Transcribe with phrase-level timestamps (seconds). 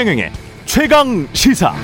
[0.00, 0.32] 최경영의
[0.64, 1.74] 최강 시사.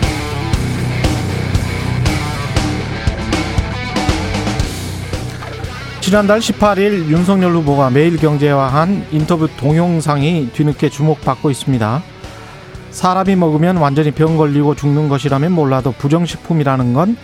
[6.01, 12.03] 지난달 18일 윤석열 후보가 매일경제와 한 인터뷰 동영상이 뒤늦게 주목받고 있습니다.
[12.91, 17.19] 사람이 먹으면 완전히 병 걸리고 죽는 것이라면 몰라도 부정식품이라는 건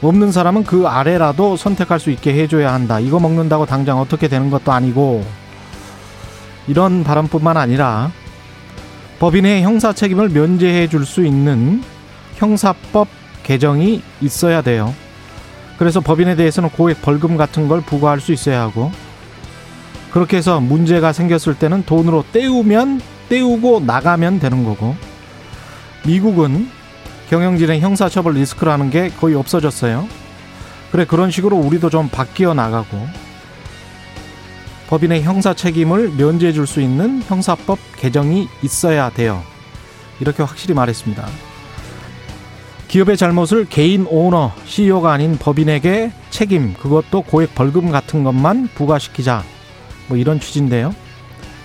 [0.00, 3.00] 없는 사람은 그 아래라도 선택할 수 있게 해줘야 한다.
[3.00, 5.26] 이거 먹는다고 당장 어떻게 되는 것도 아니고
[6.68, 8.10] 이런 발언뿐만 아니라
[9.18, 11.82] 법인의 형사 책임을 면제해 줄 수 있는
[12.36, 13.08] 형사법
[13.42, 14.94] 개정이 있어야 돼요.
[15.76, 18.92] 그래서 법인에 대해서는 고액 벌금 같은 걸 부과할 수 있어야 하고
[20.12, 24.96] 그렇게 해서 문제가 생겼을 때는 돈으로 떼우면 떼우고 나가면 되는 거고
[26.06, 26.68] 미국은
[27.30, 30.08] 경영진의 형사처벌 리스크라는 게 거의 없어졌어요.
[30.92, 33.06] 그래 그런 식으로 우리도 좀 바뀌어 나가고
[34.88, 39.42] 법인의 형사 책임을 면제해 줄 수 있는 형사법 개정이 있어야 돼요.
[40.20, 41.26] 이렇게 확실히 말했습니다.
[42.88, 49.44] 기업의 잘못을 개인 오너, CEO가 아닌 법인에게 책임, 그것도 고액 벌금 같은 것만 부과시키자.
[50.08, 50.94] 뭐 이런 취지인데요.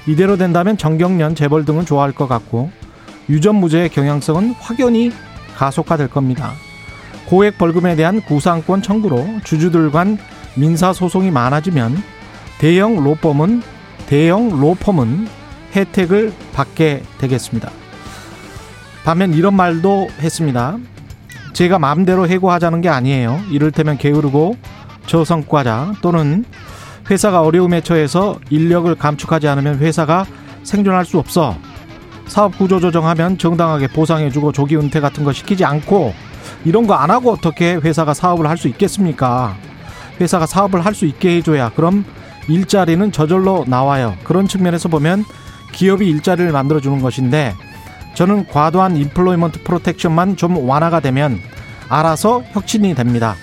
[0.06, 2.72] 이대로 된다면 정경련, 재벌 등은 좋아할 것 같고
[3.30, 5.14] 유전무죄의 경향성은 확연히
[5.56, 6.52] 가속화될 겁니다.
[7.28, 10.18] 고액 벌금에 대한 구상권 청구로 주주들 간
[10.56, 12.04] 민사소송이 많아지면
[12.64, 13.62] 대형 로펌은
[14.06, 15.28] 대형 로펌은
[15.76, 17.70] 혜택을 받게 되겠습니다.
[19.04, 20.78] 반면 이런 말도 했습니다.
[21.52, 23.42] 제가 마음대로 해고하자는 게 아니에요.
[23.52, 24.56] 이를테면 게으르고
[25.08, 26.46] 저성과자 또는
[27.12, 30.26] 회사가 어려움에 처해서 인력을 감축하지 않으면 회사가
[30.64, 31.58] 생존할 수 없어.
[32.28, 36.14] 사업 구조 조정하면 정당하게 보상해주고 조기 은퇴 같은 거 시키지 않고
[36.64, 39.58] 이런 거 안 하고 어떻게 회사가 사업을 할 수 있겠습니까?
[40.22, 42.06] 회사가 사업을 할 수 있게 해줘야 그럼
[42.48, 44.16] 일자리는 저절로 나와요.
[44.24, 45.26] 그런 측면에서 보면
[45.72, 47.56] 기업이 일자리를 만들어주는 것인데
[48.16, 51.40] 저는 과도한 employment protection만 좀 완화가 되면
[51.90, 53.36] 알아서 혁신이 됩니다.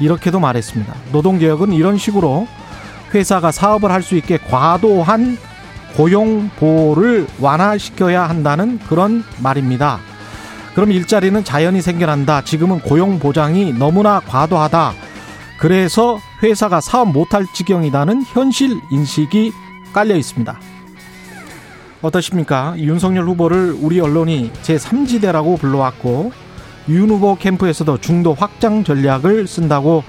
[0.00, 0.94] 이렇게도 말했습니다.
[1.12, 2.46] 노동개혁은 이런 식으로
[3.14, 5.36] 회사가 사업을 할 수 있게 과도한
[5.96, 9.98] 고용 보호를 완화시켜야 한다는 그런 말입니다.
[10.74, 12.42] 그럼 일자리는 자연히 생겨난다.
[12.42, 14.92] 지금은 고용 보장이 너무나 과도하다.
[15.60, 19.52] 그래서 회사가 사업 못할 지경이다는 현실 인식이
[19.92, 20.58] 깔려 있습니다.
[22.00, 22.76] 어떠십니까?
[22.78, 26.32] 윤석열 후보를 우리 언론이 제3지대라고 불러왔고
[26.88, 30.02] 윤 후보 캠프에서도 중도 확장 전략을 쓴다고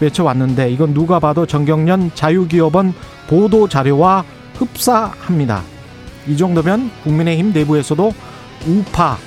[0.00, 2.94] 외쳐왔는데 이건 누가 봐도 정경련 자유기업원
[3.26, 4.24] 보도 자료와
[4.54, 5.62] 흡사합니다.
[6.28, 8.14] 이 정도면 국민의힘 내부에서도
[8.68, 9.18] 우파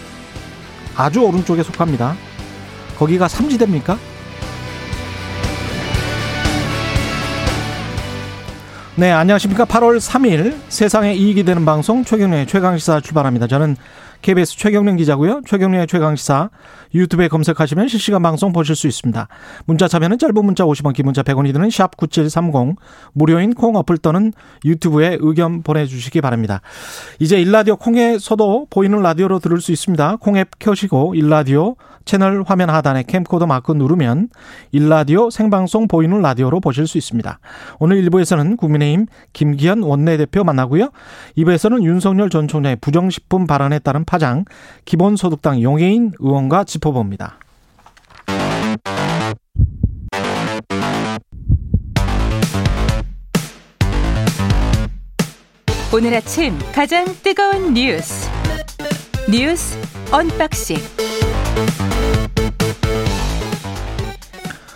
[0.95, 2.15] 아주 오른쪽에 속합니다.
[2.97, 3.97] 거기가 삼지대입니까?
[8.99, 9.65] 네, 안녕하십니까.
[9.65, 13.45] 8월 3일 세상에 이익이 되는 방송 최경련의 최강시사 출발합니다.
[13.45, 13.77] 저는
[14.21, 15.41] KBS 최경련 기자고요.
[15.45, 16.49] 최경련의 최강시사
[16.93, 19.27] 유튜브에 검색하시면 실시간 방송 보실 수 있습니다.
[19.65, 22.75] 문자 참여는 짧은 문자 50원, 긴 문자 100원이 드는 샵 9730
[23.13, 24.33] 무료인 콩 어플 또는
[24.65, 26.61] 유튜브에 의견 보내주시기 바랍니다.
[27.19, 30.17] 이제 일라디오 콩에서도 보이는 라디오로 들을 수 있습니다.
[30.17, 31.75] 콩 앱 켜시고 일라디오
[32.07, 34.29] 채널 화면 하단에 캠코더 마크 누르면
[34.71, 37.39] 일라디오 생방송 보이는 라디오로 보실 수 있습니다.
[37.79, 40.89] 오늘 1부에서는 국민의힘 김기현 원내대표 만나고요.
[41.37, 44.45] 2부에서는 윤석열 전 총장의 부정식품 발언에 따른 파 장,
[44.85, 47.37] 기본소득당 용해인 의원과 짚어봅니다.
[55.93, 58.29] 오늘 아침 가장 뜨거운 뉴스
[59.29, 59.77] 뉴스
[60.11, 60.77] 언박싱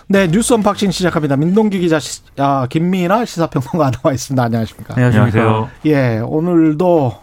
[0.08, 1.36] 네, 뉴스 언박싱 시작합니다.
[1.36, 4.42] 민동기 기자, 시, 아, 김미나 시사평론가 나와 있습니다.
[4.42, 4.94] 안녕하십니까?
[4.94, 5.70] 안녕하세요.
[5.86, 7.21] 예, 오늘도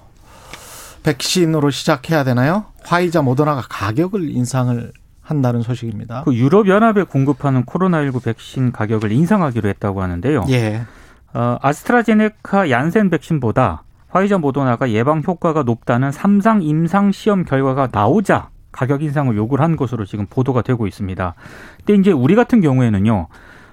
[1.04, 2.66] 백신으로 시작해야 되나요?
[2.84, 6.24] 화이자 모더나가 가격을 인상을 한다는 소식입니다.
[6.26, 10.46] 그 유럽 연합에 공급하는 코로나19 백신 가격을 인상하기로 했다고 하는데요.
[10.50, 10.82] 예.
[11.34, 19.04] 어, 아스트라제네카 얀센 백신보다 화이자 모더나가 예방 효과가 높다는 삼상 임상 시험 결과가 나오자 가격
[19.04, 21.36] 인상을 요구를 한 것으로 지금 보도가 되고 있습니다.
[21.86, 23.28] 근데 이제 우리 같은 경우에는요.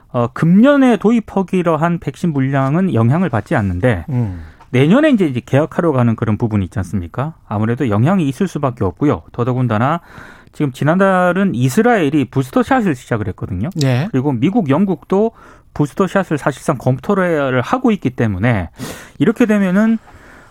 [0.09, 4.43] 어, 금년에 도입하기로 한 백신 물량은 영향을 받지 않는데 음.
[4.77, 7.35] 내년에 이제 계약하러 가는 그런 부분이 있지 않습니까?
[7.49, 9.23] 아무래도 영향이 있을 수밖에 없고요.
[9.33, 10.01] 더더군다나
[10.53, 13.71] 지금 지난달은 이스라엘이 부스터샷을 시작을 했거든요.
[13.75, 14.09] 네.
[14.11, 15.33] 그리고 미국, 영국도
[15.73, 18.69] 부스터샷을 사실상 검토를 하고 있기 때문에
[19.19, 19.99] 이렇게 되면은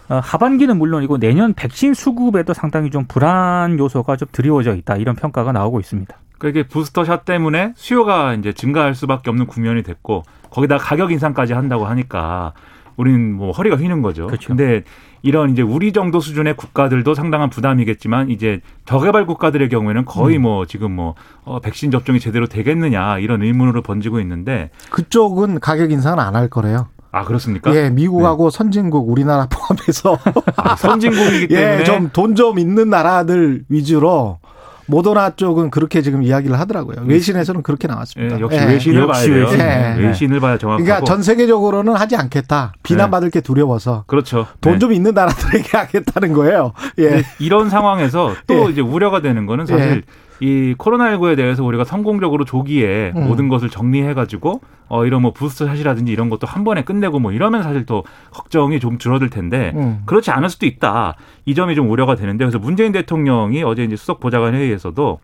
[0.08, 5.52] 어, 하반기는 물론이고 내년 백신 수급에도 상당히 좀 불안 요소가 좀 드리워져 있다 이런 평가가
[5.52, 6.16] 나오고 있습니다.
[6.38, 11.86] 그러니까 이게 부스터샷 때문에 수요가 이제 증가할 수밖에 없는 국면이 됐고 거기다 가격 인상까지 한다고
[11.86, 12.54] 하니까
[12.98, 14.28] 우리는 뭐 허리가 휘는 거죠.
[14.28, 14.48] 그렇죠.
[14.50, 14.84] 근데
[15.22, 20.44] 이런 이제 우리 정도 수준의 국가들도 상당한 부담이겠지만 이제 저개발 국가들의 경우에는 거의 음.
[20.44, 26.20] 뭐 지금 뭐 어, 백신 접종이 제대로 되겠느냐 이런 의문으로 번지고 있는데 그쪽은 가격 인상은
[26.20, 26.88] 안 할 거래요.
[27.12, 27.74] 아 그렇습니까?
[27.74, 30.18] 예, 미국하고 선진국 우리나라 포함해서
[30.58, 34.40] 아, 선진국이기 때문에 예, 좀돈좀 있는 나라들 위주로
[34.88, 36.98] 모더나 쪽은 그렇게 지금 이야기를 하더라고요.
[37.06, 38.38] 외신에서는 그렇게 나왔습니다.
[38.38, 38.66] 예, 역시 예.
[38.66, 39.44] 외신을 봐야 역시 돼요.
[39.44, 39.58] 외신.
[39.58, 40.02] 네, 예.
[40.08, 40.84] 외신을 봐야 정확하고.
[40.84, 42.74] 그러니까 전 세계적으로는 하지 않겠다.
[42.84, 44.48] 비난받을 게 두려워서 그렇죠.
[44.62, 44.80] 돈 네.
[44.80, 46.74] 좀 있는 나라들에게 하겠다는 거예요.
[47.00, 47.24] 예.
[47.40, 48.72] 이런 상황에서 또 예.
[48.72, 50.04] 이제 우려가 되는 거는 사실
[50.40, 53.28] 이 코로나19에 대해서 우리가 성공적으로 조기에 음.
[53.28, 57.64] 모든 것을 정리해가지고 어 이런 뭐 부스터 샷이라든지 이런 것도 한 번에 끝내고 뭐 이러면
[57.64, 60.02] 사실 또 걱정이 좀 줄어들 텐데 음.
[60.06, 61.16] 그렇지 않을 수도 있다.
[61.46, 65.20] 이 점이 좀 우려가 되는데 그래서 문재인 대통령이 어제 이제 수석 보좌관 회의에서도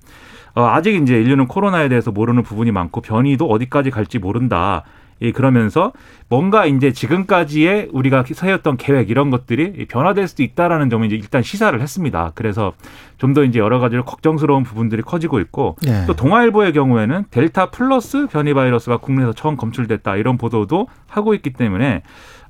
[0.54, 4.84] 어, 아직 이제 인류는 코로나에 대해서 모르는 부분이 많고 변이도 어디까지 갈지 모른다.
[5.22, 5.92] 예, 그러면서
[6.30, 11.80] 뭔가 이제 지금까지의 우리가 세웠던 계획 이런 것들이 변화될 수도 있다라는 점을 이제 일단 시사를
[11.80, 12.32] 했습니다.
[12.36, 12.74] 그래서
[13.18, 16.06] 좀 더 이제 여러 가지로 걱정스러운 부분들이 커지고 있고 예.
[16.08, 22.02] 또 동아일보의 경우에는 델타 플러스 변이 바이러스가 국내에서 처음 검출됐다 이런 보도도 하고 있기 때문에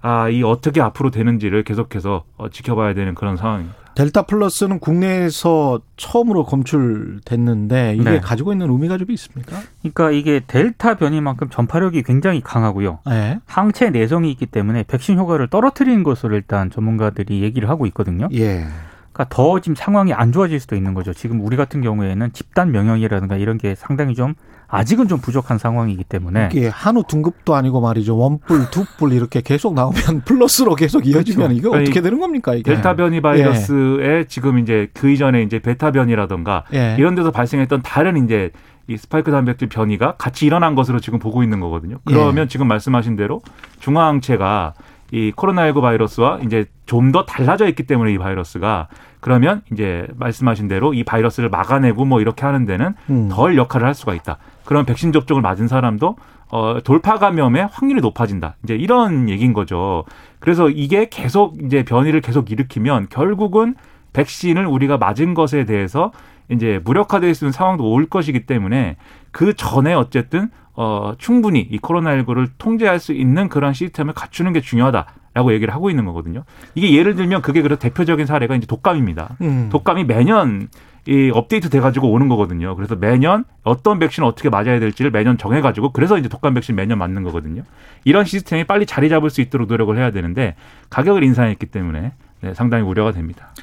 [0.01, 3.81] 아, 이 어떻게 앞으로 되는지를 계속해서 어, 지켜봐야 되는 그런 상황입니다.
[3.93, 8.19] 델타 플러스는 국내에서 처음으로 검출됐는데 이게 네.
[8.19, 9.57] 가지고 있는 의미가 좀 있습니까?
[9.81, 12.99] 그러니까 이게 델타 변이만큼 전파력이 굉장히 강하고요.
[13.09, 13.39] 예.
[13.45, 18.29] 항체 내성이 있기 때문에 백신 효과를 떨어뜨리는 것으로 일단 전문가들이 얘기를 하고 있거든요.
[18.33, 18.65] 예.
[19.11, 21.13] 그러니까 더 지금 상황이 안 좋아질 수도 있는 거죠.
[21.13, 24.35] 지금 우리 같은 경우에는 집단 면역이라든가 이런 게 상당히 좀
[24.71, 28.17] 아직은 좀 부족한 상황이기 때문에 이게 한우 등급도 아니고 말이죠.
[28.17, 31.59] 원뿔, 두뿔 이렇게 계속 나오면 플러스로 계속 이어지면 그렇죠.
[31.59, 32.73] 이거 아니, 어떻게 되는 겁니까 이게?
[32.73, 36.95] 델타 변이 바이러스에 지금 이제 그 이전에 이제 베타 변이라던가 예.
[36.97, 38.51] 이런 데서 발생했던 다른 이제
[38.87, 41.97] 이 스파이크 단백질 변이가 같이 일어난 것으로 지금 보고 있는 거거든요.
[42.05, 42.47] 그러면 예.
[42.47, 43.41] 지금 말씀하신 대로
[43.79, 44.73] 중화항체가
[45.11, 48.87] 이 코로나19 바이러스와 이제 좀 더 달라져 있기 때문에 이 바이러스가
[49.19, 53.29] 그러면 이제 말씀하신 대로 이 바이러스를 막아내고 뭐 이렇게 하는 데는 음.
[53.29, 54.37] 덜 역할을 할 수가 있다.
[54.65, 56.15] 그럼 백신 접종을 맞은 사람도
[56.49, 58.55] 어 돌파 감염의 확률이 높아진다.
[58.63, 60.03] 이제 이런 얘기인 거죠.
[60.39, 63.75] 그래서 이게 계속 이제 변이를 계속 일으키면 결국은
[64.13, 66.11] 백신을 우리가 맞은 것에 대해서
[66.49, 68.97] 이제 무력화될 수 있는 상황도 올 것이기 때문에
[69.31, 75.53] 그 전에 어쨌든 어 충분히 이 코로나19를 통제할 수 있는 그런 시스템을 갖추는 게 중요하다라고
[75.53, 76.43] 얘기를 하고 있는 거거든요.
[76.75, 79.37] 이게 예를 들면 그게 그래 대표적인 사례가 이제 독감입니다.
[79.41, 79.69] 음.
[79.71, 80.67] 독감이 매년
[81.07, 82.75] 이 업데이트 돼가지고 오는 거거든요.
[82.75, 87.23] 그래서 매년 어떤 백신 어떻게 맞아야 될지를 매년 정해가지고 그래서 이제 독감 백신 매년 맞는
[87.23, 87.63] 거거든요.
[88.03, 90.55] 이런 시스템이 빨리 자리 잡을 수 있도록 노력을 해야 되는데
[90.89, 92.11] 가격을 인상했기 때문에
[92.41, 93.53] 네, 상당히 우려가 됩니다.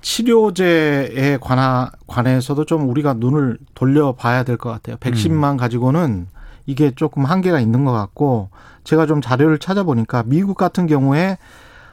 [0.00, 4.96] 치료제에 관하, 관해서도 좀 우리가 눈을 돌려봐야 될 것 같아요.
[4.98, 6.26] 백신만 가지고는
[6.66, 8.50] 이게 조금 한계가 있는 것 같고
[8.84, 11.38] 제가 좀 자료를 찾아보니까 미국 같은 경우에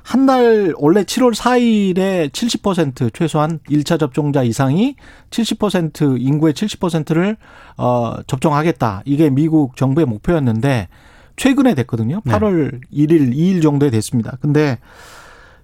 [0.03, 4.95] 한 달 원래 7월 4일에 70% 최소한 1차 접종자 이상이
[5.29, 7.37] 70% 인구의 70%를
[7.77, 9.03] 어 접종하겠다.
[9.05, 10.87] 이게 미국 정부의 목표였는데
[11.35, 12.21] 최근에 됐거든요.
[12.25, 12.33] 네.
[12.33, 14.37] 8월 1일, 2일 정도에 됐습니다.
[14.41, 14.77] 근데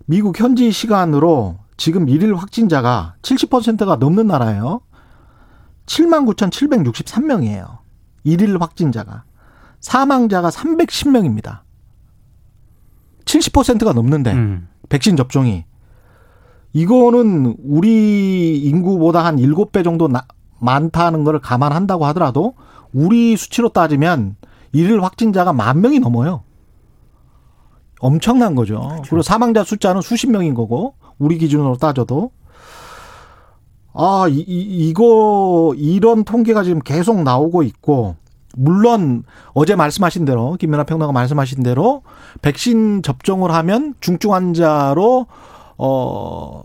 [0.05, 4.81] 미국 현지 시간으로 지금 일일 확진자가 70%가 넘는 나라예요.
[5.87, 7.79] 79,763명이에요.
[8.23, 9.23] 일일 확진자가.
[9.81, 11.64] 사망자가 310명입니다.
[13.25, 14.67] 70%가 넘는데 음.
[14.89, 15.65] 백신 접종이
[16.73, 20.25] 이거는 우리 인구보다 한 7배 정도 나-
[20.59, 22.53] 많다는 걸 감안한다고 하더라도
[22.93, 24.35] 우리 수치로 따지면
[24.73, 26.43] 일일 확진자가 만 명이 넘어요.
[27.99, 28.89] 엄청난 거죠.
[29.03, 32.31] 그리고 사망자 숫자는 수십 명인 거고 우리 기준으로 따져도
[33.93, 38.15] 아, 이, 이, 이거 이런 통계가 지금 계속 나오고 있고
[38.55, 42.03] 물론 어제 말씀하신 대로 김연아 평론가 말씀하신 대로
[42.41, 45.27] 백신 접종을 하면 중증 환자로
[45.77, 46.63] 어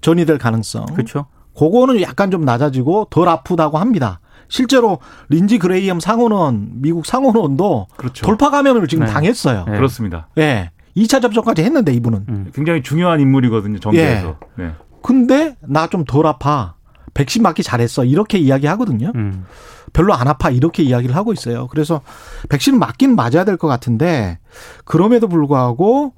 [0.00, 0.86] 전이될 가능성.
[0.86, 1.26] 그렇죠.
[1.56, 4.20] 그거는 약간 좀 낮아지고 덜 아프다고 합니다.
[4.48, 8.24] 실제로 린지 그레이엄 상원원 미국 상원원도 그렇죠.
[8.26, 9.12] 돌파 감염을 지금 네.
[9.12, 9.64] 당했어요.
[9.66, 9.72] 네.
[9.76, 10.28] 그렇습니다.
[10.38, 10.70] 예.
[10.96, 12.26] 2차 접종까지 했는데 이분은.
[12.28, 12.50] 음.
[12.54, 13.78] 굉장히 중요한 인물이거든요.
[13.80, 14.38] 정계에서.
[14.58, 14.62] 예.
[14.62, 14.72] 네.
[15.02, 16.74] 근데 나 좀 덜 아파.
[17.14, 18.04] 백신 맞기 잘했어.
[18.04, 19.12] 이렇게 이야기하거든요.
[19.14, 19.44] 음.
[19.96, 20.50] 별로 안 아파.
[20.50, 21.66] 이렇게 이야기를 하고 있어요.
[21.68, 22.02] 그래서
[22.50, 24.38] 백신은 맞긴 맞아야 될 것 같은데
[24.84, 26.12] 그럼에도 불구하고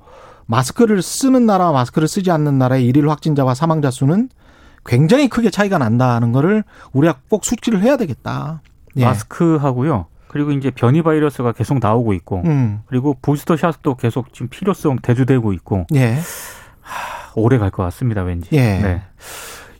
[0.47, 4.29] 마스크를 쓰는 나라와 마스크를 쓰지 않는 나라의 일일 확진자와 사망자 수는
[4.85, 8.63] 굉장히 크게 차이가 난다는 거를 우리가 꼭 숙지를 해야 되겠다.
[8.97, 9.05] 예.
[9.05, 10.07] 마스크하고요.
[10.27, 12.81] 그리고 이제 변이 바이러스가 계속 나오고 있고 음.
[12.87, 16.19] 그리고 부스터 샷도 계속 지금 필요성 대두되고 있고 예.
[17.37, 18.23] 오래 갈 것 같습니다.
[18.23, 18.49] 왠지.
[18.53, 18.79] 예.
[18.79, 19.03] 네.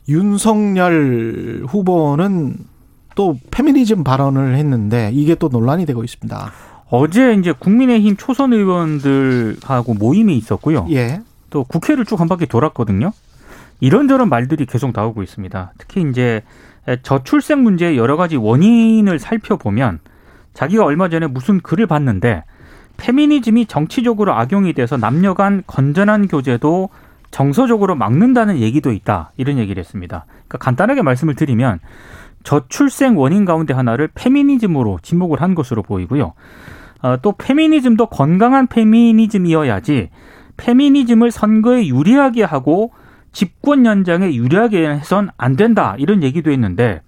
[0.07, 2.55] 윤석열 후보는
[3.19, 6.51] 또 페미니즘 발언을 했는데 이게 또 논란이 되고 있습니다.
[6.89, 10.87] 어제 이제 국민의힘 초선 의원들하고 모임이 있었고요.
[10.91, 11.19] 예.
[11.49, 13.11] 또 국회를 쭉 한 바퀴 돌았거든요.
[13.81, 15.73] 이런저런 말들이 계속 나오고 있습니다.
[15.77, 16.43] 특히 이제
[17.03, 19.99] 저출생 문제의 여러 가지 원인을 살펴보면
[20.53, 22.45] 자기가 얼마 전에 무슨 글을 봤는데
[22.95, 26.87] 페미니즘이 정치적으로 악용이 돼서 남녀 간 건전한 교제도
[27.31, 29.33] 정서적으로 막는다는 얘기도 있다.
[29.35, 30.25] 이런 얘기를 했습니다.
[30.47, 31.79] 그러니까 간단하게 말씀을 드리면
[32.43, 36.33] 저출생 원인 가운데 하나를 페미니즘으로 지목을 한 것으로 보이고요.
[37.01, 40.09] 어, 또 페미니즘도 건강한 페미니즘이어야지
[40.57, 42.91] 페미니즘을 선거에 유리하게 하고
[43.31, 47.01] 집권 연장에 유리하게 해선 안 된다 이런 얘기도 했는데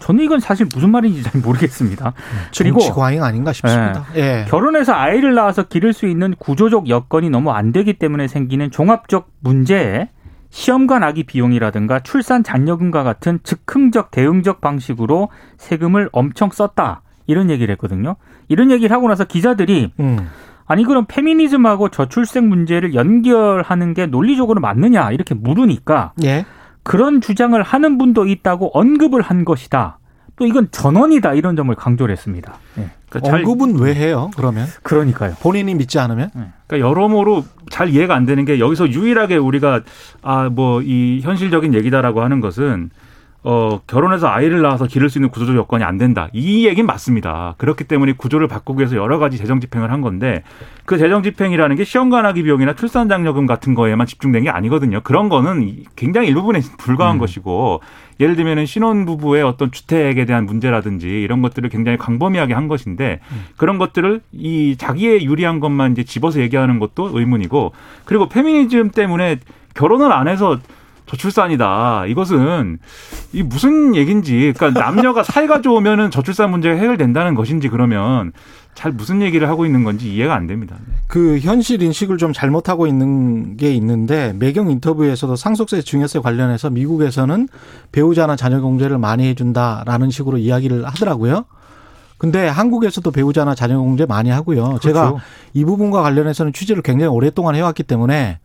[0.00, 2.12] 저는 이건 사실 무슨 말인지 잘 모르겠습니다.
[2.56, 4.06] 그리고 정치 과잉 아닌가 싶습니다.
[4.16, 4.46] 예.
[4.48, 10.08] 결혼해서 아이를 낳아서 기를 수 있는 구조적 여건이 너무 안 되기 때문에 생기는 종합적 문제에
[10.50, 17.02] 시험관 나기 비용이라든가 출산 잔여금과 같은 즉흥적 대응적 방식으로 세금을 엄청 썼다.
[17.26, 18.16] 이런 얘기를 했거든요.
[18.48, 20.28] 이런 얘기를 하고 나서 기자들이 음.
[20.66, 26.44] 아니 그럼 페미니즘하고 저출생 문제를 연결하는 게 논리적으로 맞느냐 이렇게 물으니까 예.
[26.82, 29.99] 그런 주장을 하는 분도 있다고 언급을 한 것이다.
[30.40, 32.54] 또 이건 전원이다 이런 점을 강조를 했습니다.
[32.78, 32.88] 예.
[33.10, 34.30] 그러니까 잘 언급은 왜 해요?
[34.34, 35.34] 그러면 그러니까요.
[35.42, 36.30] 본인이 믿지 않으면
[36.66, 39.82] 그러니까 여러모로 잘 이해가 안 되는 게 여기서 유일하게 우리가
[40.22, 42.88] 아 뭐 이 현실적인 얘기다라고 하는 것은
[43.42, 46.28] 어 결혼해서 아이를 낳아서 기를 수 있는 구조적 여건이 안 된다.
[46.32, 47.54] 이 얘기는 맞습니다.
[47.58, 50.42] 그렇기 때문에 구조를 바꾸기 위해서 여러 가지 재정 집행을 한 건데
[50.86, 55.00] 그 재정 집행이라는 게 시험관하기 비용이나 출산 장려금 같은 거에만 집중된 게 아니거든요.
[55.02, 57.80] 그런 거는 굉장히 일부분에 불과한 것이고
[58.20, 63.20] 예를 들면은 신혼 부부의 어떤 주택에 대한 문제라든지 이런 것들을 굉장히 광범위하게 한 것인데
[63.56, 67.72] 그런 것들을 이 자기의 유리한 것만 이제 집어서 얘기하는 것도 의문이고
[68.04, 69.38] 그리고 페미니즘 때문에
[69.74, 70.58] 결혼을 안 해서
[71.10, 72.06] 저출산이다.
[72.06, 72.78] 이것은
[73.32, 78.32] 이 무슨 얘긴지 그러니까 남녀가 사이가 좋으면은 저출산 문제가 해결된다는 것인지 그러면
[78.74, 80.76] 잘 무슨 얘기를 하고 있는 건지 이해가 안 됩니다.
[81.08, 87.48] 그 현실 인식을 좀 잘못하고 있는 게 있는데 매경 인터뷰에서도 상속세 증여세 관련해서 미국에서는
[87.90, 91.44] 배우자나 자녀 공제를 많이 해준다라는 식으로 이야기를 하더라고요.
[92.18, 94.78] 근데 한국에서도 배우자나 자녀 공제 많이 하고요.
[94.82, 95.16] 제가
[95.54, 98.38] 이 부분과 관련해서는 취재를 굉장히 오랫동안 해왔기 때문에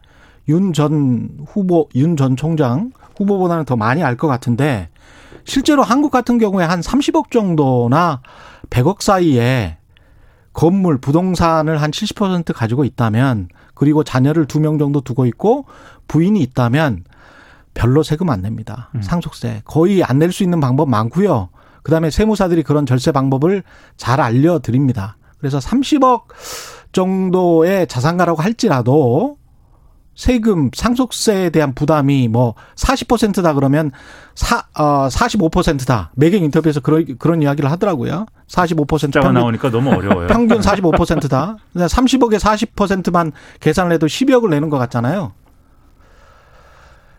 [0.48, 4.90] 윤 전 후보, 윤 전 총장 후보보다는 더 많이 알 것 같은데
[5.46, 8.22] 실제로 한국 같은 경우에 한 30억 정도나
[8.70, 9.78] 100억 사이에
[10.54, 15.66] 건물, 부동산을 한 70% 가지고 있다면 그리고 자녀를 두 명 정도 두고 있고
[16.08, 17.04] 부인이 있다면
[17.74, 18.90] 별로 세금 안 냅니다.
[19.02, 19.62] 상속세.
[19.66, 21.50] 거의 안 낼 수 있는 방법 많고요.
[21.84, 23.64] 그다음에 세무사들이 그런 절세 방법을
[23.98, 25.18] 잘 알려 드립니다.
[25.40, 26.24] 그래서 30억
[26.94, 29.38] 정도의 자산가라고 할지라도
[30.16, 33.92] 세금 상속세에 대한 부담이 뭐 40%다 그러면
[34.34, 36.12] 사, 어, 45%다.
[36.16, 38.26] 매경 인터뷰에서 그런 그런 이야기를 하더라고요.
[38.48, 40.28] 45% 숫자가 평균, 나오니까 너무 어려워요.
[40.28, 41.58] 평균 45%다.
[41.76, 45.34] 30억에 40%만 계산을 해도 10억을 내는 것 같잖아요.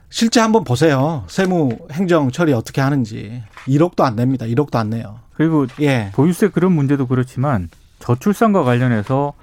[0.08, 1.24] 실제 한번 보세요.
[1.26, 3.42] 세무 행정 처리 어떻게 하는지.
[3.68, 4.46] 1억도 안 냅니다.
[4.46, 5.20] 1억도 안 내요.
[5.34, 6.10] 그리고 예.
[6.14, 9.34] 보유세 그런 문제도 그렇지만 저출산과 관련해서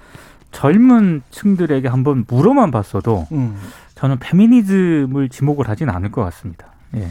[0.54, 3.56] 젊은 층들에게 한번 물어만 봤어도 음.
[3.96, 6.68] 저는 페미니즘을 지목을 하진 않을 것 같습니다.
[6.96, 7.08] 예.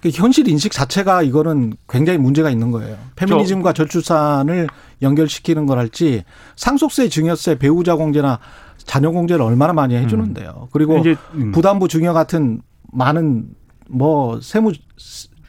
[0.00, 2.96] 그 현실 인식 자체가 이거는 굉장히 문제가 있는 거예요.
[3.16, 4.66] 페미니즘과 저출산을
[5.00, 6.24] 연결시키는 걸 할지
[6.56, 8.40] 상속세, 증여세, 배우자 공제나
[8.78, 10.68] 자녀 공제를 얼마나 많이 해주는데요.
[10.72, 11.52] 그리고 이제 음.
[11.52, 12.62] 부담부 증여 같은
[12.92, 13.50] 많은
[13.88, 14.72] 뭐 세무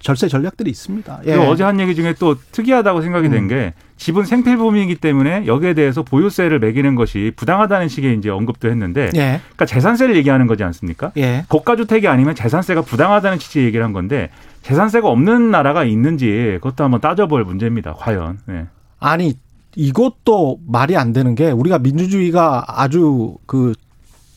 [0.04, 1.22] 절세 전략들이 있습니다.
[1.26, 1.32] 예.
[1.32, 6.60] 그리고 어제 한 얘기 중에 또 특이하다고 생각이 된게 집은 생필품이기 때문에 여기에 대해서 보유세를
[6.60, 9.40] 매기는 것이 부당하다는 식의 이제 언급도 했는데 예.
[9.42, 11.14] 그러니까 재산세를 얘기하는 거지 않습니까?
[11.16, 11.46] 예.
[11.48, 14.30] 고가 주택이 아니면 재산세가 부당하다는 취지의 얘기를 한 건데
[14.62, 17.94] 재산세가 없는 나라가 있는지 그것도 한번 따져볼 문제입니다.
[17.94, 18.40] 과연.
[18.46, 18.66] 네.
[19.00, 19.34] 아니
[19.76, 23.74] 이것도 말이 안 되는 게 우리가 민주주의가 아주 그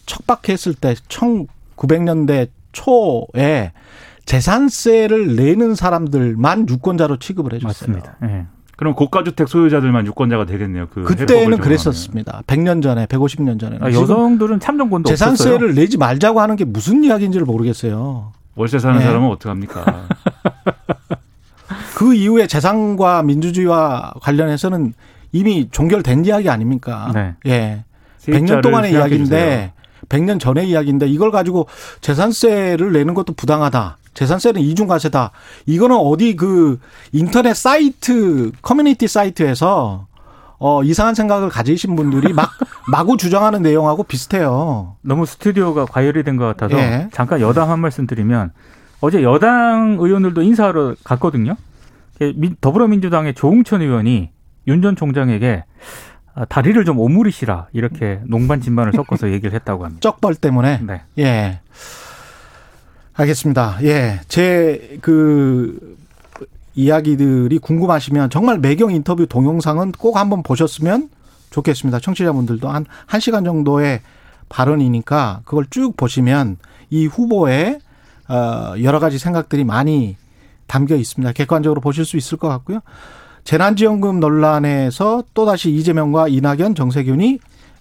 [0.07, 3.73] 척박했을 때 1900년대 초에
[4.27, 7.69] 재산세를 내는 사람들만 유권자로 취급을 해줬어요.
[7.69, 8.17] 맞습니다.
[8.25, 8.47] 예.
[8.77, 10.89] 그럼 고가주택 소유자들만 유권자가 되겠네요.
[10.91, 11.59] 그 그때는.
[11.59, 12.43] 그랬었습니다.
[12.47, 13.83] 100년 전에, 150년 전에는.
[13.83, 15.37] 아, 여성들은 참정권도 없었어요.
[15.37, 18.33] 재산세를 내지 말자고 하는 게 무슨 이야기인지를 모르겠어요.
[18.57, 19.05] 월세 사는 네.
[19.05, 20.07] 사람은 어떡합니까?
[21.97, 24.93] 그 이후에 재산과 민주주의와 관련해서는
[25.33, 27.11] 이미 종결된 이야기 아닙니까?
[27.15, 27.35] 네.
[27.47, 27.85] 예.
[28.21, 29.73] 100년 세입자를 동안의 이야기인데
[30.09, 31.67] 100년 전의 이야기인데 이걸 가지고
[32.01, 33.97] 재산세를 내는 것도 부당하다.
[34.17, 35.31] 재산세는 이중과세다.
[35.67, 36.81] 이거는 어디 그
[37.13, 40.07] 인터넷 사이트 커뮤니티 사이트에서
[40.59, 42.51] 어 이상한 생각을 가지신 분들이 막
[42.91, 44.97] 마구 주장하는 내용하고 비슷해요.
[45.03, 47.09] 너무 스튜디오가 과열이 된 것 같아서 예.
[47.13, 48.53] 잠깐 여당 한 말씀 드리면
[49.01, 51.55] 어제 여당 의원들도 인사하러 갔거든요.
[52.37, 54.31] 민- 더불어민주당의 조홍천 의원이
[54.69, 55.65] 윤 전 총장에게
[56.35, 60.01] 아, 다리를 좀 오므리시라 이렇게 농반 진반을 섞어서 얘기를 했다고 합니다.
[60.01, 60.81] 쩍벌 때문에.
[60.83, 61.03] 네.
[61.19, 61.61] 예.
[63.17, 63.79] 알겠습니다.
[63.83, 64.21] 예.
[64.29, 65.97] 제 그
[66.75, 71.09] 이야기들이 궁금하시면 정말 매경 인터뷰 동영상은 꼭 한번 보셨으면
[71.51, 72.01] 좋겠습니다.
[72.01, 74.03] 청취자분들도 한 1시간 정도의
[74.51, 76.59] 발언이니까 그걸 쭉 보시면
[76.91, 77.79] 이 후보의
[78.29, 80.17] 어 여러 가지 생각들이 많이
[80.67, 81.33] 담겨 있습니다.
[81.33, 82.81] 객관적으로 보실 수 있을 것 같고요.
[83.45, 87.39] 재난지원금 논란에서 또다시 이재명과 이낙연, 정세균이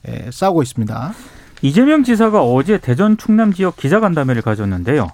[0.07, 1.13] 예, 싸우고 있습니다.
[1.63, 5.09] 이재명 지사가 어제 대전 충남 지역 기자간담회를 가졌는데요.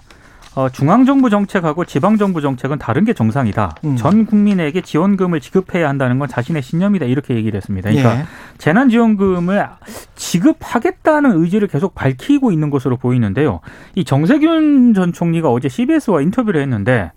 [0.54, 3.74] 어, 중앙정부 정책하고 지방정부 정책은 다른 게 정상이다.
[3.84, 3.96] 음.
[3.96, 7.06] 전 국민에게 지원금을 지급해야 한다는 건 자신의 신념이다.
[7.06, 7.88] 이렇게 얘기를 했습니다.
[7.88, 8.24] 그러니까 예.
[8.58, 9.66] 재난지원금을
[10.14, 13.60] 지급하겠다는 의지를 계속 밝히고 있는 것으로 보이는데요.
[13.94, 17.12] 이 정세균 전 총리가 어제 CBS와 인터뷰를 했는데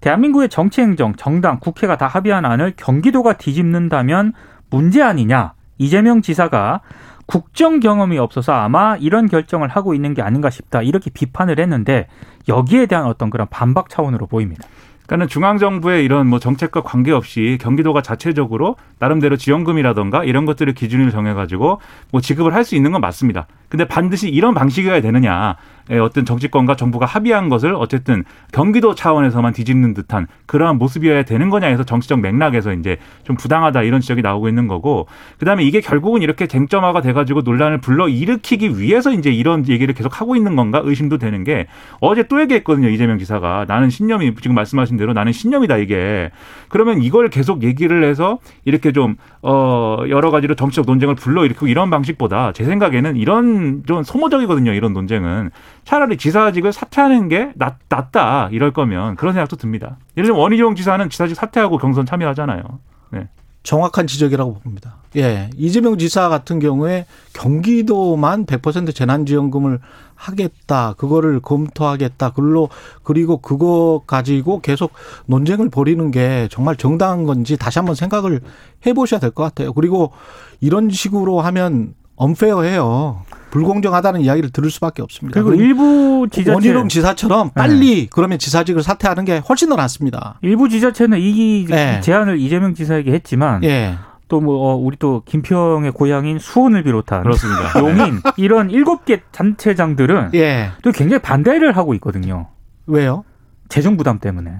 [0.00, 4.32] 대한민국의 정치행정, 정당, 국회가 다 합의한 안을 경기도가 뒤집는다면
[4.70, 5.52] 문제 아니냐.
[5.76, 6.80] 이재명 지사가
[7.30, 10.82] 국정 경험이 없어서 아마 이런 결정을 하고 있는 게 아닌가 싶다.
[10.82, 12.08] 이렇게 비판을 했는데
[12.48, 14.66] 여기에 대한 어떤 그런 반박 차원으로 보입니다.
[15.06, 21.32] 그러니까는 중앙 정부의 이런 뭐 정책과 관계없이 경기도가 자체적으로 나름대로 지원금이라던가 이런 것들을 기준을 정해
[21.32, 23.46] 가지고 뭐 지급을 할 수 있는 건 맞습니다.
[23.70, 25.56] 근데 반드시 이런 방식이어야 되느냐.
[25.90, 31.66] 예, 어떤 정치권과 정부가 합의한 것을 어쨌든 경기도 차원에서만 뒤집는 듯한 그러한 모습이어야 되는 거냐
[31.66, 35.06] 해서 정치적 맥락에서 이제 좀 부당하다 이런 지적이 나오고 있는 거고
[35.38, 40.20] 그다음에 이게 결국은 이렇게 쟁점화가 돼 가지고 논란을 불러 일으키기 위해서 이제 이런 얘기를 계속
[40.20, 41.66] 하고 있는 건가 의심도 되는 게
[42.00, 46.30] 어제 또 얘기했거든요 이재명 지사가 나는 신념이 지금 말씀하신 대로 나는 신념이다 이게
[46.68, 51.88] 그러면 이걸 계속 얘기를 해서 이렇게 좀 어 여러 가지로 정치적 논쟁을 불러 일으키고 이런
[51.88, 55.50] 방식보다 제 생각에는 이런 좀 소모적이거든요 이런 논쟁은
[55.84, 59.96] 차라리 지사직을 사퇴하는 게 낫, 낫다 이럴 거면 그런 생각도 듭니다.
[60.16, 62.62] 예를 들면 원희룡 지사는 지사직 사퇴하고 경선 참여하잖아요.
[63.10, 63.28] 네.
[63.62, 64.96] 정확한 지적이라고 봅니다.
[65.16, 65.50] 예.
[65.56, 69.80] 이재명 지사 같은 경우에 경기도만 100% 재난지원금을
[70.14, 70.94] 하겠다.
[70.96, 72.30] 그거를 검토하겠다.
[72.30, 72.68] 그걸로,
[73.02, 74.92] 그리고 그거 가지고 계속
[75.26, 78.40] 논쟁을 벌이는 게 정말 정당한 건지 다시 한번 생각을
[78.86, 79.72] 해 보셔야 될 것 같아요.
[79.72, 80.12] 그리고
[80.60, 83.22] 이런 식으로 하면 언페어해요.
[83.50, 85.42] 불공정하다는 이야기를 들을 수밖에 없습니다.
[85.42, 90.38] 그리고 일부 지자체 원희룡 지사처럼 빨리 그러면 지사직을 사퇴하는 게 훨씬 더 낫습니다.
[90.42, 92.00] 일부 지자체는 이 네.
[92.00, 93.96] 제안을 이재명 지사에게 했지만 예.
[94.28, 97.72] 또뭐 우리 또 김평의 고향인 수원을 비롯한 그렇습니다.
[97.80, 100.70] 용인 이런 일곱 개 단체장들은 예.
[100.82, 102.48] 또 굉장히 반대를 하고 있거든요.
[102.86, 103.24] 왜요?
[103.68, 104.52] 재정 부담 때문에.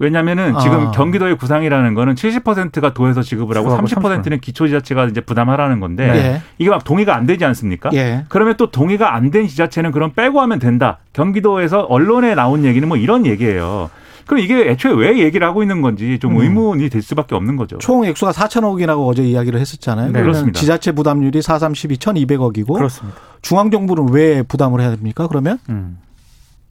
[0.00, 0.90] 왜냐면은 지금 아.
[0.92, 6.42] 경기도의 구상이라는 거는 70%가 도에서 지급을 하고 그거하고 30%는 기초지자체가 이제 부담하라는 건데 예.
[6.58, 7.90] 이게 막 동의가 안 되지 않습니까?
[7.94, 8.24] 예.
[8.28, 10.98] 그러면 또 동의가 안 된 지자체는 그럼 빼고 하면 된다.
[11.12, 13.90] 경기도에서 언론에 나온 얘기는 뭐 이런 얘기예요.
[14.26, 16.42] 그럼 이게 애초에 왜 얘기를 하고 있는 건지 좀 음.
[16.42, 17.78] 의문이 될 수밖에 없는 거죠.
[17.78, 20.12] 총 액수가 4천억이라고 어제 이야기를 했었잖아요.
[20.12, 20.58] 네, 그렇습니다.
[20.60, 23.18] 지자체 부담률이 4, 3, 12, 1,200억이고 그렇습니다.
[23.42, 25.26] 중앙 정부는 왜 부담을 해야 됩니까?
[25.28, 25.98] 그러면 음.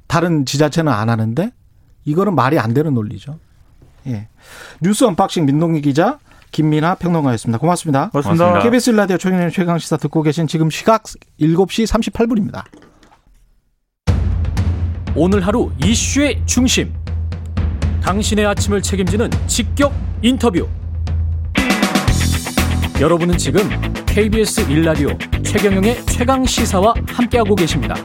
[0.07, 1.51] 다른 지자체는 안 하는데
[2.07, 3.37] 이거는 말이 안 되는 논리죠.
[4.07, 4.29] 예.
[4.81, 6.19] 뉴스 언박싱 민동기 기자
[6.51, 7.59] 김민아 평론가였습니다.
[7.59, 8.09] 고맙습니다.
[8.09, 8.45] 고맙습니다.
[8.45, 8.63] 고맙습니다.
[8.63, 12.63] KBS 라디오 최경영 최강 시사 듣고 계신 지금 시각 7시 38분입니다.
[15.15, 16.93] 오늘 하루 이슈의 중심.
[18.01, 20.65] 당신의 아침을 책임지는 직격 인터뷰.
[23.01, 23.61] 여러분은 지금
[24.05, 25.09] KBS 일라디오
[25.43, 27.95] 최경영의 최강 시사와 함께하고 계십니다.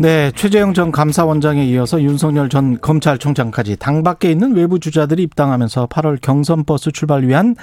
[0.00, 6.20] 네, 최재형 전 감사원장에 이어서 윤석열 전 검찰총장까지 당 밖에 있는 외부 주자들이 입당하면서 8월
[6.22, 7.56] 경선 버스 출발 위한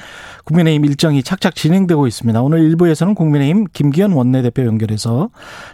[0.43, 2.41] 국민의힘 일정이 착착 진행되고 있습니다.
[2.41, 5.29] 오늘 일부에서는 국민의힘 김기현 원내대표 연결해서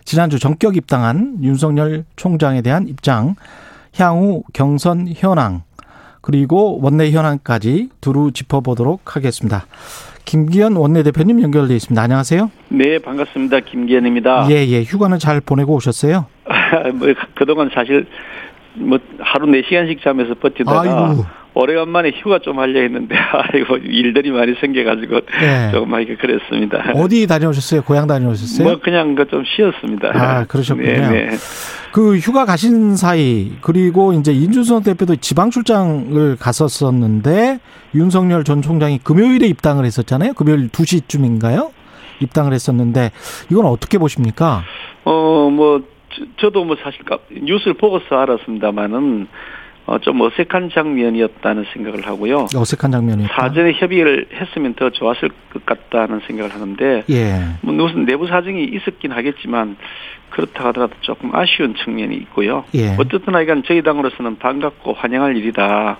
[0.05, 3.35] 지난주 전격 입당한 윤석열 총장에 대한 입장,
[3.95, 5.63] 향후 경선 현황,
[6.21, 9.65] 그리고 원내 현황까지 두루 짚어보도록 하겠습니다.
[10.25, 12.01] 김기현 원내대표님 연결돼 있습니다.
[12.01, 12.51] 안녕하세요.
[12.69, 13.59] 네, 반갑습니다.
[13.61, 14.47] 김기현입니다.
[14.49, 14.83] 예, 예.
[14.83, 16.25] 휴가는 잘 보내고 오셨어요?
[16.95, 18.05] 뭐, 그동안 사실
[18.73, 21.25] 뭐 하루 4시간씩 자면서 버티다가 아이고.
[21.53, 23.15] 오래간만에 휴가 좀 하려 했는데
[23.53, 25.71] 아이고 일들이 많이 생겨가지고 예.
[25.73, 26.91] 조금 하기가 그랬습니다.
[26.95, 27.81] 어디 다녀오셨어요?
[27.83, 28.67] 고향 다녀오셨어요?
[28.67, 30.11] 뭐 그냥 그좀 쉬었습니다.
[30.13, 30.87] 아, 그러셨군요.
[30.89, 31.29] 네, 네.
[31.91, 37.59] 그 휴가 가신 사이 그리고 이제 인준선 대표도 지방 출장을 갔었었는데
[37.95, 40.33] 윤석열 전 총장이 금요일에 입당을 했었잖아요.
[40.33, 41.71] 금요일 2시쯤인가요?
[42.21, 43.11] 입당을 했었는데
[43.51, 44.63] 이건 어떻게 보십니까?
[45.03, 45.81] 어, 뭐
[46.39, 49.27] 저, 도 뭐 사실 까- 뉴스를 보고서 알았습니다만은
[49.91, 52.47] 어, 좀 어색한 장면이었다는 생각을 하고요.
[52.55, 53.33] 어색한 장면이었다.
[53.35, 57.39] 사전에 협의를 했으면 더 좋았을 것 같다는 생각을 하는데 예.
[57.61, 59.75] 뭐 무슨 내부 사정이 있었긴 하겠지만
[60.29, 62.63] 그렇다 하더라도 조금 아쉬운 측면이 있고요.
[62.73, 62.95] 예.
[62.97, 65.97] 어떻든 하여간 저희 당으로서는 반갑고 환영할 일이다.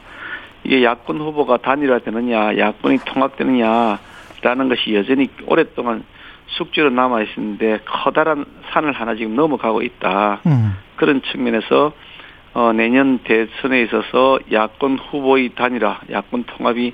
[0.64, 6.06] 이게 야권 후보가 단일화되느냐, 야권이 통합되느냐라는 것이 여전히 오랫동안
[6.48, 10.40] 숙제로 남아 있었는데 커다란 산을 하나 지금 넘어가고 있다.
[10.46, 10.78] 음.
[10.96, 11.92] 그런 측면에서
[12.54, 16.94] 어, 내년 대선에 있어서 야권 후보의 단일화, 야권 통합이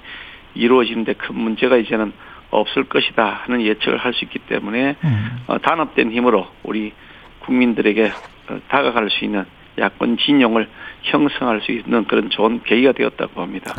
[0.56, 2.14] 이루어지는데 큰 문제가 이제는
[2.52, 5.38] 없을 것이다 하는 예측을 할 수 있기 때문에 음.
[5.48, 6.94] 어, 단합된 힘으로 우리
[7.40, 8.12] 국민들에게
[8.50, 9.46] 어, 다가갈 수 있는
[9.80, 10.68] 야권 진영을
[11.04, 13.74] 형성할 수 있는 그런 좋은 계기가 되었다고 봅니다.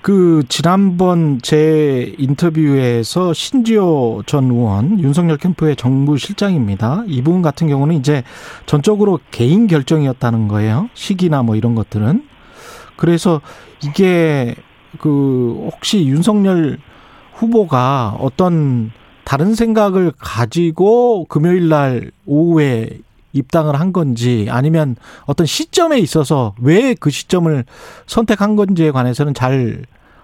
[0.00, 7.04] 그 지난번 제 인터뷰에서 신지호 전 의원 윤석열 캠프의 정부 실장입니다.
[7.06, 8.22] 이분 같은 경우는 이제
[8.66, 10.88] 전적으로 개인 결정이었다는 거예요.
[10.94, 12.24] 시기나 뭐 이런 것들은.
[12.96, 13.40] 그래서
[13.82, 14.54] 이게
[14.98, 16.78] 그 혹시 윤석열
[17.34, 18.92] 후보가 어떤
[19.24, 22.90] 다른 생각을 가지고 금요일 날 오후에
[23.34, 27.64] 입당을 한 건지 아니면 어떤 시점에 있어서 왜 그 시점을
[28.06, 29.82] 선택한 건지에 관해서는 잘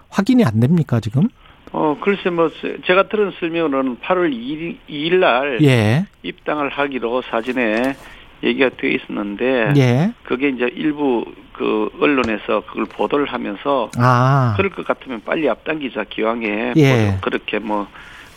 [0.09, 1.27] 확인이 안 됩니까 지금?
[1.71, 2.49] 어 글쎄 뭐
[2.85, 7.95] 제가 들은 설명으로는 8월 2일, 2일 날 예, 입당을 하기로 사전에
[8.43, 14.85] 얘기가 돼 있었는데 예, 그게 이제 일부 그 언론에서 그걸 보도를 하면서 아, 그럴 것
[14.85, 17.05] 같으면 빨리 앞당기자 기왕에 예.
[17.05, 17.87] 뭐 그렇게 뭐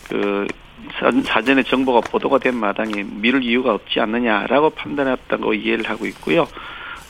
[0.09, 0.47] 그
[1.25, 6.47] 사전에 정보가 보도가 된 마당에 미룰 이유가 없지 않느냐라고 판단했다고 이해를 하고 있고요.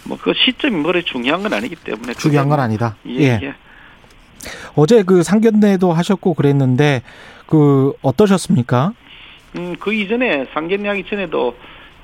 [0.08, 2.95] 뭐 그 시점이 뭐래 중요한 건 아니기 때문에 중요한 건 아니다.
[3.08, 3.39] 예, 예.
[3.43, 3.56] 예.
[4.75, 7.01] 어제 그 상견례도 하셨고 그랬는데
[7.47, 8.93] 그 어떠셨습니까?
[9.58, 11.56] 음, 그 이전에 상견례 하기 전에도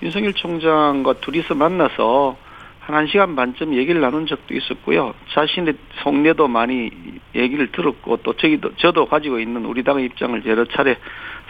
[0.02, 2.38] 윤석열 총장과 둘이서 만나서
[2.82, 5.14] 한 1시간 반쯤 얘기를 나눈 적도 있었고요.
[5.34, 6.90] 자신의 속내도 많이
[7.36, 10.98] 얘기를 들었고 또 저기도 저도 가지고 있는 우리 당의 입장을 여러 차례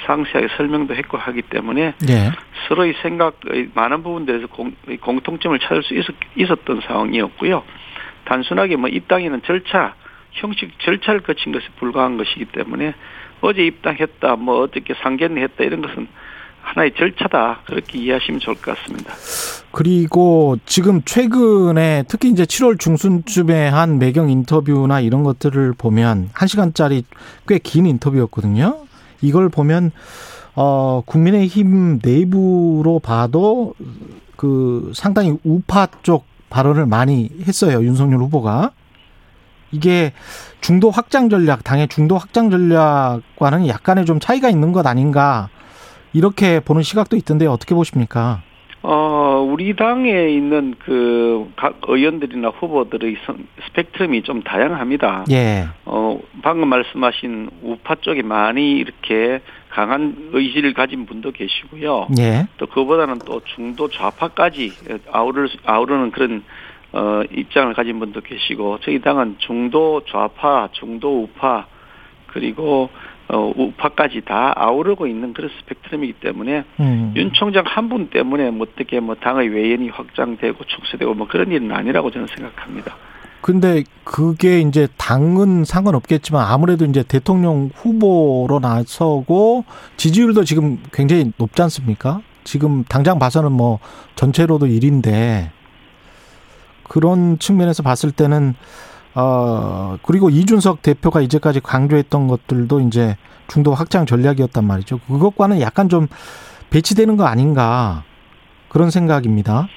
[0.06, 2.32] 상세하게 설명도 했고 하기 때문에 예,
[2.68, 7.64] 서로의 생각의 많은 부분들에서 공, 공통점을 찾을 수 있었, 있었던 상황이었고요.
[8.26, 9.96] 단순하게 뭐 입당에는 절차,
[10.32, 12.94] 형식 절차를 거친 것에 불과한 것이기 때문에
[13.40, 16.08] 어제 입당했다, 뭐 어떻게 상견례했다 이런 것은
[16.62, 19.14] 하나의 절차다 그렇게 이해하시면 좋을 것 같습니다.
[19.72, 27.04] 그리고 지금 최근에 특히 이제 7월 중순쯤에 한 매경 인터뷰나 이런 것들을 보면 한 시간짜리
[27.48, 28.78] 꽤 긴 인터뷰였거든요.
[29.22, 29.92] 이걸 보면
[30.56, 33.74] 어 국민의힘 내부로 봐도
[34.36, 37.84] 그 상당히 우파 쪽 발언을 많이 했어요.
[37.84, 38.72] 윤석열 후보가.
[39.74, 40.12] 이게
[40.60, 45.48] 중도 확장 전략, 당의 중도 확장 전략과는 약간의 좀 차이가 있는 것 아닌가
[46.14, 48.42] 이렇게 보는 시각도 있던데 어떻게 보십니까?
[48.84, 51.22] 어, 우리 당에 있는 그
[51.56, 55.26] 각 의원들이나 후보들의 선- 스펙트럼이 좀 다양합니다.
[55.32, 55.68] 예.
[55.86, 62.08] 어, 방금 말씀하신 우파 쪽에 많이 이렇게 강한 의지를 가진 분도 계시고요.
[62.20, 62.48] 예.
[62.58, 64.72] 또 그보다는 또 중도 좌파까지
[65.12, 66.44] 아우를 아우르는 그런
[66.94, 71.66] 어 입장을 가진 분도 계시고 저희 당은 중도 좌파, 중도 우파
[72.28, 72.90] 그리고
[73.34, 77.14] 어 우파까지 다 아우르고 있는 그런 스펙트럼이기 때문에 음.
[77.16, 81.72] 윤 총장 한 분 때문에 뭐 어떻게 뭐 당의 외연이 확장되고 축소되고 뭐 그런 일은
[81.72, 82.96] 아니라고 저는 생각합니다.
[83.42, 89.66] 근데 그게 이제 당은 상관없겠지만 아무래도 이제 대통령 후보로 나서고
[89.98, 92.22] 지지율도 지금 굉장히 높지 않습니까?
[92.44, 93.80] 지금 당장 봐서는 뭐
[94.16, 95.50] 전체로도 1인데
[96.84, 98.56] 그런 측면에서 봤을 때는
[99.14, 105.00] 어 그리고 이준석 대표가 이제까지 강조했던 것들도 이제 중도 확장 전략이었단 말이죠.
[105.00, 106.08] 그것과는 약간 좀
[106.70, 108.04] 배치되는 거 아닌가
[108.70, 109.68] 그런 생각입니다.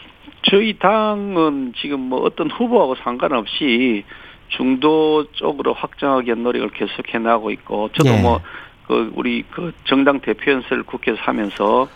[0.49, 4.05] 저희 당은 지금 뭐 어떤 후보하고 상관없이
[4.49, 8.21] 중도 쪽으로 확장하기 위한 노력을 계속해 나가고 있고 저도 예.
[8.21, 11.89] 뭐그 우리 그 정당 대표 연설을 국회에서 하면서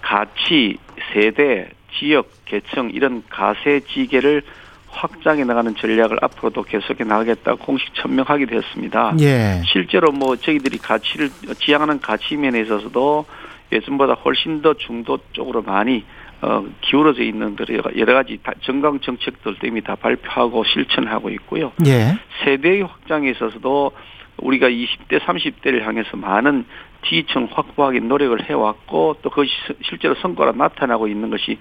[0.00, 0.78] 가치,
[1.12, 4.42] 세대, 지역, 계층 이런 가세 지계를
[4.90, 9.14] 확장해 나가는 전략을 앞으로도 계속해 나가겠다고 공식 천명하게 되었습니다.
[9.20, 9.62] 예.
[9.66, 13.26] 실제로 뭐 저희들이 가치를 지향하는 가치 면에 있어서도
[13.70, 16.04] 예전보다 훨씬 더 중도 쪽으로 많이
[16.40, 17.56] 어, 기울어져 있는
[17.96, 21.72] 여러 가지 다- 정강 정책들 도 이미 다 발표하고 실천하고 있고요.
[21.86, 22.16] 예.
[22.44, 23.90] 세대의 확장에 있어서도
[24.38, 26.64] 우리가 20대, 30대를 향해서 많은
[27.08, 31.58] 지지층 확보하기 노력을 해왔고 또 그것이 시- 실제로 성과가 나타나고 있는 것이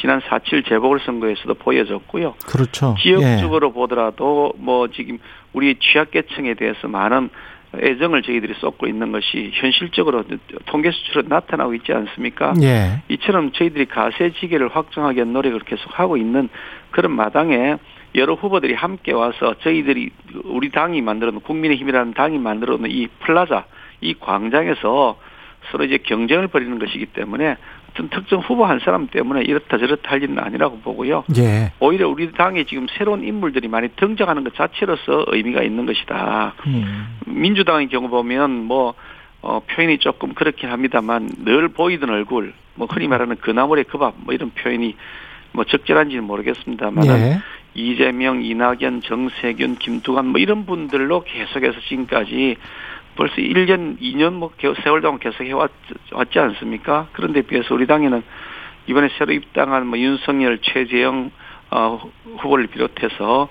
[0.00, 2.34] 지난 4.7 재보궐선거에서도 보여졌고요.
[2.46, 2.94] 그렇죠.
[2.98, 3.02] 예.
[3.02, 5.18] 지역적으로 보더라도 뭐 지금
[5.52, 7.28] 우리 취약계층에 대해서 많은
[7.72, 10.24] 애정을 저희들이 쏟고 있는 것이 현실적으로
[10.66, 12.54] 통계 수치로 나타나고 있지 않습니까?
[12.62, 13.02] 예.
[13.08, 16.48] 이처럼 저희들이 가세지계를 확정하기 위한 노력을 계속하고 있는
[16.90, 17.76] 그런 마당에
[18.16, 20.10] 여러 후보들이 함께 와서 저희들이
[20.44, 23.66] 우리 당이 만들어 놓은 국민의힘이라는 당이 만들어 놓은 이 플라자,
[24.00, 25.18] 이 광장에서
[25.70, 27.56] 서로 이제 경쟁을 벌이는 것이기 때문에
[27.90, 31.24] 어떤 특정 후보 한 사람 때문에 이렇다 저렇다 할 일은 아니라고 보고요.
[31.36, 31.72] 예.
[31.80, 36.54] 오히려 우리 당에 지금 새로운 인물들이 많이 등장하는 것 자체로서 의미가 있는 것이다.
[36.66, 37.18] 음.
[37.26, 38.94] 민주당의 경우 보면 뭐
[39.42, 44.14] 어, 표현이 조금 그렇긴 합니다만 늘 보이던 얼굴, 뭐 흔히 말하는 그 나물에 그 밥
[44.18, 44.94] 뭐 이런 표현이
[45.52, 47.38] 뭐 적절한지는 모르겠습니다만 예.
[47.74, 52.56] 이재명, 이낙연, 정세균, 김두관 뭐 이런 분들로 계속해서 지금까지
[53.20, 57.08] 벌써 1년, 2년 뭐 개- 세월 동안 계속 해왔지 않습니까?
[57.12, 58.22] 그런데 비해서 우리 당에는
[58.86, 61.30] 이번에 새로 입당한 뭐 윤석열, 최재형
[61.70, 62.00] 어,
[62.38, 63.50] 후보를 비롯해서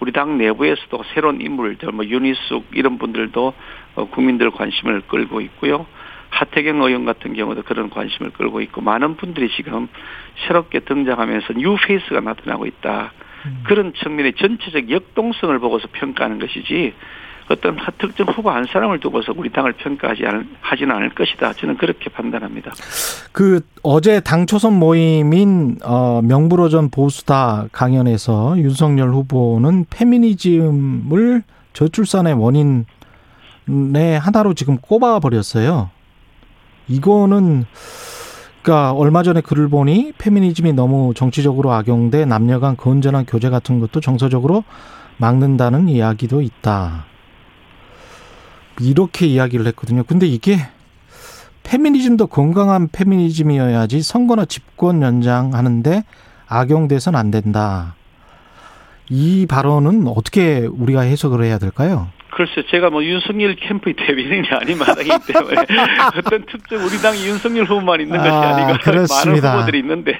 [0.00, 3.52] 우리 당 내부에서도 새로운 인물들, 뭐 윤희숙 이런 분들도
[3.96, 5.84] 어, 국민들 관심을 끌고 있고요.
[6.30, 9.88] 하태경 의원 같은 경우도 그런 관심을 끌고 있고 많은 분들이 지금
[10.46, 13.12] 새롭게 등장하면서 뉴 페이스가 나타나고 있다.
[13.64, 16.94] 그런 측면의 전체적 역동성을 보고서 평가하는 것이지
[17.50, 21.52] 어떤 하- 특정 후보 한 사람을 두고서 우리 당을 평가하지 않, 하지는 않을 것이다.
[21.54, 22.70] 저는 그렇게 판단합니다.
[23.32, 32.84] 그 어제 당 초선 모임인 어 명불허전 보수다 강연에서 윤석열 후보는 페미니즘을 저출산의 원인의
[34.20, 35.90] 하나로 지금 꼽아 버렸어요.
[36.86, 37.64] 이거는
[38.62, 44.00] 그러니까 얼마 전에 글을 보니 페미니즘이 너무 정치적으로 악용돼 남녀 간 건전한 교제 같은 것도
[44.00, 44.62] 정서적으로
[45.16, 47.09] 막는다는 이야기도 있다.
[48.78, 50.04] 이렇게 이야기를 했거든요.
[50.04, 50.58] 근데 이게
[51.62, 56.04] 페미니즘도 건강한 페미니즘이어야지 선거나 집권 연장하는데
[56.46, 57.94] 악용돼선 안 된다.
[59.08, 62.08] 이 발언은 어떻게 우리가 해석을 해야 될까요?
[62.32, 65.56] 글쎄, 제가 뭐 윤석열 캠프의 대변인이 아닌 마당이기 때문에
[66.16, 69.48] 어떤 특정 우리 당이 윤석열 후보만 있는 것이 아, 아니고 그렇습니다.
[69.48, 70.18] 많은 후보들이 있는데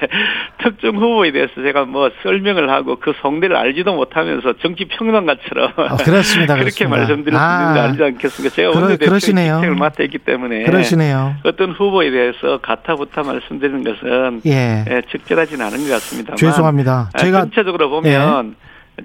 [0.62, 6.56] 특정 후보에 대해서 제가 뭐 설명을 하고 그 성대를 알지도 못하면서 정치 평론가처럼 어, 그렇습니다.
[6.58, 6.86] 그렇게.
[6.86, 8.54] 말씀드릴 수 아, 있는 거 알지 않겠습니까?
[8.56, 9.54] 제가 그러- 오늘 대표 그러시네요.
[9.56, 11.36] 직책을 맡아 있기 때문에 그러시네요.
[11.44, 14.84] 어떤 후보에 대해서 가타부타 말씀드리는 것은 예.
[14.90, 16.34] 예, 적절하지는 않은 것 같습니다.
[16.34, 17.10] 죄송합니다.
[17.18, 18.56] 제가 전체적으로 보면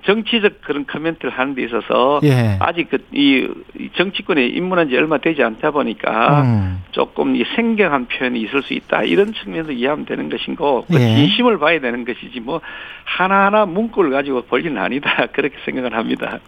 [0.03, 2.57] 정치적 그런 커멘트를 하는 데 있어서 예.
[2.59, 3.47] 아직 그 이
[3.95, 9.03] 정치권에 입문한 지 얼마 되지 않다 보니까 음, 조금 이 생경한 표현이 있을 수 있다
[9.03, 11.15] 이런 측면에서 이해하면 되는 것이고 그 예.
[11.15, 12.59] 진심을 봐야 되는 것이지 뭐
[13.05, 16.39] 하나하나 문구를 가지고 볼 일은 아니다 그렇게 생각을 합니다.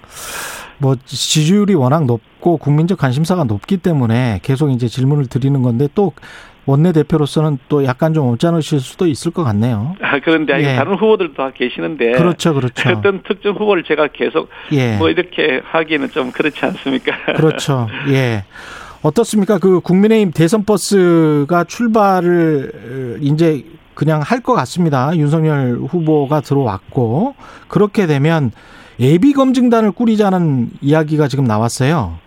[0.80, 6.12] 뭐 지지율이 워낙 높고 국민적 관심사가 높기 때문에 계속 이제 질문을 드리는 건데 또
[6.68, 9.96] 원내 대표로서는 또 약간 좀 언짢으실 수도 있을 것 같네요.
[10.02, 10.76] 아, 그런데 예.
[10.76, 12.90] 다른 후보들도 다 계시는데 그렇죠, 그렇죠.
[12.92, 14.98] 어떤 특정 후보를 제가 계속 예.
[14.98, 17.14] 뭐 이렇게 하기에는 좀 그렇지 않습니까?
[17.38, 17.88] 그렇죠.
[18.10, 18.44] 예.
[19.02, 19.58] 어떻습니까?
[19.60, 25.16] 그 국민의힘 대선 버스가 출발을 이제 그냥 할 것 같습니다.
[25.16, 27.36] 윤석열 후보가 들어왔고
[27.68, 28.52] 그렇게 되면
[29.00, 32.18] 예비 검증단을 꾸리자는 이야기가 지금 나왔어요.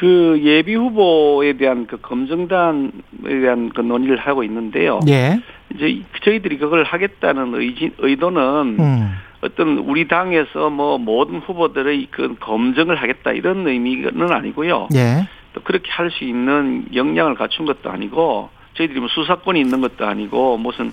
[0.00, 2.88] 그 예비 후보에 대한 그 검증단에
[3.22, 4.98] 대한 그 논의를 하고 있는데요.
[5.08, 5.38] 예.
[5.74, 9.12] 이제 저희들이 그걸 하겠다는 의지, 의도는 음.
[9.42, 14.88] 어떤 우리 당에서 뭐 모든 후보들의 그 검증을 하겠다 이런 의미는 아니고요.
[14.94, 15.28] 예.
[15.52, 20.56] 또 그렇게 할 수 있는 역량을 갖춘 것도 아니고 저희들이 뭐 수사권이 있는 것도 아니고
[20.56, 20.92] 무슨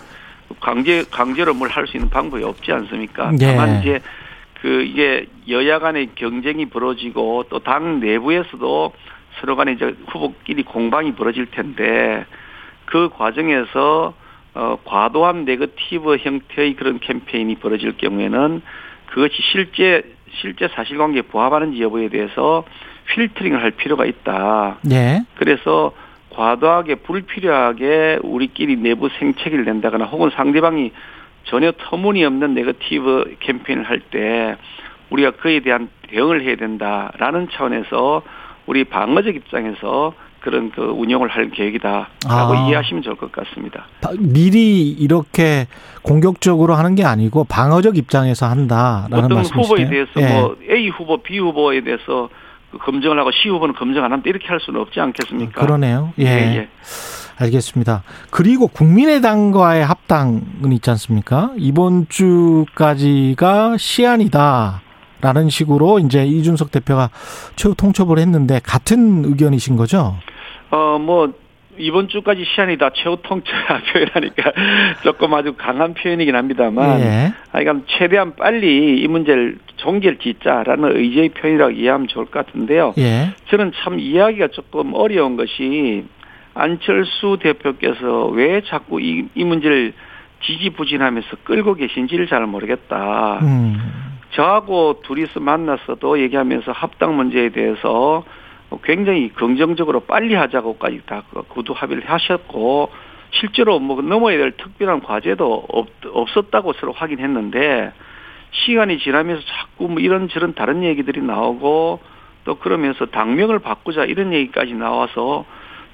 [0.60, 3.32] 강제 강제로 뭘 할 수 있는 방법이 없지 않습니까?
[3.39, 3.46] 예.
[3.56, 4.02] 다만 이제
[4.62, 8.93] 그 이게 여야 간의 경쟁이 벌어지고 또 당 내부에서도
[9.39, 12.26] 서로 간에 이제 후보끼리 공방이 벌어질 텐데
[12.86, 14.13] 그 과정에서
[14.56, 18.62] 어 과도한 네거티브 형태의 그런 캠페인이 벌어질 경우에는
[19.08, 20.04] 그것이 실제
[20.41, 22.63] 실제 사실관계에 부합하는지 여부에 대해서
[23.08, 24.78] 필터링을 할 필요가 있다.
[24.91, 25.22] 예.
[25.36, 25.93] 그래서
[26.32, 30.91] 과도하게 불필요하게 우리끼리 내부 생채기를 낸다거나 혹은 상대방이
[31.47, 34.55] 전혀 터무니없는 네거티브 캠페인을 할 때
[35.10, 38.21] 우리가 그에 대한 대응을 해야 된다라는 차원에서
[38.65, 42.65] 우리 방어적 입장에서 그런 그 운영을 할 계획이다라고 아.
[42.67, 43.86] 이해하시면 좋을 것 같습니다.
[44.01, 45.67] 바- 미리 이렇게
[46.03, 49.62] 공격적으로 하는 게 아니고 방어적 입장에서 한다라는 어떤 말씀이시죠.
[49.73, 50.27] 후보에 대해서 예.
[50.27, 52.29] 뭐 A 후보, B 후보에 대해서
[52.71, 55.62] 그 검증을 하고 C 후보는 검증 안 하면 이렇게 할 수는 없지 않겠습니까?
[55.62, 56.13] 그러네요.
[56.19, 56.25] 예.
[56.25, 56.67] 예, 예.
[57.39, 58.04] 알겠습니다.
[58.32, 61.52] 그리고 국민의당과의 합당은 있지 않습니까?
[61.58, 64.82] 이번 주까지가 시한이다
[65.21, 67.10] 라는 식으로 이제 이준석 대표가
[67.56, 70.15] 최후 통첩을 했는데 같은 의견이신 거죠?
[70.69, 71.34] 어, 뭐,
[71.80, 72.91] 이번 주까지 시한이다.
[72.95, 73.54] 최후 통첩
[73.93, 74.52] 표현하니까
[75.04, 77.00] 조금 아주 강한 표현이긴 합니다만.
[77.02, 77.34] 예.
[77.52, 82.93] 하여간 최대한 빨리 이 문제를 종결 짓자라는 의지의 표현이라고 이해하면 좋을 것 같은데요.
[82.97, 83.30] 예.
[83.50, 86.06] 저는 참 이해하기가 조금 어려운 것이
[86.58, 89.93] 안철수 대표께서 왜 자꾸 이, 이 문제를
[90.41, 93.39] 지지부진하면서 끌고 계신지를 잘 모르겠다.
[93.41, 93.78] 음.
[94.32, 98.24] 저하고 둘이서 만났어도 얘기하면서 합당 문제에 대해서
[98.84, 102.91] 굉장히 긍정적으로 빨리 하자고까지 다 구두 합의를 하셨고
[103.32, 107.93] 실제로 뭐 넘어야 될 특별한 과제도 없, 없었다고 서로 확인했는데
[108.52, 112.00] 시간이 지나면서 자꾸 뭐 이런저런 다른 얘기들이 나오고
[112.46, 115.46] 또 그러면서 당명을 바꾸자 이런 얘기까지 나와서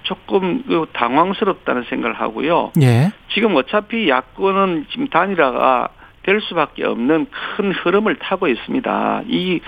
[0.04, 2.72] 조금 그 당황스럽다는 생각을 하고요.
[2.82, 3.12] 예.
[3.34, 5.90] 지금 어차피 야권은 지금 단일화가
[6.24, 9.24] 될 수밖에 없는 큰 흐름을 타고 있습니다.
[9.28, 9.60] 이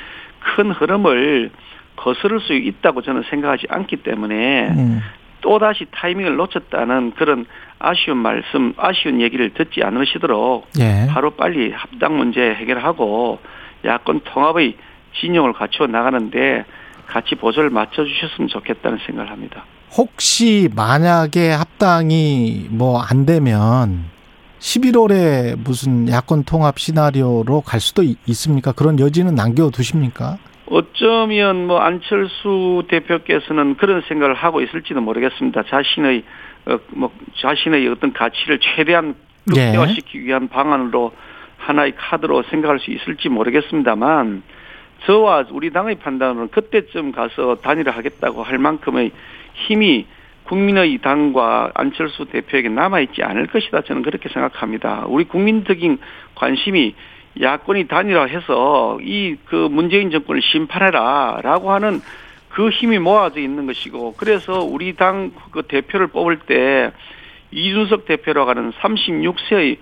[0.45, 1.50] 큰 흐름을
[1.95, 5.02] 거스를 수 있다고 저는 생각하지 않기 때문에 음.
[5.41, 7.45] 또다시 타이밍을 놓쳤다는 그런
[7.80, 11.08] 아쉬운 말씀, 아쉬운 얘기를 듣지 않으시도록 예.
[11.10, 13.39] 하루 빨리 합당 문제 해결하고
[13.84, 14.76] 야권 통합의
[15.19, 16.65] 진영을 갖추어 나가는데
[17.08, 19.63] 같이 보조를 맞춰주셨으면 좋겠다는 생각을 합니다.
[19.98, 24.06] 혹시 만약에 합당이 뭐 안 되면
[24.60, 28.72] 11월에 무슨 야권 통합 시나리오로 갈 수도 있- 있습니까?
[28.72, 30.38] 그런 여지는 남겨두십니까?
[30.68, 35.64] 어쩌면 뭐 안철수 대표께서는 그런 생각을 하고 있을지도 모르겠습니다.
[35.70, 36.24] 자신의
[36.66, 39.14] 어, 뭐 자신의 어떤 가치를 최대한
[39.56, 39.66] 예.
[39.74, 41.12] 극대화시키기 위한 방안으로
[41.58, 44.42] 하나의 카드로 생각할 수 있을지 모르겠습니다만
[45.06, 49.12] 저와 우리 당의 판단은 그때쯤 가서 단일화하겠다고 할 만큼의
[49.54, 50.06] 힘이
[50.46, 53.82] 국민의 당과 안철수 대표에게 남아있지 않을 것이다.
[53.82, 55.06] 저는 그렇게 생각합니다.
[55.08, 55.98] 우리 국민적인
[56.36, 56.96] 관심이
[57.41, 62.02] 야권이 단일화해서 이 그 문재인 정권을 심판해라 라고 하는
[62.50, 66.91] 그 힘이 모아져 있는 것이고 그래서 우리 당 그 대표를 뽑을 때
[67.52, 69.78] 이준석 대표라고 하는 36세의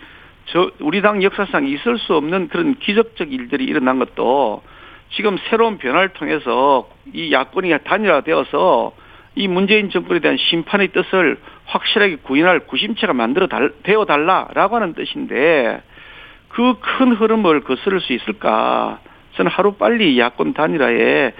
[0.45, 4.61] 저 우리 당 역사상 있을 수 없는 그런 기적적 일들이 일어난 것도
[5.15, 8.93] 지금 새로운 변화를 통해서 이 야권이 단일화되어서
[9.35, 15.81] 이 문재인 정권에 대한 심판의 뜻을 확실하게 구현할 구심체가 만들어 달, 되어 달라라고 하는 뜻인데
[16.49, 18.99] 그 큰 흐름을 거스를 수 있을까?
[19.35, 21.33] 저는 하루 빨리 야권 단일화에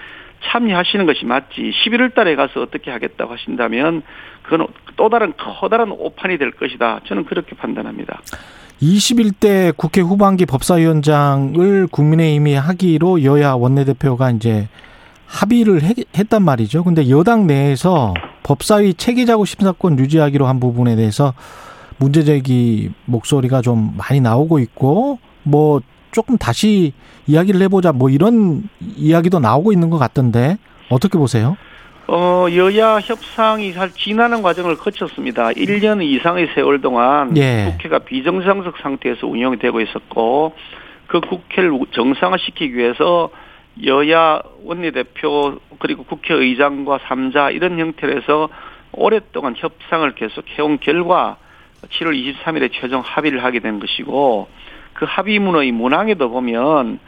[0.46, 1.72] 참여하시는 것이 맞지.
[1.72, 4.02] 11월 달에 가서 어떻게 하겠다고 하신다면
[4.42, 7.02] 그건 또 다른 커다란 오판이 될 것이다.
[7.06, 8.22] 저는 그렇게 판단합니다.
[8.84, 14.68] 21대 국회 후반기 법사위원장을 국민의힘이 하기로 여야 원내대표가 이제
[15.26, 16.84] 합의를 했, 단 말이죠.
[16.84, 21.34] 근데 여당 내에서 법사위 체계자구 심사권 유지하기로 한 부분에 대해서
[21.98, 26.92] 문제 제기 목소리가 좀 많이 나오고 있고 뭐 조금 다시
[27.26, 30.58] 이야기를 해보자 뭐 이런 이야기도 나오고 있는 것 같던데
[30.90, 31.56] 어떻게 보세요?
[32.08, 35.50] 어, 여야 협상이 잘 지나는 과정을 거쳤습니다.
[35.50, 37.72] 1년 이상의 세월 동안 예.
[37.72, 40.54] 국회가 비정상적 상태에서 운영이 되고 있었고
[41.08, 43.30] 그 국회를 정상화시키기 위해서
[43.86, 48.50] 여야 원내대표 그리고 국회의장과 3자 이런 형태로 해서
[48.92, 51.38] 오랫동안 협상을 계속 해온 결과
[51.90, 54.48] 7월 23일에 최종 합의를 하게 된 것이고
[54.94, 57.00] 그 합의문의 문항에도 보면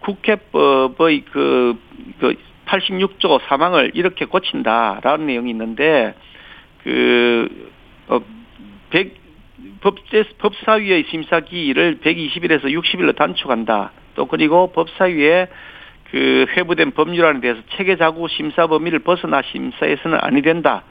[0.00, 1.78] 국회법의 그,
[2.18, 2.34] 그
[2.70, 6.14] 86조 사망을 이렇게 고친다라는 내용이 있는데
[6.82, 7.70] 그
[8.08, 8.20] 어,
[8.90, 9.14] 100,
[9.80, 13.92] 법제, 법사위의 심사 기일을 120일에서 60일로 단축한다.
[14.14, 15.48] 또 그리고 법사위에
[16.10, 20.82] 그 회부된 법률안에 대해서 체계자구 심사 범위를 벗어나 심사해서는 아니 된다.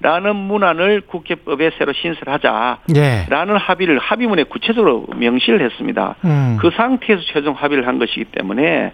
[0.00, 2.78] 라는 문안을 국회법에 새로 신설하자.
[2.94, 3.26] 예.
[3.28, 6.14] 라는 합의를 합의문에 구체적으로 명시를 했습니다.
[6.24, 6.56] 음.
[6.60, 8.92] 그 상태에서 최종 합의를 한 것이기 때문에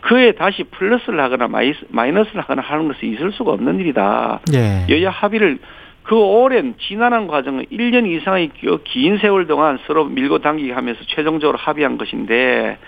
[0.00, 4.40] 그에 다시 플러스를 하거나 마이너스를 하거나 하는 것이 있을 수가 없는 일이다.
[4.54, 4.86] 예.
[4.88, 5.58] 여야 합의를
[6.02, 11.98] 그 오랜 지난한 과정을 1년 이상의 그긴 세월 동안 서로 밀고 당기기 하면서 최종적으로 합의한
[11.98, 12.78] 것인데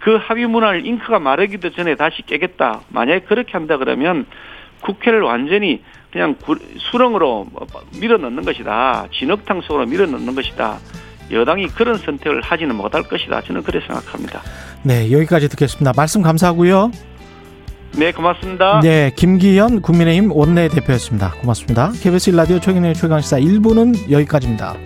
[0.00, 2.82] 그 합의 문화를 잉크가 마르기도 전에 다시 깨겠다.
[2.90, 4.26] 만약에 그렇게 한다 그러면
[4.80, 6.36] 국회를 완전히 그냥
[6.90, 7.46] 수렁으로
[8.00, 9.06] 밀어 넣는 것이다.
[9.12, 10.78] 진흙탕 속으로 밀어 넣는 것이다.
[11.30, 13.42] 여당이 그런 선택을 하지는 못할 것이다.
[13.42, 14.42] 저는 그렇게 생각합니다.
[14.82, 15.92] 네, 여기까지 듣겠습니다.
[15.96, 16.90] 말씀 감사하고요.
[17.96, 18.80] 네, 고맙습니다.
[18.80, 21.32] 네, 김기현 국민의힘 원내대표였습니다.
[21.40, 21.90] 고맙습니다.
[22.00, 24.76] KBS 1라디오 최근의 최강시사 1부는 여기까지입니다.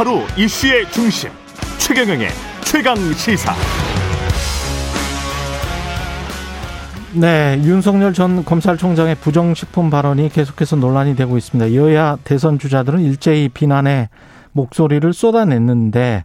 [0.00, 1.28] 하루 이슈의 중심
[1.76, 2.28] 최경영의
[2.64, 3.52] 최강 시사.
[7.12, 11.74] 네, 윤석열 전 검찰총장의 부정식품 발언이 계속해서 논란이 되고 있습니다.
[11.74, 14.08] 여야 대선 주자들은 일제히 비난의
[14.52, 16.24] 목소리를 쏟아냈는데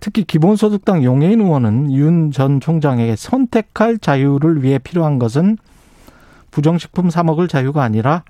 [0.00, 5.56] 특히 기본소득당 용해인 의원은 윤 전 총장에게 선택할 자유를 위해 필요한 것은
[6.50, 8.22] 부정식품 사 먹을 자유가 아니라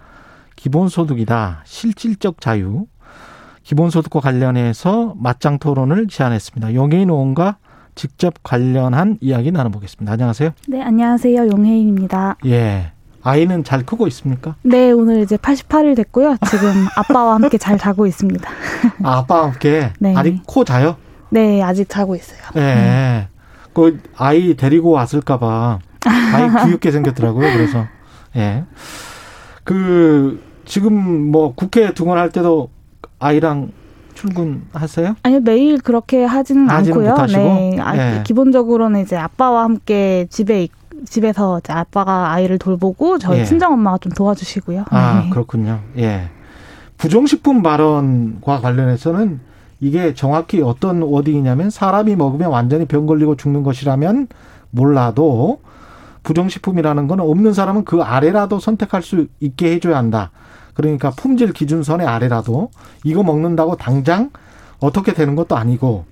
[0.55, 1.62] 기본소득이다.
[1.64, 2.86] 실질적 자유.
[3.65, 6.75] 기본소득과 관련해서 맞짱 토론을 제안했습니다.
[6.75, 7.57] 용해인 의원과
[7.95, 10.12] 직접 관련한 이야기 나눠보겠습니다.
[10.12, 10.51] 안녕하세요.
[10.69, 11.49] 네, 안녕하세요.
[11.49, 12.37] 용혜인입니다.
[12.47, 12.93] 예.
[13.23, 14.55] 아이는 잘 크고 있습니까?
[14.62, 16.37] 네, 오늘 이제 88일 됐고요.
[16.51, 18.49] 지금 아빠와 함께 잘 자고 있습니다.
[19.03, 20.15] 아, 아빠와 함께 네.
[20.15, 20.97] 아직 코 자요?
[21.31, 22.39] 네, 아직 자고 있어요.
[22.55, 23.29] 네.
[23.73, 27.51] 그 아이 데리고 왔을까봐 아이 귀엽게 생겼더라고요.
[27.55, 27.87] 그래서
[28.37, 28.65] 예.
[29.65, 32.69] 그 지금 뭐 국회 등원할 때도
[33.25, 33.70] 아이랑
[34.14, 35.16] 출근하세요?
[35.22, 37.14] 아니요, 매일 그렇게 하지는 않고요.
[37.27, 38.22] 네, 아, 예.
[38.22, 40.70] 기본적으로는 이제 아빠와 함께 집에 있-
[41.07, 43.45] 집에서 아빠가 아이를 돌보고 저희 예.
[43.45, 44.85] 친정 엄마가 좀 도와주시고요.
[44.91, 45.31] 아 네.
[45.31, 45.81] 그렇군요.
[45.99, 46.29] 예.
[46.99, 49.41] 부정식품 발언과 관련해서는
[49.81, 54.29] 이게 정확히 어떤 워딩이냐면 사람이 먹으면 완전히 병 걸리고 죽는 것이라면
[54.70, 55.61] 몰라도
[56.22, 60.31] 부정식품이라는 건 없는 사람은 그 아래라도 선택할 수 있게 해줘야 한다.
[60.75, 62.70] 그러니까 품질 기준선의 아래라도
[63.05, 64.31] 이거 먹는다고 당장
[64.81, 66.05] 어떻게 되는 것도 아니고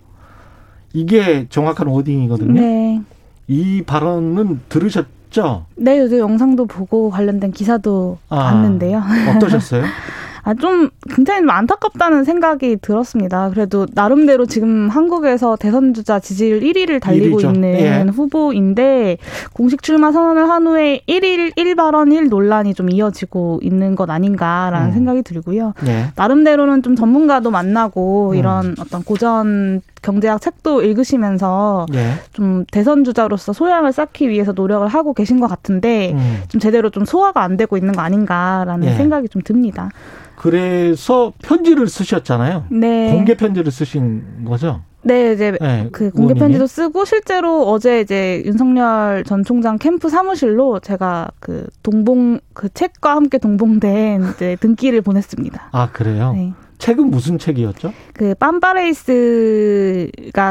[0.93, 2.61] 이게 정확한 워딩이거든요.
[2.61, 3.03] 네.
[3.49, 5.67] 이 발언은 들으셨죠?
[5.77, 8.51] 네, 요즘 영상도 보고 관련된 기사도 아.
[8.51, 9.03] 봤는데요.
[9.37, 9.85] 어떠셨어요?
[10.45, 13.51] 아, 좀 굉장히 좀 안타깝다는 생각이 들었습니다.
[13.51, 17.53] 그래도 나름대로 지금 한국에서 대선 주자 지지율 1위를 달리고 일위죠.
[17.53, 18.05] 있는 예.
[18.13, 19.19] 후보인데
[19.53, 24.93] 공식 출마 선언을 한 후에 1일 1발언 1 논란이 좀 이어지고 있는 것 아닌가라는 음.
[24.93, 25.75] 생각이 들고요.
[25.87, 26.07] 예.
[26.17, 28.35] 나름대로는 좀 전문가도 만나고 음.
[28.35, 32.15] 이런 어떤 고전 경제학 책도 읽으시면서 예.
[32.33, 36.43] 좀 대선 주자로서 소양을 쌓기 위해서 노력을 하고 계신 것 같은데 음.
[36.49, 38.95] 좀 제대로 좀 소화가 안 되고 있는 거 아닌가라는 예.
[38.95, 39.91] 생각이 좀 듭니다.
[40.37, 42.65] 그래서 편지를 쓰셨잖아요.
[42.71, 43.13] 네.
[43.13, 44.83] 공개 편지를 쓰신 거죠?
[45.05, 46.35] 네, 이제 네, 그 공개.
[46.35, 53.17] 편지도 쓰고 실제로 어제 이제 윤석열 전 총장 캠프 사무실로 제가 그 동봉 그 책과
[53.17, 55.71] 함께 동봉된 이제 등기를 보냈습니다.
[55.73, 56.33] 아 그래요.
[56.35, 56.53] 네.
[56.83, 57.93] 책은 무슨 책이었죠?
[58.13, 59.47] 그 빰바레이스가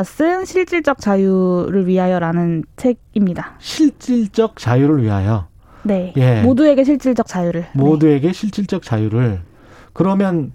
[0.06, 3.56] 쓴 실질적 자유를 위하여라는 책입니다.
[3.60, 5.50] 실질적 자유를 위하여
[5.84, 6.14] 네.
[6.16, 6.42] 예.
[6.42, 7.64] 모두에게 실질적 자유를.
[7.64, 7.70] 네.
[7.74, 9.42] 모두에게 실질적 자유를
[9.92, 10.54] 그러면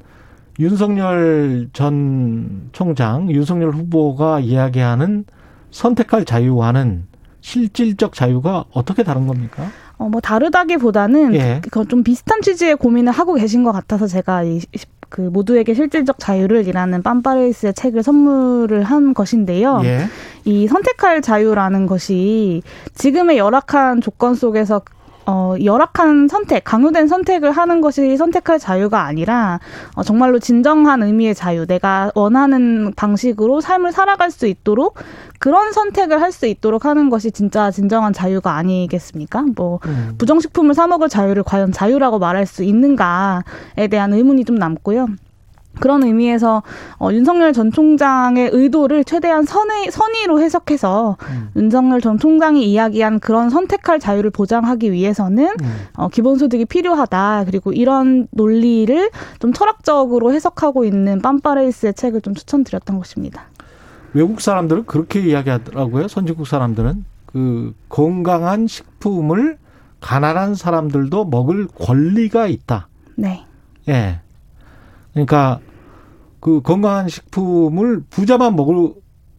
[0.58, 5.26] 윤석열 전 총장, 윤석열 후보가 이야기하는
[5.72, 7.04] 선택할 자유와는
[7.42, 9.66] 실질적 자유가 어떻게 다른 겁니까?
[9.98, 11.60] 어, 뭐 다르다기보다는 예.
[11.70, 14.62] 그좀 비슷한 취지의 고민을 하고 계신 것 같아서 제가 이
[15.08, 19.80] 그 모두에게 실질적 자유를이라는 빰바레이스의 책을 선물을 한 것인데요.
[19.84, 20.06] 예.
[20.44, 22.62] 이 선택할 자유라는 것이
[22.94, 24.82] 지금의 열악한 조건 속에서
[25.26, 29.58] 어, 열악한 선택, 강요된 선택을 하는 것이 선택할 자유가 아니라,
[29.94, 34.98] 어, 정말로 진정한 의미의 자유, 내가 원하는 방식으로 삶을 살아갈 수 있도록
[35.38, 39.44] 그런 선택을 할 수 있도록 하는 것이 진짜 진정한 자유가 아니겠습니까?
[39.56, 40.14] 뭐, 음.
[40.18, 45.06] 부정식품을 사 먹을 자유를 과연 자유라고 말할 수 있는가에 대한 의문이 좀 남고요.
[45.80, 46.62] 그런 의미에서
[46.98, 51.50] 어, 윤석열 전 총장의 의도를 최대한 선의, 선의로 해석해서 음.
[51.56, 55.74] 윤석열 전 총장이 이야기한 그런 선택할 자유를 보장하기 위해서는 음.
[55.94, 57.44] 어, 기본소득이 필요하다.
[57.46, 63.44] 그리고 이런 논리를 좀 철학적으로 해석하고 있는 빰파레이스의 책을 좀 추천드렸던 것입니다.
[64.12, 66.08] 외국 사람들은 그렇게 이야기하더라고요.
[66.08, 69.58] 선진국 사람들은 그 건강한 식품을
[70.00, 72.88] 가난한 사람들도 먹을 권리가 있다.
[73.16, 73.44] 네.
[73.88, 74.20] 예.
[75.16, 75.60] 그러니까
[76.40, 78.92] 그 건강한 식품을 부자만 먹을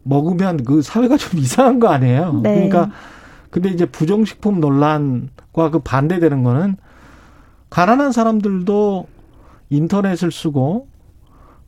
[0.03, 2.34] 먹으면 그 사회가 좀 이상한 거 아니에요.
[2.41, 2.53] 네.
[2.67, 2.91] 그러니까
[3.51, 6.78] 근데 이제 부정식품 논란과 그 반대되는 거는
[7.69, 9.07] 가난한 사람들도
[9.69, 10.88] 인터넷을 쓰고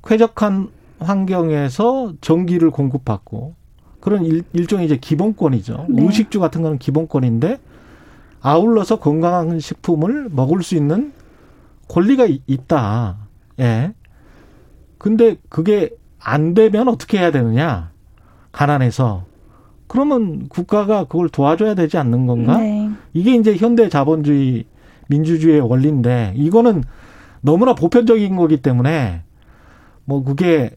[0.03, 3.55] 쾌적한 환경에서 전기를 공급받고
[3.99, 5.85] 그런 일, 일종의 이제 기본권이죠.
[5.89, 6.03] 네.
[6.03, 7.59] 의식주 같은 거는 기본권인데
[8.41, 11.11] 아울러서 건강한 식품을 먹을 수 있는
[11.89, 13.17] 권리가 이- 있다.
[13.59, 13.93] 예.
[14.99, 15.89] 근데 그게
[16.19, 17.91] 안 되면 어떻게 해야 되느냐?
[18.51, 19.25] 가난해서.
[19.87, 22.57] 그러면 국가가 그걸 도와줘야 되지 않는 건가?
[22.57, 22.89] 네.
[23.13, 24.65] 이게 이제 현대 자본주의
[25.07, 26.83] 민주주의의 원리인데 이거는
[27.41, 29.23] 너무나 보편적인 거기 때문에
[30.05, 30.71] 뭐 그게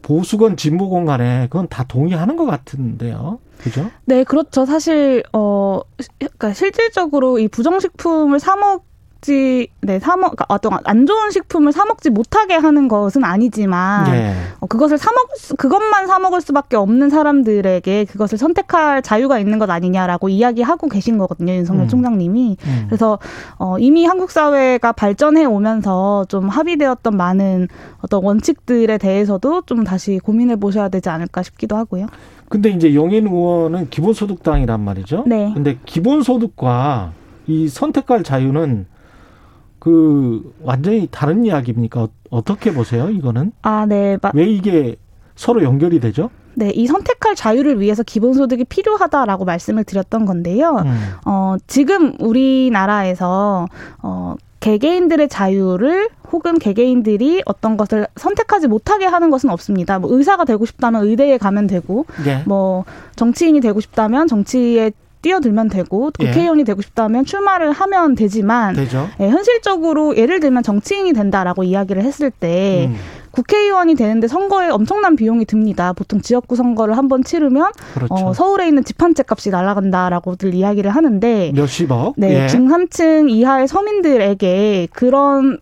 [0.00, 3.38] 보수건 진보건 간에 그건 다 동의하는 것 같은데요.
[3.58, 3.90] 그죠?
[4.04, 4.64] 네, 그렇죠.
[4.64, 8.84] 사실 어 시- 그러니까 실질적으로 이 부정식품을 사 먹
[9.24, 14.06] 지 네, 사 먹, 그러니까 어떤 안 좋은 식품을 사 먹지 못하게 하는 것은 아니지만
[14.14, 14.34] 예.
[14.60, 19.58] 어, 그것을 사 먹을 수, 그것만 사 먹을 수밖에 없는 사람들에게 그것을 선택할 자유가 있는
[19.58, 21.88] 것 아니냐라고 이야기하고 계신 거거든요, 윤석열 음.
[21.88, 22.58] 총장님이.
[22.66, 22.84] 음.
[22.86, 23.18] 그래서
[23.58, 27.68] 어, 이미 한국 사회가 발전해 오면서 좀 합의되었던 많은
[28.02, 32.08] 어떤 원칙들에 대해서도 좀 다시 고민해 보셔야 되지 않을까 싶기도 하고요.
[32.50, 35.24] 근데 이제 용인 의원은 기본소득당이란 말이죠.
[35.26, 35.50] 네.
[35.54, 37.12] 근데 기본소득과
[37.46, 38.86] 이 선택할 자유는
[39.84, 42.00] 그 완전히 다른 이야기입니까?
[42.04, 43.10] 어- 어떻게 보세요?
[43.10, 44.16] 이거는 아, 네.
[44.22, 44.96] 마- 왜 이게
[45.36, 46.30] 서로 연결이 되죠?
[46.54, 50.76] 네, 이 선택할 자유를 위해서 기본소득이 필요하다라고 말씀을 드렸던 건데요.
[50.86, 50.98] 음.
[51.26, 53.66] 어, 지금 우리나라에서
[54.02, 59.98] 어, 개개인들의 자유를 혹은 개개인들이 어떤 것을 선택하지 못하게 하는 것은 없습니다.
[59.98, 62.42] 뭐 의사가 되고 싶다면 의대에 가면 되고, 예.
[62.46, 62.84] 뭐
[63.16, 64.92] 정치인이 되고 싶다면 정치에
[65.24, 66.26] 뛰어들면 되고, 예.
[66.26, 69.08] 국회의원이 되고 싶다면 출마를 하면 되지만, 되죠.
[69.20, 72.96] 예, 현실적으로 예를 들면 정치인이 된다라고 이야기를 했을 때 음.
[73.30, 75.92] 국회의원이 되는데 선거에 엄청난 비용이 듭니다.
[75.94, 78.14] 보통 지역구 선거를 한 번 치르면 그렇죠.
[78.14, 82.14] 어, 서울에 있는 집 한 채 값이 날아간다라고들 이야기를 하는데 몇십억.
[82.16, 82.46] 네, 예.
[82.48, 85.58] 중산층 이하의 서민들에게 그런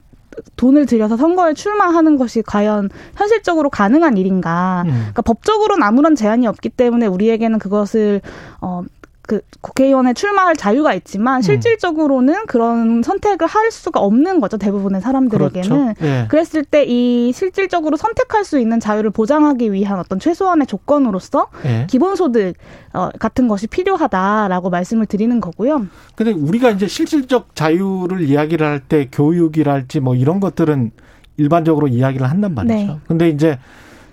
[0.57, 4.83] 돈을 들여서 선거에 출마하는 것이 과연 현실적으로 가능한 일인가?
[4.87, 4.91] 음.
[4.91, 8.21] 그러니까 법적으로는 아무런 제한이 없기 때문에 우리에게는 그것을
[8.61, 8.83] 어.
[9.25, 11.43] 그 국회의원에 출마할 자유가 있지만 음.
[11.43, 16.07] 실질적으로는 그런 선택을 할 수가 없는 거죠 대부분의 사람들에게는 그렇죠.
[16.07, 16.27] 예.
[16.29, 21.87] 그랬을 때 이 실질적으로 선택할 수 있는 자유를 보장하기 위한 어떤 최소한의 조건으로서 예.
[21.89, 22.57] 기본소득
[22.93, 25.87] 어, 같은 것이 필요하다라고 말씀을 드리는 거고요.
[26.17, 30.91] 근데 우리가 이제 실질적 자유를 이야기를 할 때 교육이랄지 뭐 이런 것들은
[31.37, 32.75] 일반적으로 이야기를 한단 말이죠.
[32.75, 32.99] 네.
[33.07, 33.59] 근데 이제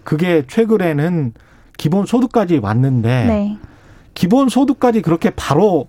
[0.03, 1.33] 그게 최근에는
[1.77, 3.57] 기본 소득까지 왔는데 네.
[4.19, 5.87] 기본 소득까지 그렇게 바로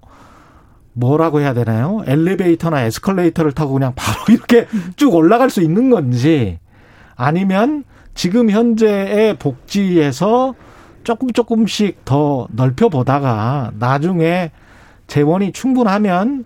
[0.93, 2.05] 뭐라고 해야 되나요?
[2.07, 6.61] 엘리베이터나 에스컬레이터를 타고 그냥 바로 이렇게 쭉 올라갈 수 있는 건지
[7.17, 7.83] 아니면
[8.15, 10.55] 지금 현재의 복지에서
[11.03, 14.53] 조금 조금씩 더 넓혀 보다가 나중에
[15.09, 16.45] 재원이 충분하면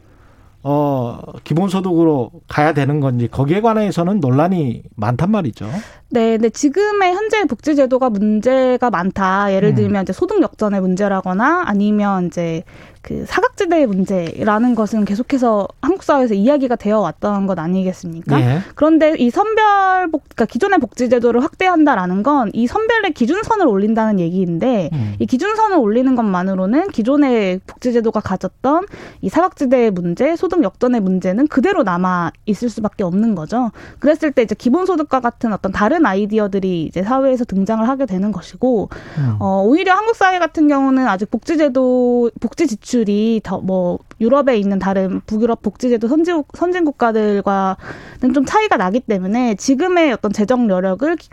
[0.63, 5.69] 어 기본소득으로 가야 되는 건지 거기에 관해서는 논란이 많단 말이죠.
[6.15, 9.53] 네, 근데 지금의 현재 복지 제도가 문제가 많다.
[9.53, 9.75] 예를 음.
[9.75, 12.63] 들면 이제 소득 역전의 문제라거나 아니면 이제
[13.03, 18.41] 그 사각지대의 문제라는 것은 계속해서 한국 사회에서 이야기가 되어 왔던 것 아니겠습니까?
[18.41, 18.61] 예.
[18.77, 24.89] 그런데 이 선별 복, 그러니까 기존의 복지 제도를 확대한다라는 건 이 선별의 기준선을 올린다는 얘기인데
[24.93, 25.15] 음.
[25.19, 28.87] 이 기준선을 올리는 것만으로는 기존의 복지 제도가 가졌던
[29.21, 33.73] 이 사각지대의 문제, 소득 역전의 문제는 그대로 남아 있을 수밖에 없는 거죠.
[33.99, 38.89] 그랬을 때 이제 기본소득과 같은 어떤 다른 아이디어들이 이제 사회에서 등장을 하게 되는 것이고
[39.19, 39.37] 음.
[39.41, 45.21] 어, 오히려 한국 사회 같은 경우는 아직 복지제도, 복지 지출이 더 뭐 유럽에 있는 다른
[45.27, 51.29] 북유럽 복지제도 선진국, 선진 국가들과는 좀 차이가 나기 때문에 지금의 어떤 재정 여력을 기-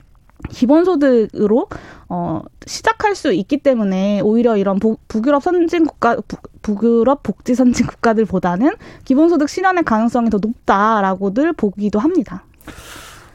[0.50, 1.68] 기본소득으로
[2.10, 7.86] 어, 시작할 수 있기 때문에 오히려 이런 복, 북유럽 선진 국가, 북, 북유럽 복지 선진
[7.88, 8.72] 국가들보다는
[9.06, 12.44] 기본소득 실현의 가능성이 더 높다라고들 보기도 합니다.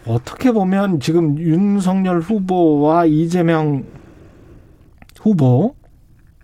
[0.07, 3.85] 어떻게 보면 지금 윤석열 후보와 이재명
[5.21, 5.75] 후보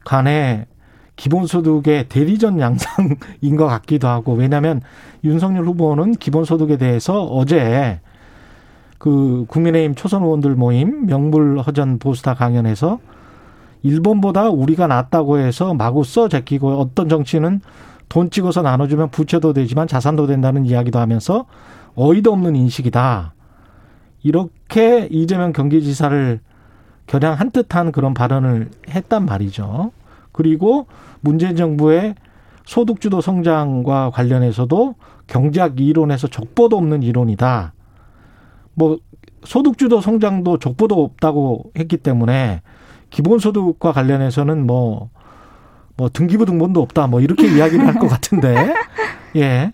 [0.05, 0.67] 간의
[1.15, 4.81] 기본소득의 대리전 양상인 것 같기도 하고 왜냐하면
[5.23, 8.01] 윤석열 후보는 기본소득에 대해서 어제
[8.99, 12.99] 그 국민의힘 초선 의원들 모임 명불허전 보수다 강연에서
[13.83, 17.61] 일본보다 우리가 낫다고 해서 마구 써 제끼고 어떤 정치는
[18.09, 21.47] 돈 찍어서 나눠주면 부채도 되지만 자산도 된다는 이야기도 하면서
[21.95, 23.35] 어이도 없는 인식이다.
[24.23, 26.41] 이렇게 이재명 경기지사를
[27.07, 29.93] 겨냥한 듯한 그런 발언을 했단 말이죠.
[30.33, 30.87] 그리고
[31.21, 32.15] 문재인 정부의
[32.65, 34.95] 소득주도 성장과 관련해서도
[35.27, 37.73] 경제학 이론에서 족보도 없는 이론이다.
[38.75, 38.99] 뭐
[39.45, 42.63] 소득주도 성장도 족보도 없다고 했기 때문에
[43.11, 45.11] 기본소득과 관련해서는 뭐,
[45.97, 47.09] 뭐 등기부 등본도 없다.
[47.09, 48.73] 뭐 이렇게 이야기를 할 것 같은데.
[49.37, 49.73] 예.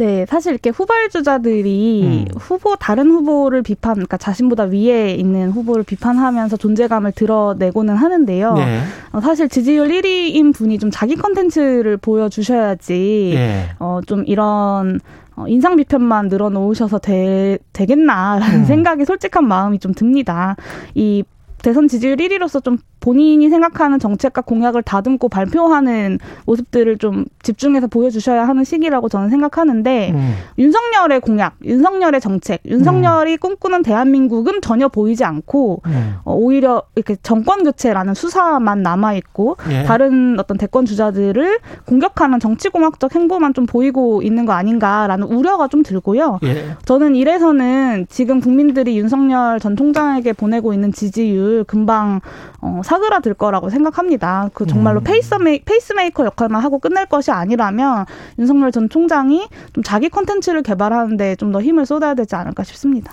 [0.00, 2.38] 네, 사실 이렇게 후발주자들이 음.
[2.38, 8.54] 후보 다른 후보를 비판, 그러니까 자신보다 위에 있는 후보를 비판하면서 존재감을 드러내고는 하는데요.
[8.56, 8.80] 예.
[9.12, 13.64] 어, 사실 지지율 1위인 분이 좀 자기 컨텐츠를 보여주셔야지 예.
[13.78, 15.00] 어, 좀 이런
[15.36, 18.64] 어, 인상 비편만 늘어놓으셔서 되, 되겠나라는 음.
[18.64, 20.56] 생각이 솔직한 마음이 좀 듭니다.
[20.94, 21.24] 이
[21.62, 28.64] 대선 지지율 1위로서 좀 본인이 생각하는 정책과 공약을 다듬고 발표하는 모습들을 좀 집중해서 보여주셔야 하는
[28.64, 30.34] 시기라고 저는 생각하는데 음.
[30.58, 36.14] 윤석열의 공약, 윤석열의 정책, 윤석열이 꿈꾸는 대한민국은 전혀 보이지 않고 음.
[36.24, 39.84] 어, 오히려 이렇게 정권 교체라는 수사만 남아 있고 예.
[39.84, 46.38] 다른 어떤 대권 주자들을 공격하는 정치공학적 행보만 좀 보이고 있는 거 아닌가라는 우려가 좀 들고요.
[46.44, 46.76] 예.
[46.84, 52.20] 저는 이래서는 지금 국민들이 윤석열 전 총장에게 보내고 있는 지지율 금방
[52.60, 54.50] 어, 사그라들 거라고 생각합니다.
[54.52, 55.04] 그 정말로 음.
[55.04, 58.04] 페이스메이, 페이스메이커 역할만 하고 끝낼 것이 아니라면
[58.36, 63.12] 윤석열 전 총장이 좀 자기 콘텐츠를 개발하는데 좀 더 힘을 쏟아야 되지 않을까 싶습니다.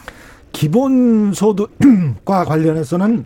[0.51, 3.25] 기본소득과 관련해서는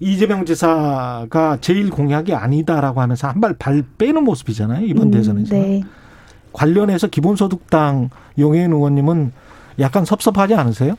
[0.00, 5.82] 이재명 지사가 제일 공약이 아니다라고 하면서 한 발 발 빼는 모습이잖아요 이번 음, 대선에서 네.
[6.52, 9.32] 관련해서 기본소득당 용혜인 의원님은
[9.78, 10.94] 약간 섭섭하지 않으세요?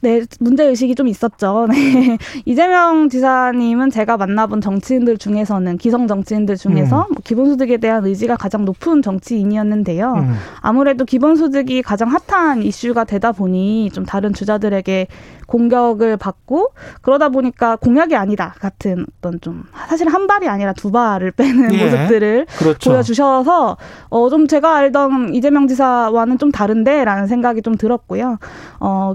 [0.00, 1.66] 네, 문제의식이 좀 있었죠.
[1.70, 2.18] 네.
[2.44, 7.14] 이재명 지사님은 제가 만나본 정치인들 중에서는, 기성 정치인들 중에서 음.
[7.14, 10.14] 뭐 기본소득에 대한 의지가 가장 높은 정치인이었는데요.
[10.14, 10.34] 음.
[10.60, 15.06] 아무래도 기본소득이 가장 핫한 이슈가 되다 보니 좀 다른 주자들에게
[15.46, 16.68] 공격을 받고
[17.02, 21.84] 그러다 보니까 공약이 아니다 같은 어떤 좀 사실 한 발이 아니라 두 발을 빼는 예.
[21.84, 22.90] 모습들을 그렇죠.
[22.90, 23.76] 보여주셔서
[24.10, 28.38] 어 좀 제가 알던 이재명 지사와는 좀 다른데라는 생각이 좀 들었고요.
[28.78, 29.14] 어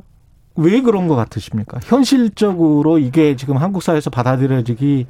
[0.56, 1.80] 왜 그런 것 같으십니까?
[1.84, 5.06] 현실적으로 이게 지금 한국 사회에서 받아들여지기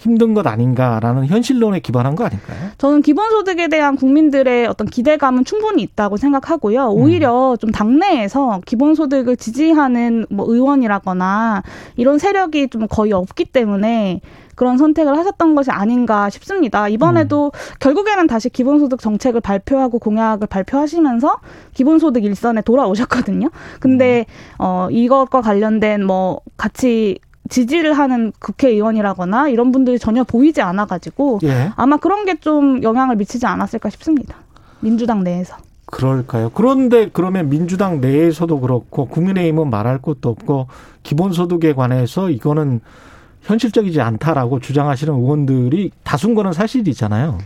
[0.00, 2.70] 힘든 것 아닌가라는 현실론에 기반한 거 아닐까요?
[2.78, 6.90] 저는 기본소득에 대한 국민들의 어떤 기대감은 충분히 있다고 생각하고요.
[6.90, 7.02] 음.
[7.02, 11.62] 오히려 좀 당내에서 기본소득을 지지하는 뭐 의원이라거나
[11.96, 14.22] 이런 세력이 좀 거의 없기 때문에
[14.54, 16.88] 그런 선택을 하셨던 것이 아닌가 싶습니다.
[16.88, 17.74] 이번에도 음.
[17.78, 21.36] 결국에는 다시 기본소득 정책을 발표하고 공약을 발표하시면서
[21.74, 23.50] 기본소득 일선에 돌아오셨거든요.
[23.80, 24.54] 근데 음.
[24.60, 27.18] 어 이것과 관련된 뭐 같이
[27.50, 31.70] 지지를 하는 국회의원이라거나 이런 분들이 전혀 보이지 않아가지고 예.
[31.76, 34.36] 아마 그런 게 좀 영향을 미치지 않았을까 싶습니다.
[34.80, 35.56] 민주당 내에서.
[35.84, 36.50] 그럴까요?
[36.54, 40.68] 그런데 그러면 민주당 내에서도 그렇고 국민의힘은 말할 것도 없고
[41.02, 42.80] 기본소득에 관해서 이거는
[43.42, 47.38] 현실적이지 않다라고 주장하시는 의원들이 다수인 거는 사실이잖아요.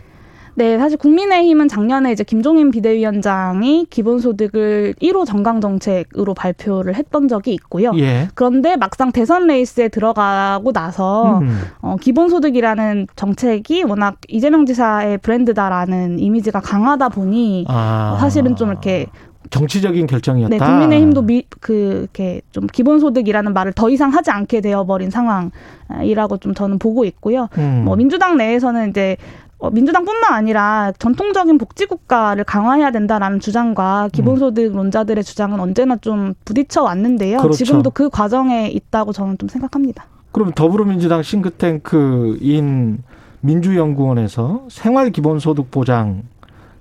[0.57, 7.91] 네, 사실 국민의힘은 작년에 이제 김종인 비대위원장이 기본소득을 1호 정강 정책으로 발표를 했던 적이 있고요.
[7.97, 8.29] 예.
[8.35, 11.59] 그런데 막상 대선 레이스에 들어가고 나서 음.
[11.81, 18.17] 어, 기본소득이라는 정책이 워낙 이재명 지사의 브랜드다라는 이미지가 강하다 보니 아.
[18.19, 19.07] 사실은 좀 이렇게
[19.49, 20.49] 정치적인 결정이었다.
[20.49, 26.53] 네, 국민의힘도 미, 그, 이렇게 좀 기본소득이라는 말을 더 이상 하지 않게 되어버린 상황이라고 좀
[26.53, 27.47] 저는 보고 있고요.
[27.57, 27.83] 음.
[27.85, 29.17] 뭐 민주당 내에서는 이제
[29.57, 37.37] 어, 민주당뿐만 아니라 전통적인 복지국가를 강화해야 된다라는 주장과 기본소득론자들의 주장은 언제나 좀 부딪혀 왔는데요.
[37.37, 37.57] 그렇죠.
[37.57, 40.05] 지금도 그 과정에 있다고 저는 좀 생각합니다.
[40.31, 43.03] 그럼 더불어민주당 싱크탱크인
[43.39, 46.23] 민주연구원에서 생활기본소득 보장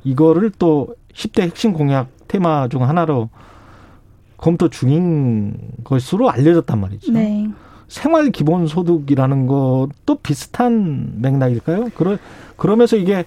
[0.02, 3.28] 이거를 또 10대 핵심 공약 테마 중 하나로
[4.36, 7.12] 검토 중인 것으로 알려졌단 말이죠.
[7.12, 7.48] 네.
[7.94, 11.90] 생활 기본 소득이라는 것도 비슷한 맥락일까요?
[11.94, 12.18] 그러,
[12.56, 13.24] 그러면서 이게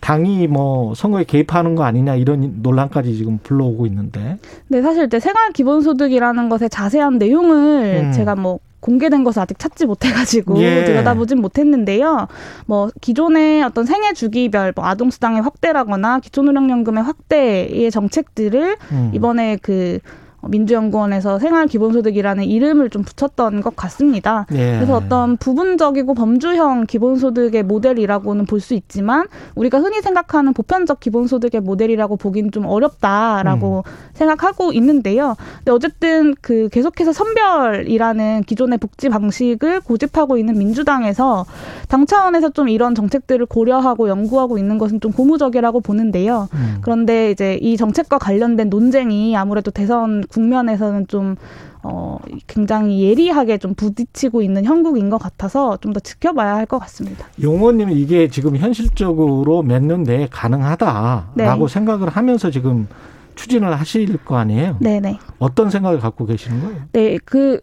[0.00, 4.38] 당이 뭐 선거에 개입하는 거 아니냐 이런 논란까지 지금 불러오고 있는데.
[4.66, 8.12] 네, 사실 이제 생활 기본 소득이라는 것의 자세한 내용을 음.
[8.12, 10.84] 제가 뭐 공개된 것을 아직 찾지 못해가지고 예.
[10.86, 12.26] 들여다보진 못했는데요.
[12.66, 19.12] 뭐 기존의 어떤 생애 주기별 뭐 아동수당의 확대라거나 기초노령연금의 확대의 정책들을 음.
[19.14, 20.00] 이번에 그
[20.48, 24.46] 민주연구원에서 생활기본소득이라는 이름을 좀 붙였던 것 같습니다.
[24.52, 24.76] 예.
[24.76, 32.16] 그래서 어떤 부분적이고 범주형 기본소득의 모델이라고는 볼 수 있지만 우리가 흔히 생각하는 보편적 기본소득의 모델이라고
[32.16, 35.34] 보긴 좀 어렵다라고 생각하고 있는데요.
[35.58, 41.46] 근데 어쨌든 그 계속해서 선별이라는 기존의 복지 방식을 고집하고 있는 민주당에서
[41.88, 46.48] 당 차원에서 좀 이런 정책들을 고려하고 연구하고 있는 것은 좀 고무적이라고 보는데요.
[46.52, 46.78] 음.
[46.82, 51.36] 그런데 이제 이 정책과 관련된 논쟁이 아무래도 대선 국면에서는 좀
[51.82, 57.26] 어, 굉장히 예리하게 좀 부딪히고 있는 형국인 것 같아서 좀 더 지켜봐야 할 것 같습니다.
[57.42, 61.72] 용호님 이게 지금 현실적으로 몇년 내에 가능하다라고 네.
[61.72, 62.86] 생각을 하면서 지금
[63.34, 64.76] 추진을 하실 거 아니에요?
[64.80, 65.18] 네네.
[65.38, 66.80] 어떤 생각을 갖고 계시는 거예요?
[66.92, 67.60] 네, 그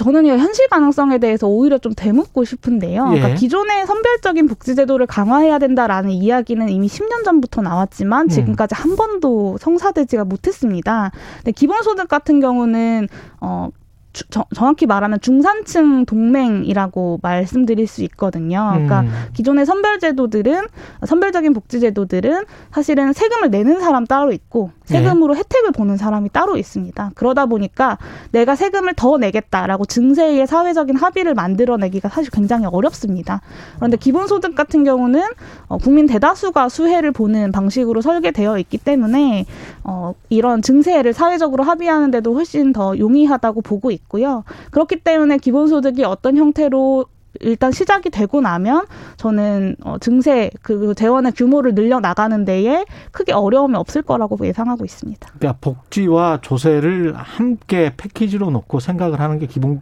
[0.00, 3.10] 저는 이 현실 가능성에 대해서 오히려 좀 되묻고 싶은데요.
[3.12, 3.18] 예.
[3.18, 8.28] 그러니까 기존의 선별적인 복지제도를 강화해야 된다라는 이야기는 이미 10년 전부터 나왔지만 음.
[8.30, 11.10] 지금까지 한 번도 성사되지가 못했습니다.
[11.36, 13.08] 근데 기본소득 같은 경우는
[13.42, 13.68] 어
[14.12, 18.70] 주- 정- 정확히 말하면 중산층 동맹이라고 말씀드릴 수 있거든요.
[18.72, 19.10] 그러니까 음.
[19.34, 20.66] 기존의 선별제도들은
[21.06, 27.12] 선별적인 복지제도들은 사실은 세금을 내는 사람 따로 있고 세금으로 혜택을 보는 사람이 따로 있습니다.
[27.14, 27.98] 그러다 보니까
[28.32, 33.40] 내가 세금을 더 내겠다라고 증세의 사회적인 합의를 만들어내기가 사실 굉장히 어렵습니다.
[33.76, 35.22] 그런데 기본소득 같은 경우는
[35.68, 39.46] 어, 국민 대다수가 수혜를 보는 방식으로 설계되어 있기 때문에
[39.84, 44.44] 어, 이런 증세를 사회적으로 합의하는데도 훨씬 더 용이하다고 보고 있고 요.
[44.70, 47.06] 그렇기 때문에 기본소득이 어떤 형태로
[47.38, 48.86] 일단 시작이 되고 나면
[49.16, 55.28] 저는 어, 증세 그 재원의 규모를 늘려 나가는 데에 크게 어려움이 없을 거라고 예상하고 있습니다.
[55.38, 59.80] 그러니까 복지와 조세를 함께 패키지로 놓고 생각을 하는 게 기본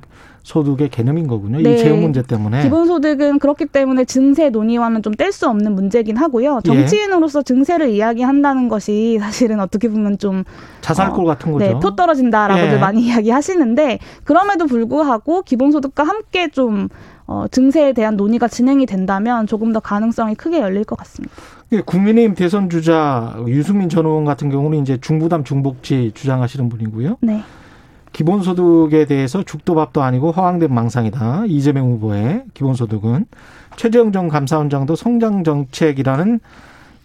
[0.49, 1.61] 소득의 개념인 거군요.
[1.61, 1.75] 네.
[1.75, 2.63] 이 재원 문제 때문에.
[2.63, 6.61] 기본소득은 그렇기 때문에 증세 논의와는 좀 뗄 수 없는 문제긴 하고요.
[6.65, 6.67] 예.
[6.67, 10.45] 정치인으로서 증세를 이야기한다는 것이 사실은 어떻게 보면 좀
[10.81, 11.65] 자살골 같은 거죠.
[11.67, 12.79] 네, 표 떨어진다라고들 예.
[12.79, 16.89] 많이 이야기하시는데 그럼에도 불구하고 기본소득과 함께 좀
[17.27, 21.35] 어, 증세에 대한 논의가 진행이 된다면 조금 더 가능성이 크게 열릴 것 같습니다.
[21.73, 27.19] 예, 국민의힘 대선 주자 유승민 전 의원 같은 경우는 이제 중부담 중복지 주장하시는 분이고요.
[27.21, 27.43] 네.
[28.19, 31.45] 기본소득에 대해서 죽도 밥도 아니고 허황된 망상이다.
[31.47, 33.27] 이재명 후보의 기본소득은
[33.77, 36.41] 최재형 전 감사원장도 성장 정책이라는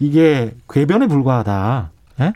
[0.00, 1.90] 이게 궤변에 불과하다.
[2.18, 2.32] 예?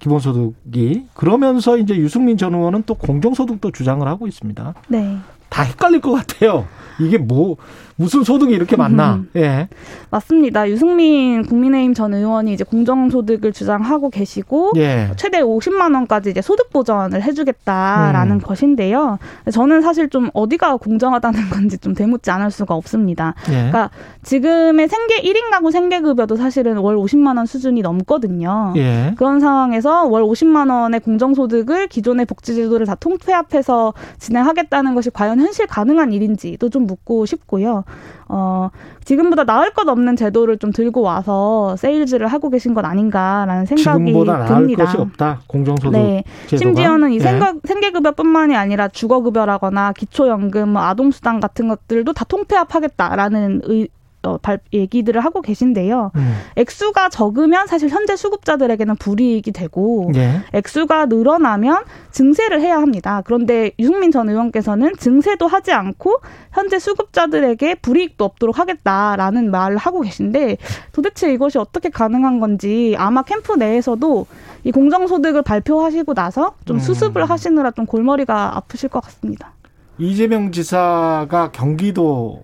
[0.00, 4.74] 기본소득이 그러면서 이제 유승민 전 의원은 또 공정소득도 주장을 하고 있습니다.
[4.88, 5.16] 네.
[5.48, 6.66] 다 헷갈릴 것 같아요.
[7.00, 7.56] 이게 뭐
[8.00, 9.16] 무슨 소득이 이렇게 많나?
[9.16, 9.28] 음.
[9.36, 9.68] 예.
[10.10, 10.70] 맞습니다.
[10.70, 15.10] 유승민 국민의힘 전 의원이 이제 공정소득을 주장하고 계시고 예.
[15.16, 18.40] 최대 50만 원까지 이제 소득 보전을 해주겠다라는 음.
[18.40, 19.18] 것인데요.
[19.52, 23.34] 저는 사실 좀 어디가 공정하다는 건지 좀 되묻지 않을 수가 없습니다.
[23.48, 23.52] 예.
[23.52, 23.90] 그러니까
[24.22, 28.72] 지금의 생계 1인 가구 생계급여도 사실은 월 50만 원 수준이 넘거든요.
[28.76, 29.12] 예.
[29.18, 36.14] 그런 상황에서 월 50만 원의 공정소득을 기존의 복지제도를 다 통폐합해서 진행하겠다는 것이 과연 현실 가능한
[36.14, 37.84] 일인지도 좀 묻고 싶고요.
[38.28, 38.70] 어,
[39.04, 44.38] 지금보다 나을 것 없는 제도를 좀 들고 와서 세일즈를 하고 계신 것 아닌가라는 생각이 지금보다
[44.38, 44.84] 나을 듭니다.
[44.84, 45.40] 것이 없다.
[45.48, 46.22] 공정소득 네.
[46.46, 46.58] 제도가.
[46.58, 47.20] 심지어는 이 예.
[47.20, 53.88] 생각, 생계급여뿐만이 아니라 주거급여라거나 기초연금, 뭐 아동수당 같은 것들도 다 통폐합하겠다라는 의,
[54.22, 56.12] 어, 발, 얘기들을 하고 계신데요.
[56.14, 56.38] 음.
[56.56, 60.42] 액수가 적으면 사실 현재 수급자들에게는 불이익이 되고 예.
[60.52, 63.22] 액수가 늘어나면 증세를 해야 합니다.
[63.24, 66.20] 그런데 유승민 전 의원께서는 증세도 하지 않고
[66.52, 70.58] 현재 수급자들에게 불이익도 없도록 하겠다라는 말을 하고 계신데
[70.92, 74.26] 도대체 이것이 어떻게 가능한 건지 아마 캠프 내에서도
[74.64, 76.80] 이 공정소득을 발표하시고 나서 좀 음.
[76.80, 79.52] 수습을 하시느라 좀 골머리가 아프실 것 같습니다.
[79.96, 82.42] 이재명 지사가 경기도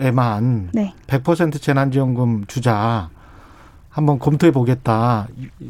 [0.00, 0.94] 에만 네.
[1.06, 3.10] 100% 재난지원금 주자
[3.88, 5.26] 한번 검토해 보겠다.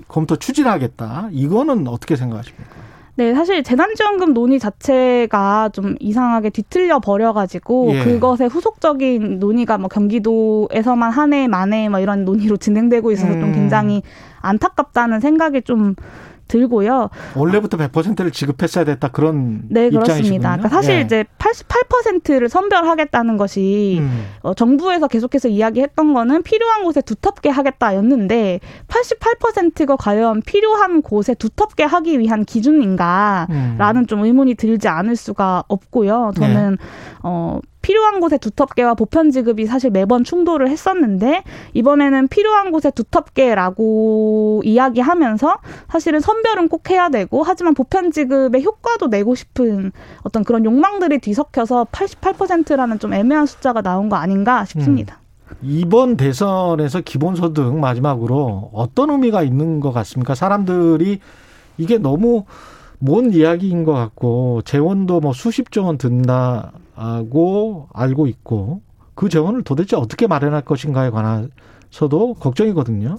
[0.06, 1.28] 검토 추진하겠다.
[1.32, 2.88] 이거는 어떻게 생각하십니까?
[3.18, 8.04] 네, 사실 재난지원금 논의 자체가 좀 이상하게 뒤틀려 버려가지고 예.
[8.04, 13.40] 그것의 후속적인 논의가 뭐 경기도에서만 한 해, 만해 뭐 이런 논의로 진행되고 있어서 음.
[13.40, 14.02] 좀 굉장히
[14.40, 15.96] 안타깝다는 생각이 좀
[16.48, 17.10] 들고요.
[17.36, 19.90] 원래부터 100%를 지급했어야 됐다 그런 네.
[19.90, 20.56] 그렇습니다.
[20.56, 21.00] 그러니까 사실 예.
[21.02, 24.26] 이제 88%를 선별하겠다는 것이 음.
[24.42, 32.18] 어, 정부에서 계속해서 이야기했던 거는 필요한 곳에 두텁게 하겠다였는데 88%가 과연 필요한 곳에 두텁게 하기
[32.18, 34.06] 위한 기준인가라는 음.
[34.06, 36.32] 좀 의문이 들지 않을 수가 없고요.
[36.36, 36.76] 저는 네.
[37.22, 45.58] 어 필요한 곳에 두텁게와 보편 지급이 사실 매번 충돌을 했었는데 이번에는 필요한 곳에 두텁게라고 이야기하면서
[45.88, 51.86] 사실은 선별은 꼭 해야 되고 하지만 보편 지급의 효과도 내고 싶은 어떤 그런 욕망들이 뒤섞여서
[51.92, 55.20] 88%라는 좀 애매한 숫자가 나온 거 아닌가 싶습니다.
[55.62, 60.34] 이번 대선에서 기본소득 마지막으로 어떤 의미가 있는 것 같습니까?
[60.34, 61.20] 사람들이
[61.78, 62.44] 이게 너무
[62.98, 66.72] 먼 이야기인 것 같고 재원도 뭐 수십조 원 든다
[67.30, 68.82] 고 알고 있고
[69.14, 73.18] 그 재원을 도대체 어떻게 마련할 것인가에 관해서도 걱정이거든요.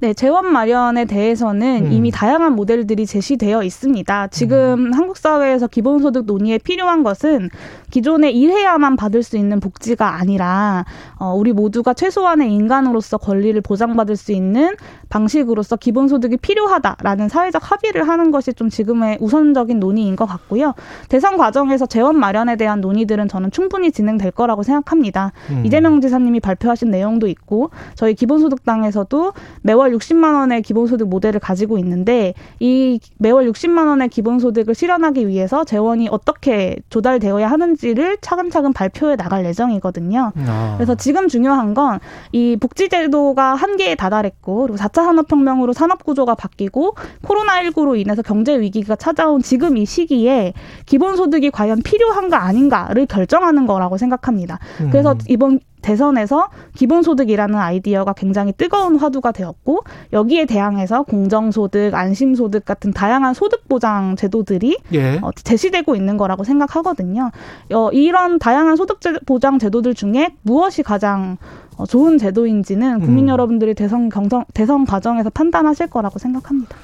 [0.00, 1.92] 네, 재원 마련에 대해서는 음.
[1.92, 4.28] 이미 다양한 모델들이 제시되어 있습니다.
[4.28, 7.50] 지금 한국 사회에서 기본소득 논의에 필요한 것은
[7.90, 10.86] 기존에 일해야만 받을 수 있는 복지가 아니라
[11.18, 14.74] 어, 우리 모두가 최소한의 인간으로서 권리를 보장받을 수 있는
[15.10, 20.72] 방식으로서 기본소득이 필요하다라는 사회적 합의를 하는 것이 좀 지금의 우선적인 논의인 것 같고요.
[21.10, 25.32] 대선 과정에서 재원 마련에 대한 논의들은 저는 충분히 진행될 거라고 생각합니다.
[25.50, 25.66] 음.
[25.66, 33.00] 이재명 지사님이 발표하신 내용도 있고 저희 기본소득당에서도 매월 60만 원의 기본소득 모델을 가지고 있는데 이
[33.18, 40.32] 매월 60만 원의 기본소득을 실현하기 위해서 재원이 어떻게 조달되어야 하는지를 차근차근 발표해 나갈 예정이거든요.
[40.46, 40.74] 아.
[40.76, 42.00] 그래서 지금 중요한 건
[42.32, 49.76] 이 복지제도가 한계에 다다랐고 그리고 4차 산업혁명으로 산업구조가 바뀌고 코로나19로 인해서 경제 위기가 찾아온 지금
[49.76, 50.52] 이 시기에
[50.86, 54.58] 기본소득이 과연 필요한가 아닌가를 결정하는 거라고 생각합니다.
[54.90, 55.18] 그래서 음.
[55.28, 59.80] 이번 대선에서 기본소득이라는 아이디어가 굉장히 뜨거운 화두가 되었고
[60.12, 65.18] 여기에 대항해서 공정소득, 안심소득 같은 다양한 소득 보장 제도들이 예.
[65.22, 67.30] 어, 제시되고 있는 거라고 생각하거든요.
[67.72, 71.36] 어, 이런 다양한 소득 제- 보장 제도들 중에 무엇이 가장
[71.76, 73.28] 어, 좋은 제도인지는 국민 음.
[73.30, 76.76] 여러분들이 대선 경선 대선 과정에서 판단하실 거라고 생각합니다.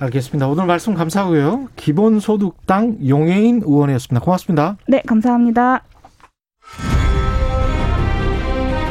[0.00, 0.46] 알겠습니다.
[0.46, 1.68] 오늘 말씀 감사하고요.
[1.76, 4.24] 기본소득당 용해인 의원이었습니다.
[4.24, 4.76] 고맙습니다.
[4.86, 5.82] 네, 감사합니다.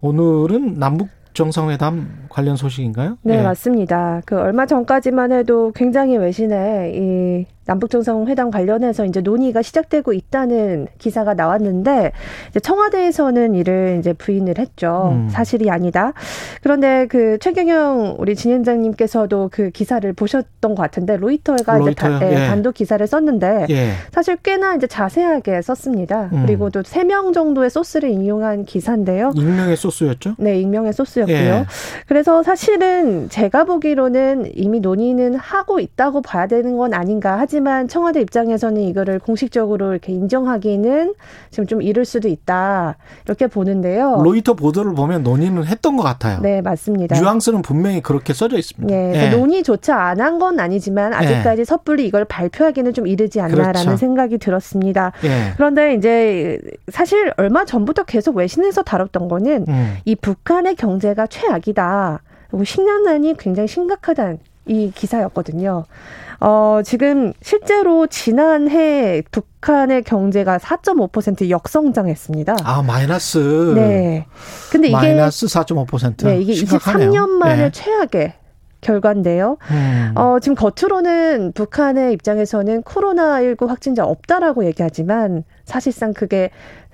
[0.00, 3.18] 오늘은 남북 정상회담 관련 소식인가요?
[3.22, 3.42] 네, 예.
[3.42, 4.22] 맞습니다.
[4.24, 11.34] 그 얼마 전까지만 해도 굉장히 외신에 이 남북 정상회담 관련해서 이제 논의가 시작되고 있다는 기사가
[11.34, 12.12] 나왔는데
[12.50, 15.10] 이제 청와대에서는 이를 이제 부인을 했죠.
[15.12, 15.28] 음.
[15.30, 16.12] 사실이 아니다.
[16.62, 22.20] 그런데 그 최경영 우리 진행자님께서도 그 기사를 보셨던 것 같은데 로이터가 이제 다?
[22.22, 22.46] 예, 예.
[22.46, 23.90] 단독 기사를 썼는데 예.
[24.12, 26.28] 사실 꽤나 이제 자세하게 썼습니다.
[26.32, 26.44] 음.
[26.46, 29.32] 그리고 또 세 명 정도의 소스를 인용한 기사인데요.
[29.34, 30.34] 익명의 소스였죠?
[30.38, 31.36] 네, 익명의 소스였고요.
[31.36, 31.66] 예.
[32.06, 37.38] 그래서 사실은 제가 보기로는 이미 논의는 하고 있다고 봐야 되는 건 아닌가.
[37.38, 41.14] 하지 만 청와대 입장에서는 이거를 공식적으로 이렇게 인정하기는
[41.50, 42.96] 지금 좀 이를 수도 있다.
[43.24, 44.20] 이렇게 보는데요.
[44.22, 46.40] 로이터 보도를 보면 논의는 했던 것 같아요.
[46.42, 47.18] 네, 맞습니다.
[47.18, 48.94] 뉘앙스는 분명히 그렇게 써져 있습니다.
[48.94, 49.30] 예, 예.
[49.30, 53.96] 논의조차 안 한 건 아니지만 아직까지 섣불리 이걸 발표하기는 좀 이르지 않나라는 그렇죠.
[53.96, 55.12] 생각이 들었습니다.
[55.24, 55.52] 예.
[55.56, 59.96] 그런데 이제 사실 얼마 전부터 계속 외신에서 다뤘던 거는 음.
[60.04, 62.20] 이 북한의 경제가 최악이다.
[62.50, 65.84] 그리고 식량난이 굉장히 심각하다는 이 기사였거든요.
[66.40, 72.56] 어, 지금 실제로 지난해 북한의 경제가 4.5% 역성장했습니다.
[72.62, 73.72] 아 마이너스.
[73.74, 74.26] 네.
[74.70, 76.24] 근데 이게 마이너스 4.5%.
[76.24, 77.10] 네, 이게 심각하네요.
[77.10, 77.70] 23년 만에 예.
[77.70, 78.34] 최악의
[78.82, 79.56] 결과인데요.
[79.70, 80.12] 음.
[80.14, 86.50] 어, 지금 겉으로는 북한의 입장에서는 코로나19 확진자 없다라고 얘기하지만 사실상 그게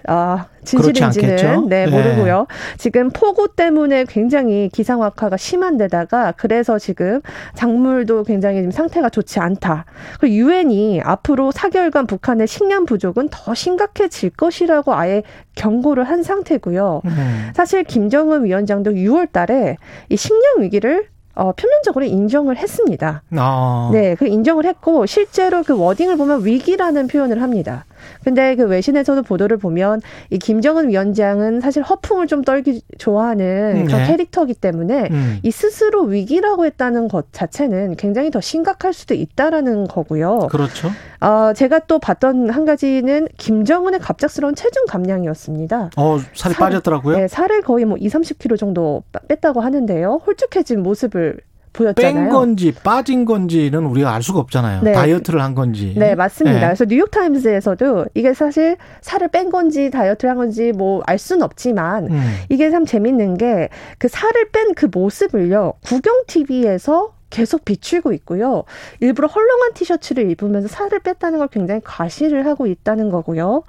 [0.06, 0.46] 아?
[0.64, 1.90] 진실인지는 네, 예.
[1.90, 2.46] 모르고요.
[2.78, 7.20] 지금 폭우 때문에 굉장히 기상악화가 심한 데다가 그래서 지금
[7.54, 9.84] 작물도 굉장히 지금 상태가 좋지 않다.
[10.20, 15.22] 그리고 유엔이 앞으로 4개월간 북한의 식량 부족은 더 심각해질 것이라고 아예
[15.54, 17.02] 경고를 한 상태고요.
[17.04, 17.50] 음.
[17.54, 19.76] 사실 김정은 위원장도 6월 달에
[20.08, 23.22] 이 식량 위기를 어, 표면적으로 인정을 했습니다.
[23.36, 23.90] 아.
[23.92, 27.86] 네, 그 인정을 했고 실제로 그 워딩을 보면 위기라는 표현을 합니다.
[28.24, 30.00] 근데 그 외신에서도 보도를 보면
[30.30, 34.06] 이 김정은 위원장은 사실 허풍을 좀 떨기 좋아하는 그런 네.
[34.08, 35.38] 캐릭터이기 때문에 음.
[35.42, 40.48] 이 스스로 위기라고 했다는 것 자체는 굉장히 더 심각할 수도 있다라는 거고요.
[40.50, 40.90] 그렇죠.
[41.20, 45.90] 어, 제가 또 봤던 한 가지는 김정은의 갑작스러운 체중 감량이었습니다.
[45.96, 47.16] 어, 살이 살- 빠졌더라고요.
[47.16, 50.20] 네, 살을 거의 뭐 2, 30kg 정도 빠- 뺐다고 하는데요.
[50.26, 51.38] 홀쭉해진 모습을
[51.72, 52.14] 보였잖아요.
[52.14, 54.82] 뺀 건지 빠진 건지는 우리가 알 수가 없잖아요.
[54.82, 54.92] 네.
[54.92, 55.94] 다이어트를 한 건지.
[55.96, 56.58] 네, 맞습니다.
[56.60, 56.66] 네.
[56.66, 62.10] 그래서 뉴욕 타임즈에서도 이게 사실 살을 뺀 건지 다이어트를 한 건지 뭐 알 수는 없지만
[62.10, 62.34] 음.
[62.48, 63.68] 이게 참 재밌는 게
[63.98, 65.74] 그 살을 뺀 그 모습을요.
[65.84, 68.64] 구경 TV에서 계속 비추고 있고요.
[69.00, 73.62] 일부러 헐렁한 티셔츠를 입으면서 살을 뺐다는 걸 굉장히 과시를 하고 있다는 거고요.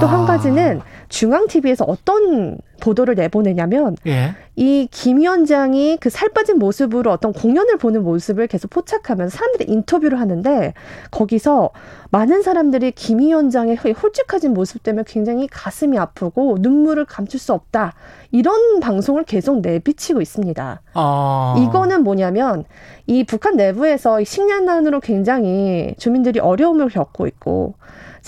[0.00, 0.24] 또한 아.
[0.26, 4.34] 가지는 중앙 TV에서 어떤 보도를 내보내냐면 예.
[4.54, 10.74] 이김 위원장이 그 살 빠진 모습으로 어떤 공연을 보는 모습을 계속 포착하면서 사람들이 인터뷰를 하는데
[11.10, 11.70] 거기서
[12.10, 17.94] 많은 사람들이 김 위원장의 홀쭉해진 모습 때문에 굉장히 가슴이 아프고 눈물을 감출 수 없다.
[18.30, 20.80] 이런 방송을 계속 내비치고 있습니다.
[20.94, 21.54] 아.
[21.58, 22.64] 이거는 뭐냐면
[23.06, 27.74] 이 북한 내부에서 이 식량난으로 굉장히 주민들이 어려움을 겪고 있고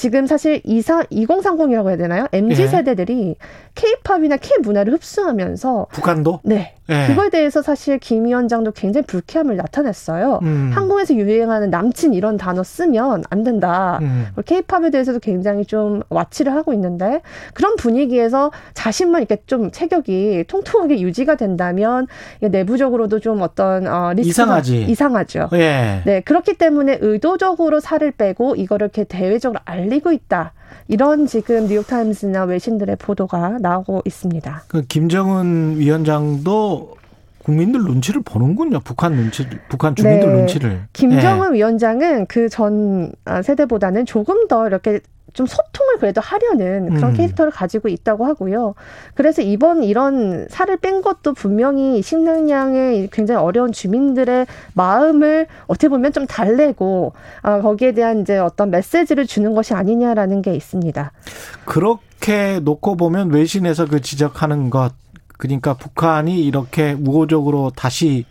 [0.00, 2.26] 지금 사실 이사 2030이라고 해야 되나요?
[2.32, 2.66] MZ 예.
[2.68, 3.36] 세대들이
[3.74, 6.74] K-팝이나 K 문화를 흡수하면서 북한도 네.
[6.88, 7.06] 예.
[7.06, 10.40] 그거에 대해서 사실 김 위원장도 굉장히 불쾌함을 나타냈어요.
[10.42, 10.70] 음.
[10.74, 13.98] 한국에서 유행하는 남친 이런 단어 쓰면 안 된다.
[14.00, 14.28] 음.
[14.44, 17.20] 케이팝에 대해서도 굉장히 좀 와치를 하고 있는데
[17.54, 22.06] 그런 분위기에서 자신만 이렇게 좀 체격이 통통하게 유지가 된다면
[22.40, 24.82] 내부적으로도 좀 어떤 어, 리스크가 이상하지.
[24.88, 25.48] 이상하죠.
[25.52, 26.02] 예.
[26.06, 30.52] 네 그렇기 때문에 의도적으로 살을 빼고 이거를 이렇게 대외적으로 알 리고 있다.
[30.88, 34.62] 이런 지금 뉴욕타임스나 외신들의 보도가 나오고 있습니다.
[34.68, 36.96] 그 김정은 위원장도
[37.42, 38.80] 국민들 눈치를 보는군요.
[38.80, 40.34] 북한 눈치, 북한 주민들 네.
[40.38, 40.82] 눈치를.
[40.92, 43.12] 김정은 위원장은 그 전
[43.44, 45.00] 세대보다는 조금 더 이렇게
[45.32, 47.16] 좀 소통을 그래도 하려는 그런 음.
[47.16, 48.74] 캐릭터를 가지고 있다고 하고요.
[49.14, 56.26] 그래서 이번 이런 살을 뺀 것도 분명히 식량량에 굉장히 어려운 주민들의 마음을 어떻게 보면 좀
[56.26, 57.12] 달래고
[57.42, 61.12] 아, 거기에 대한 이제 어떤 메시지를 주는 것이 아니냐라는 게 있습니다.
[61.14, 61.30] 예.
[61.64, 64.92] 그렇게 놓고 보면 외신에서 그 지적하는 것,
[65.38, 68.26] 그러니까 북한이 이렇게 우호적으로 다시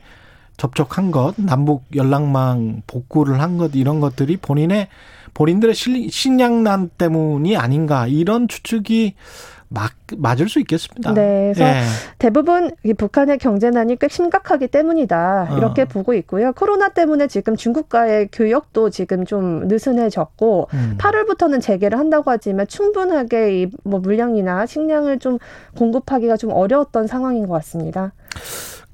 [0.57, 4.89] 접촉한 것, 남북 연락망 복구를 한 것, 이런 것들이 본인의,
[5.39, 9.13] 본인들의 실- 식량난 때문이 아닌가, 이런 추측이
[9.69, 11.13] 맞, 맞을 수 있겠습니다.
[11.13, 11.81] 네, 그래서 예.
[12.17, 15.85] 대부분 이 북한의 경제난이 꽤 심각하기 때문이다 이렇게 어.
[15.85, 16.51] 보고 있고요.
[16.53, 20.95] 코로나 때문에 지금 중국과의 교역도 지금 좀 느슨해졌고 음.
[20.97, 25.37] 8월부터는 재개를 한다고 하지만 충분하게 이 뭐 물량이나 식량을 좀
[25.77, 28.11] 공급하기가 좀 어려웠던 상황인 것 같습니다.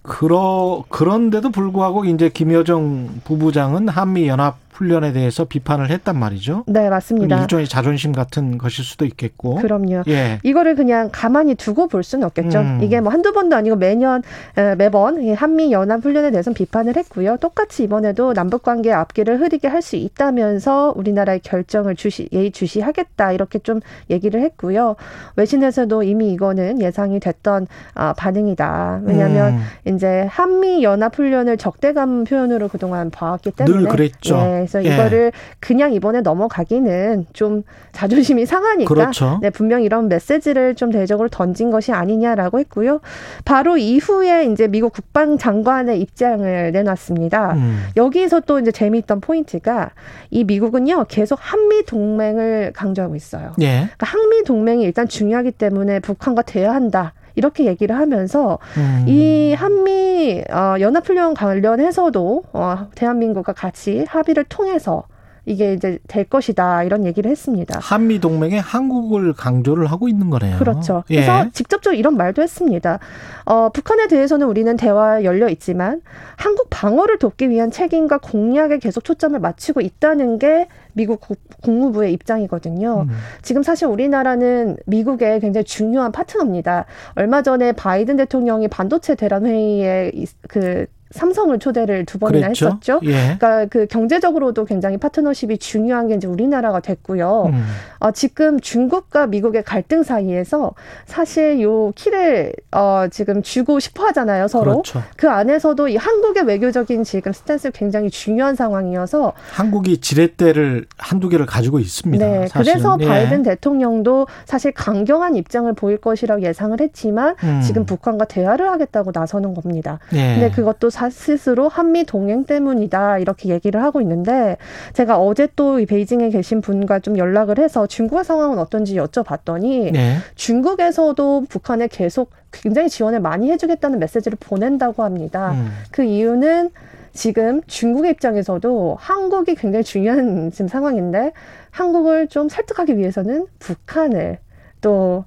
[0.03, 6.65] 그러, 그런데도 불구하고 이제 김여정 부부장은 한미 연합 훈련에 대해서 비판을 했단 말이죠.
[6.67, 7.41] 네, 맞습니다.
[7.41, 9.55] 일종의 자존심 같은 것일 수도 있겠고.
[9.55, 10.03] 그럼요.
[10.07, 10.39] 예.
[10.43, 12.59] 이거를 그냥 가만히 두고 볼 수는 없겠죠.
[12.59, 12.79] 음.
[12.83, 14.21] 이게 뭐 한두 번도 아니고 매년
[14.57, 17.37] 에, 매번 이 한미 연합 훈련에 대해서 비판을 했고요.
[17.37, 23.59] 똑같이 이번에도 남북 관계 앞길을 흐리게 할 수 있다면서 우리나라의 결정을 주시 예의 주시하겠다 이렇게
[23.59, 24.95] 좀 얘기를 했고요.
[25.35, 29.01] 외신에서도 이미 이거는 예상이 됐던 아, 반응이다.
[29.03, 29.93] 왜냐하면 음.
[29.93, 34.37] 이제 한미 연합 훈련을 적대감 표현으로 그동안 봐왔기 때문에 늘 그랬죠.
[34.37, 34.93] 예, 그래서 예.
[34.93, 39.39] 이거를 그냥 이번에 넘어가기는 좀 자존심이 상하니까 그렇죠.
[39.41, 42.99] 네, 분명 이런 메시지를 좀 대적으로 던진 것이 아니냐라고 했고요.
[43.45, 47.53] 바로 이후에 이제 미국 국방장관의 입장을 내놨습니다.
[47.53, 47.85] 음.
[47.95, 49.91] 여기서 또 이제 재미있던 포인트가
[50.29, 53.53] 이 미국은요 계속 한미 동맹을 강조하고 있어요.
[53.61, 53.89] 예.
[53.95, 57.13] 그러니까 한미 동맹이 일단 중요하기 때문에 북한과 대화한다.
[57.35, 59.05] 이렇게 얘기를 하면서 음.
[59.07, 65.03] 이 한미 어, 연합훈련 관련해서도 어, 대한민국과 같이 합의를 통해서
[65.45, 67.79] 이게 이제 될 것이다 이런 얘기를 했습니다.
[67.81, 70.57] 한미 동맹에 한국을 강조를 하고 있는 거네요.
[70.57, 71.03] 그렇죠.
[71.11, 71.15] 예.
[71.15, 72.99] 그래서 직접적으로 이런 말도 했습니다.
[73.45, 76.01] 어, 북한에 대해서는 우리는 대화에 열려 있지만
[76.35, 83.05] 한국 방어를 돕기 위한 책임과 공약에 계속 초점을 맞추고 있다는 게 미국 국- 국무부의 입장이거든요.
[83.07, 83.15] 음.
[83.41, 86.85] 지금 사실 우리나라는 미국의 굉장히 중요한 파트너입니다.
[87.15, 92.65] 얼마 전에 바이든 대통령이 반도체 대란 회의에 이- 그 삼성을 초대를 두 번이나 그랬죠.
[92.67, 92.99] 했었죠.
[93.03, 93.37] 예.
[93.37, 97.51] 그러니까 그 경제적으로도 굉장히 파트너십이 중요한 게 이제 우리나라가 됐고요.
[97.53, 97.65] 음.
[97.99, 100.73] 어, 지금 중국과 미국의 갈등 사이에서
[101.05, 104.71] 사실 요 키를 어, 지금 주고 싶어 하잖아요, 서로.
[104.81, 105.01] 그렇죠.
[105.15, 111.79] 그 안에서도 이 한국의 외교적인 지금 스탠스 굉장히 중요한 상황이어서 한국이 지렛대를 한두 개를 가지고
[111.79, 112.25] 있습니다.
[112.25, 112.73] 네, 사실은.
[112.73, 113.05] 그래서 예.
[113.07, 117.61] 바이든 대통령도 사실 강경한 입장을 보일 것이라고 예상을 했지만 음.
[117.63, 119.99] 지금 북한과 대화를 하겠다고 나서는 겁니다.
[120.13, 120.33] 예.
[120.35, 124.57] 근데 그것도 사- 스스로 한미 동행 때문이다 이렇게 얘기를 하고 있는데
[124.93, 130.17] 제가 어제 또 이 베이징에 계신 분과 좀 연락을 해서 중국의 상황은 어떤지 여쭤봤더니 예.
[130.35, 135.51] 중국에서도 북한에 계속 굉장히 지원을 많이 해주겠다는 메시지를 보낸다고 합니다.
[135.51, 135.69] 음.
[135.91, 136.71] 그 이유는
[137.13, 141.31] 지금 중국의 입장에서도 한국이 굉장히 중요한 지금 상황인데
[141.71, 144.39] 한국을 좀 설득하기 위해서는 북한을
[144.81, 145.25] 또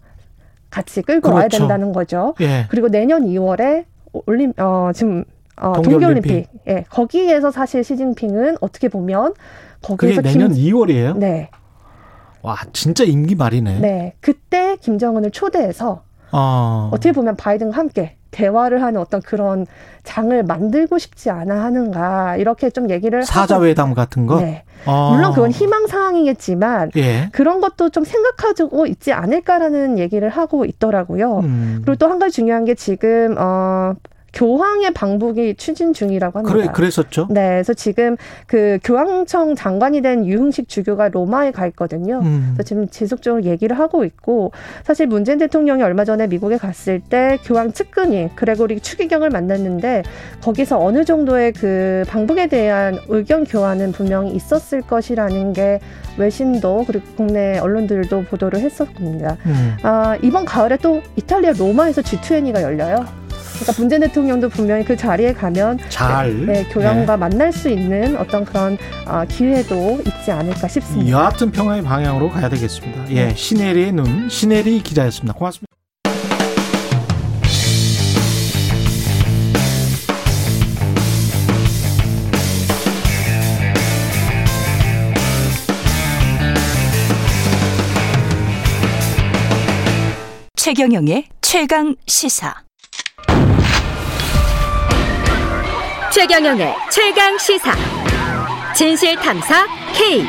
[0.70, 1.58] 같이 끌고 와야 그렇죠.
[1.58, 2.34] 된다는 거죠.
[2.40, 2.66] 예.
[2.68, 3.84] 그리고 내년 2월에
[4.26, 5.24] 올림 어 지금
[5.60, 6.48] 어 동계올림픽.
[6.68, 9.34] 예 거기에서 사실 시진핑은 어떻게 보면
[9.82, 11.16] 그게 거기에서 내년 김 2월이에요?
[11.18, 11.50] 네,
[12.42, 13.80] 와, 진짜 임기 말이네.
[13.80, 14.14] 네.
[14.20, 16.02] 그때 김정은을 초대해서
[16.32, 16.90] 어.
[16.92, 19.66] 어떻게 보면 바이든과 함께 대화를 하는 어떤 그런
[20.04, 24.40] 장을 만들고 싶지 않아 하는가 이렇게 좀 얘기를 사자회담 같은 거?
[24.40, 24.64] 네.
[24.86, 25.12] 어.
[25.14, 27.30] 물론 그건 희망 사항이겠지만 예.
[27.32, 31.38] 그런 것도 좀 생각하고 있지 않을까라는 얘기를 하고 있더라고요.
[31.40, 31.82] 음.
[31.84, 33.94] 그리고 또 한 가지 중요한 게 지금 어
[34.38, 36.54] 교황의 방북이 추진 중이라고 합니다.
[36.56, 37.26] 그래 그랬었죠.
[37.28, 38.16] 네, 그래서 지금
[38.46, 42.20] 그 교황청 장관이 된 유흥식 주교가 로마에 가 있거든요.
[42.22, 42.52] 음.
[42.54, 44.52] 그래서 지금 지속적으로 얘기를 하고 있고
[44.84, 50.04] 사실 문재인 대통령이 얼마 전에 미국에 갔을 때 교황 측근이 그레고리 추기경을 만났는데
[50.40, 55.80] 거기서 어느 정도의 그 방북에 대한 의견 교환은 분명히 있었을 것이라는 게
[56.16, 59.36] 외신도 그리고 국내 언론들도 보도를 했었습니다.
[59.46, 59.76] 음.
[59.82, 63.27] 아, 이번 가을에 또 이탈리아 로마에서 G20가 열려요.
[63.58, 66.46] 그러니까 문재인 대통령도 분명히 그 자리에 가면 잘.
[66.46, 71.10] 네, 교황과 만날 수 있는 어떤 그런 아, 기회도 있지 않을까 싶습니다.
[71.10, 73.10] 여하튼 평화의 방향으로 가야 되겠습니다.
[73.10, 73.34] 예, 네.
[73.34, 75.34] 시네리의 눈, 시네리 기자였습니다.
[75.34, 75.68] 고맙습니다.
[90.56, 92.67] 최경영의 최강 시사.
[96.10, 97.70] 최경영의 최강 시사.
[98.74, 100.24] 진실 탐사 K.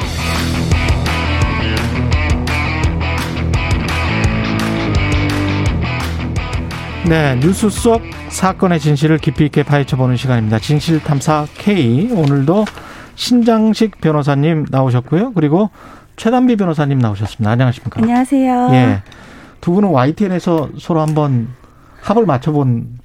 [7.07, 10.59] 네, 뉴스 속 사건의 진실을 깊이 있게 파헤쳐보는 시간입니다.
[10.59, 12.11] 진실 탐사 K.
[12.11, 12.65] 오늘도
[13.15, 15.31] 신장식 변호사님 나오셨고요.
[15.33, 15.69] 그리고
[16.17, 17.51] 최단비 변호사님 나오셨습니다.
[17.51, 18.01] 안녕하십니까?
[18.01, 18.69] 안녕하세요.
[18.73, 19.03] 예.
[19.61, 21.47] 두 분은 YTN에서 서로 한번
[22.01, 22.98] 합을 맞춰본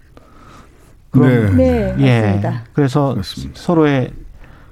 [1.20, 2.20] 그런 네, 예.
[2.20, 2.62] 맞습니다.
[2.72, 3.16] 그래서
[3.54, 4.10] 서로의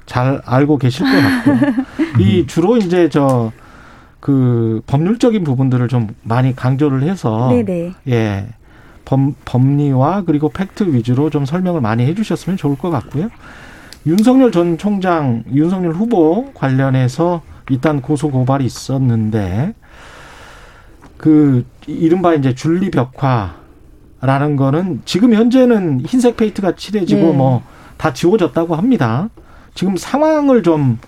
[0.06, 3.52] 잘 알고 계실 것 같고 이 주로 이제 저
[4.22, 7.92] 그 법률적인 부분들을 좀 많이 강조를 해서 네네.
[8.08, 8.46] 예.
[9.04, 13.30] 범, 법리와 그리고 팩트 위주로 좀 설명을 많이 해주셨으면 좋을 것 같고요.
[14.06, 19.74] 윤석열 전 총장, 윤석열 후보 관련해서 일단 고소 고발이 있었는데
[21.16, 23.56] 그 이른바 이제 준리벽화
[24.22, 27.32] 라는 거는 지금 현재는 흰색 페인트가 칠해지고 네.
[27.32, 29.28] 뭐다 지워졌다고 합니다.
[29.74, 30.98] 지금 상황을 좀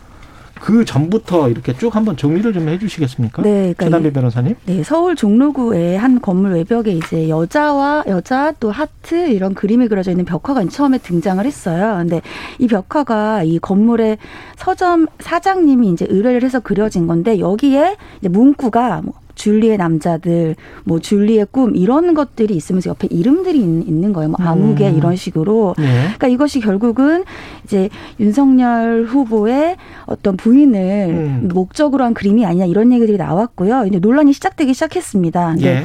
[0.60, 3.42] 그 전부터 이렇게 쭉 한번 정리를 좀 해주시겠습니까?
[3.42, 4.54] 네, 그러니까 최단비 이- 변호사님.
[4.64, 10.24] 네, 서울 종로구의 한 건물 외벽에 이제 여자와 여자 또 하트 이런 그림이 그려져 있는
[10.24, 11.96] 벽화가 처음에 등장을 했어요.
[11.98, 12.22] 근데
[12.58, 14.16] 이 벽화가 이 건물의
[14.56, 19.12] 서점 사장님이 이제 의뢰를 해서 그려진 건데 여기에 이제 문구가 뭐
[19.44, 24.30] 줄리의 남자들, 뭐 줄리의 꿈 이런 것들이 있으면서 옆에 이름들이 있- 있는 거예요.
[24.30, 24.96] 뭐 아무개 음.
[24.96, 25.74] 이런 식으로.
[25.78, 25.84] 예.
[25.84, 27.24] 그러니까 이것이 결국은
[27.64, 29.76] 이제 윤석열 후보의
[30.06, 30.80] 어떤 부인을
[31.10, 31.48] 음.
[31.52, 33.84] 목적으로 한 그림이 아니냐 이런 얘기들이 나왔고요.
[33.86, 35.56] 이제 논란이 시작되기 시작했습니다.
[35.60, 35.82] 예.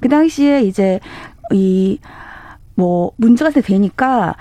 [0.00, 0.98] 그 당시에 이제
[1.52, 1.98] 이
[2.74, 4.34] 뭐 문제가 되니까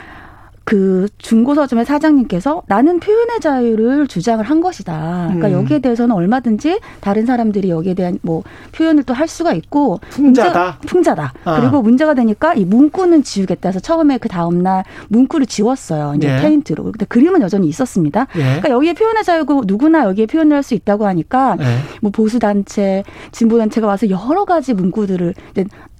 [0.72, 5.26] 그 중고서점의 사장님께서 나는 표현의 자유를 주장을 한 것이다.
[5.34, 5.64] 그러니까 음.
[5.64, 10.78] 여기에 대해서는 얼마든지 다른 사람들이 여기에 대한 뭐 표현을 또 할 수가 있고 풍자다.
[10.80, 11.34] 문제- 풍자다.
[11.44, 11.60] 아.
[11.60, 16.14] 그리고 문제가 되니까 이 문구는 지우겠다 해서 처음에 그 다음 날 문구를 지웠어요.
[16.16, 16.42] 이제 예.
[16.42, 16.84] 페인트로.
[16.84, 18.28] 근데 그림은 여전히 있었습니다.
[18.38, 18.40] 예.
[18.42, 21.66] 그러니까 여기에 표현의 자유고 누구나 여기에 표현을 할 수 있다고 하니까 예.
[22.02, 23.04] 뭐 보수 단체,
[23.34, 25.34] 진보 단체가 와서 여러 가지 문구들을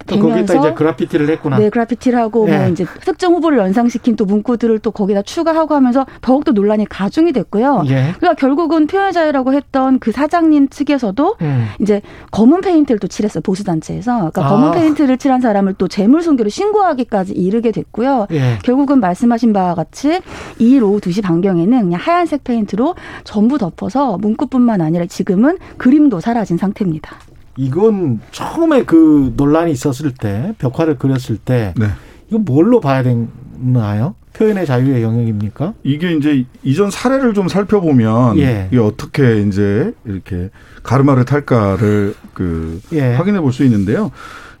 [0.06, 1.58] 또 거기다 이제 그래피티를 했구나.
[1.58, 2.56] 네, 그래피티를 하고 예.
[2.56, 7.32] 뭐 이제 특정 후보를 연상시킨 또 문구들을 또 거기다 추가하고 하면서 더욱 더 논란이 가중이
[7.32, 7.84] 됐고요.
[7.86, 8.12] 예.
[8.18, 11.68] 그러니까 결국은 표현의 자유라고 했던 그 사장님 측에서도 음.
[11.80, 12.00] 이제
[12.30, 14.16] 검은 페인트를 또 칠했어요 보수 단체에서.
[14.16, 14.48] 그러니까 아.
[14.48, 18.26] 검은 페인트를 칠한 사람을 또 재물 손괴로 신고하기까지 이르게 됐고요.
[18.32, 18.58] 예.
[18.62, 20.20] 결국은 말씀하신 바와 같이
[20.58, 22.94] 2일 오후 2시 반경에는 그냥 하얀색 페인트로
[23.24, 27.16] 전부 덮어서 문구뿐만 아니라 지금은 그림도 사라진 상태입니다.
[27.56, 31.86] 이건 처음에 그 논란이 있었을 때 벽화를 그렸을 때 네.
[32.28, 34.14] 이거 뭘로 봐야 되나요?
[34.32, 35.74] 표현의 자유의 영역입니까?
[35.82, 38.68] 이게 이제 이전 사례를 좀 살펴보면 예.
[38.72, 40.48] 이게 어떻게 이제 이렇게
[40.82, 43.12] 가르마를 탈까를 그 예.
[43.14, 44.10] 확인해 볼 수 있는데요.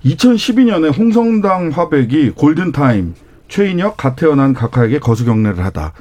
[0.04, 3.14] 2012년에 홍성당 화백이 골든타임
[3.48, 5.92] 최인혁 가태어난 각하에게 거수 경례를 하다.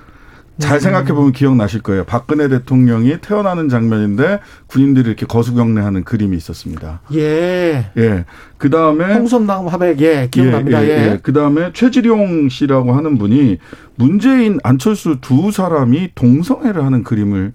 [0.59, 0.79] 잘 음.
[0.79, 2.03] 생각해 보면 기억나실 거예요.
[2.03, 7.01] 박근혜 대통령이 태어나는 장면인데 군인들이 이렇게 거수 경례하는 그림이 있었습니다.
[7.15, 7.89] 예.
[7.97, 8.25] 예.
[8.57, 10.83] 그 다음에 홍섬당 화백 예 기억납니다.
[10.83, 11.19] 예.
[11.23, 13.57] 그 다음에 최지룡 씨라고 하는 분이
[13.95, 17.53] 문재인, 안철수 두 사람이 동성애를 하는 그림을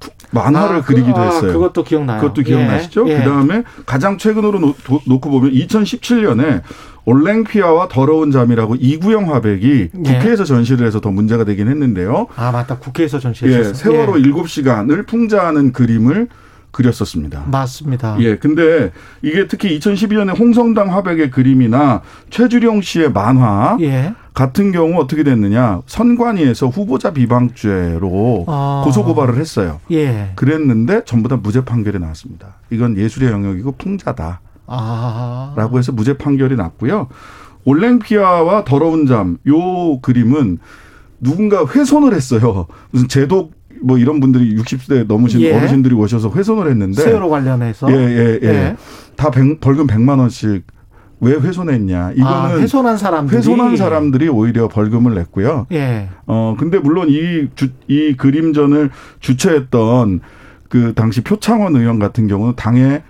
[0.00, 1.52] 푸- 만화를 아, 그- 그리기도 아, 했어요.
[1.52, 2.20] 그것도 기억나요.
[2.20, 3.08] 그것도 기억나시죠?
[3.08, 3.18] 예, 예.
[3.18, 4.74] 그 다음에 가장 최근으로 놓,
[5.20, 6.62] 고 보면 2017년에
[7.04, 10.02] 올랭피아와 더러운 잠이라고 이구영 화백이 예.
[10.02, 12.28] 국회에서 전시를 해서 더 문제가 되긴 했는데요.
[12.36, 13.74] 아 맞다 국회에서 예, 전시했었어요.
[13.74, 14.20] 세월호 예.
[14.20, 16.28] 일곱 시간을 풍자하는 그림을
[16.72, 17.44] 그렸었습니다.
[17.46, 18.16] 맞습니다.
[18.20, 22.00] 예, 근데 이게 특히 2012년에 홍성당 화백의 그림이나
[22.30, 24.14] 최주령 씨의 만화 예.
[24.32, 28.82] 같은 경우 어떻게 됐느냐 선관위에서 후보자 비방죄로 아.
[28.84, 29.80] 고소 고발을 했어요.
[29.90, 30.32] 예.
[30.34, 32.54] 그랬는데 전부 다 무죄 판결이 나왔습니다.
[32.70, 34.40] 이건 예술의 영역이고 풍자다
[35.56, 35.78] 라고 아.
[35.78, 37.08] 해서 무죄 판결이 났고요.
[37.64, 40.58] 올랭피아와 더러운 잠 요 그림은
[41.20, 42.66] 누군가 훼손을 했어요.
[42.90, 43.52] 무슨 제독
[43.82, 45.56] 뭐 이런 분들이 60세 넘으신 예.
[45.56, 48.48] 어르신들이 오셔서 훼손을 했는데 세월호 관련해서 예, 예, 예.
[48.48, 48.76] 예.
[49.16, 50.64] 다 백- 벌금 100만 원씩
[51.20, 52.12] 왜 훼손했냐?
[52.16, 55.66] 이거는 아, 훼손한 사람들이 훼손한 사람들이 오히려 벌금을 냈고요.
[55.72, 56.08] 예.
[56.26, 60.20] 어, 근데 물론 이 주, 이 그림전을 주최했던
[60.68, 63.02] 그 당시 표창원 의원 같은 경우는 당의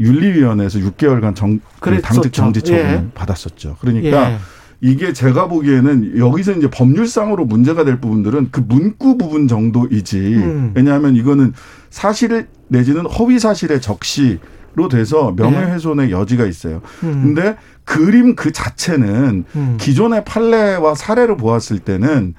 [0.00, 2.00] 윤리위원회에서 6개월간 정, 그.
[2.00, 3.06] 당직 정지 처분을 예.
[3.14, 3.76] 받았었죠.
[3.80, 4.38] 그러니까 예.
[4.80, 10.18] 이게 제가 보기에는 여기서 이제 법률상으로 문제가 될 부분들은 그 문구 부분 정도이지.
[10.18, 10.72] 음.
[10.74, 11.52] 왜냐하면 이거는
[11.90, 14.38] 사실 내지는 허위 사실의 적시
[14.76, 16.80] 로 돼서 명예훼손의 여지가 있어요.
[17.00, 17.08] 네.
[17.08, 17.34] 음.
[17.34, 19.76] 근데 그림 그 자체는 음.
[19.80, 22.34] 기존의 판례와 사례를 보았을 때는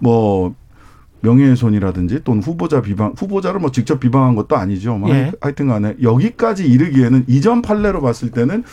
[0.00, 0.56] 뭐
[1.20, 4.96] 명예훼손이라든지 또는 후보자 비방 후보자를 뭐 직접 비방한 것도 아니죠.
[4.96, 5.32] 뭐 예.
[5.40, 8.64] 하여튼간에 여기까지 이르기에는 이전 판례로 봤을 때는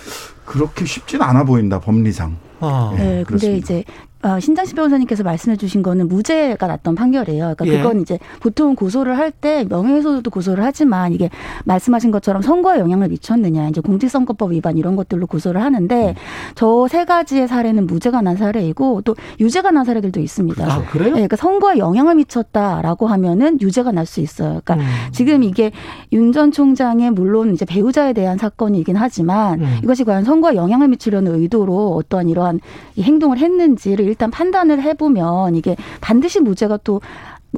[0.45, 2.37] 그렇게 쉽진 않아 보인다 법리상.
[2.59, 2.91] 아.
[2.93, 3.57] 예, 네, 근데 그렇습니다.
[3.57, 3.83] 이제
[4.26, 7.54] 어, 신장식 변호사님께서 말씀해 주신 거는 무죄가 났던 판결이에요.
[7.55, 7.78] 그러니까 예.
[7.83, 11.29] 그건 이제 보통 고소를 할 때 명예훼손도 고소를 하지만 이게
[11.66, 16.16] 말씀하신 것처럼 선거에 영향을 미쳤느냐, 이제 공직선거법 위반 이런 것들로 고소를 하는데
[16.55, 20.66] 저세 가지의 사례는 무죄가 난 사례이고 또 유죄가 난 사례들도 있습니다.
[20.66, 21.09] 아, 그래요?
[21.09, 24.62] 네, 그러니까 선거에 영향을 미쳤다라고 하면은 유죄가 날 수 있어요.
[24.63, 25.12] 그러니까 음.
[25.12, 25.71] 지금 이게
[26.13, 29.79] 윤 전 총장의 물론 이제 배우자에 대한 사건이긴 하지만 음.
[29.83, 32.59] 이것이 과연 선거에 영향을 미치려는 의도로 어떠한 이러한
[32.95, 37.01] 이 행동을 했는지를 일단 판단을 해보면 이게 반드시 무죄가 또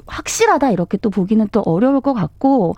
[0.07, 2.75] 확실하다 이렇게 또 보기는 또 어려울 것 같고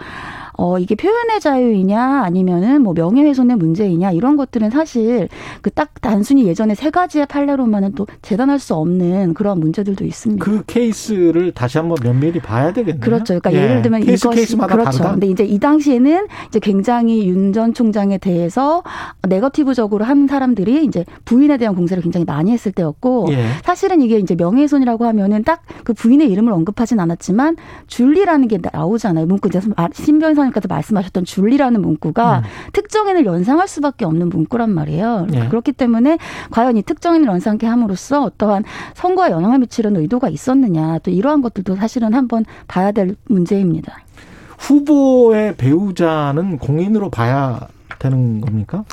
[0.61, 5.29] 어 이게 표현의 자유이냐 아니면은 뭐 명예훼손의 문제이냐 이런 것들은 사실
[5.61, 10.43] 그 딱 단순히 예전에 세 가지의 판례로만은 또 재단할 수 없는 그런 문제들도 있습니다.
[10.43, 12.99] 그 케이스를 다시 한번 면밀히 봐야 되겠네요.
[12.99, 13.39] 그렇죠.
[13.39, 13.57] 그러니까 예.
[13.57, 13.73] 예.
[13.75, 14.91] 를 들면 케이스 이것이 케이스마다 그렇죠.
[14.97, 15.11] 다르다.
[15.11, 18.83] 근데 이제 이 당시에는 이제 굉장히 윤 전 총장에 대해서
[19.27, 23.45] 네거티브적으로 한 사람들이 이제 부인에 대한 공세를 굉장히 많이 했을 때였고 예.
[23.63, 27.55] 사실은 이게 이제 명예훼손이라고 하면은 딱 그 부인의 이름을 언급하진 않았지만
[27.87, 29.25] 줄리라는 게 나오잖아요.
[29.25, 29.59] 문구 이제
[29.93, 32.43] 신변 호사님께서 말씀하셨던 줄리라는 문구가 음.
[32.73, 35.27] 특정인을 연상할 수밖에 없는 문구란 말이에요.
[35.33, 35.47] 예.
[35.47, 36.17] 그렇기 때문에
[36.51, 38.63] 과연 이 특정인을 연상케 함으로써 어떠한
[38.95, 43.97] 선거에 영향을 미치려는 의도가 있었느냐 또 이러한 것들도 사실은 한번 봐야 될 문제입니다.
[44.57, 47.59] 후보의 배우자는 공인으로 봐야
[47.99, 48.83] 되는 겁니까?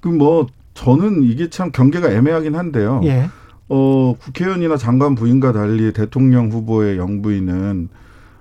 [0.00, 3.00] 그 뭐 저는 이게 참 경계가 애매하긴 한데요.
[3.04, 3.28] 예.
[3.68, 7.88] 어, 국회의원이나 장관 부인과 달리 대통령 후보의 영부인은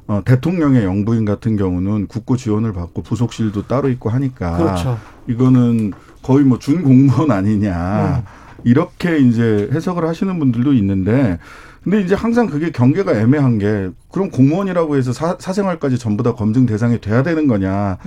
[0.09, 4.97] 어, 대통령의 영부인 같은 경우는 국고 지원을 받고 부속실도 따로 있고 하니까 그렇죠.
[5.27, 8.23] 이거는 거의 뭐 준 공무원 아니냐 음.
[8.63, 11.37] 이렇게 이제 해석을 하시는 분들도 있는데
[11.83, 16.65] 근데 이제 항상 그게 경계가 애매한 게 그럼 공무원이라고 해서 사, 사생활까지 전부 다 검증
[16.65, 17.97] 대상이 돼야 되는 거냐라는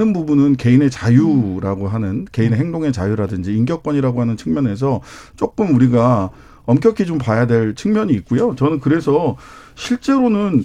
[0.00, 0.12] 음.
[0.12, 5.00] 부분은 개인의 자유라고 하는 개인의 행동의 자유라든지 인격권이라고 하는 측면에서
[5.34, 6.30] 조금 우리가
[6.66, 8.54] 엄격히 좀 봐야 될 측면이 있고요.
[8.54, 9.36] 저는 그래서
[9.74, 10.64] 실제로는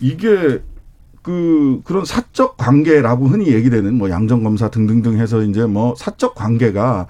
[0.00, 0.62] 이게
[1.22, 7.06] 그 그런 사적 관계라고 흔히 얘기되는 뭐 양정 검사 등등등 해서 이제 뭐 사적 관계가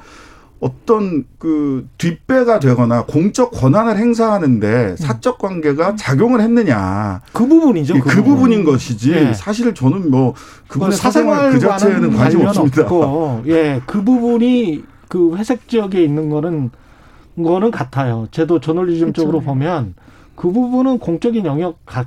[0.61, 8.01] 어떤 그 뒷배가 되거나 공적 권한을 행사하는데 사적 관계가 작용을 했느냐 그 부분이죠.
[8.01, 8.53] 그, 부분.
[8.53, 9.33] 인 것이지 예.
[9.35, 10.35] 사실 저는 뭐
[10.69, 12.83] 그분의 사생활 사생활 그 자체에는 관심 없습니다.
[12.83, 16.71] 없고, 예, 그 부분이 그 회색 지역에 있는 거는
[17.37, 18.29] 거는 같아요.
[18.31, 19.47] 저도 저널리즘적으로 그렇죠.
[19.47, 19.95] 보면
[20.37, 22.07] 그 부분은 공적인 영역 같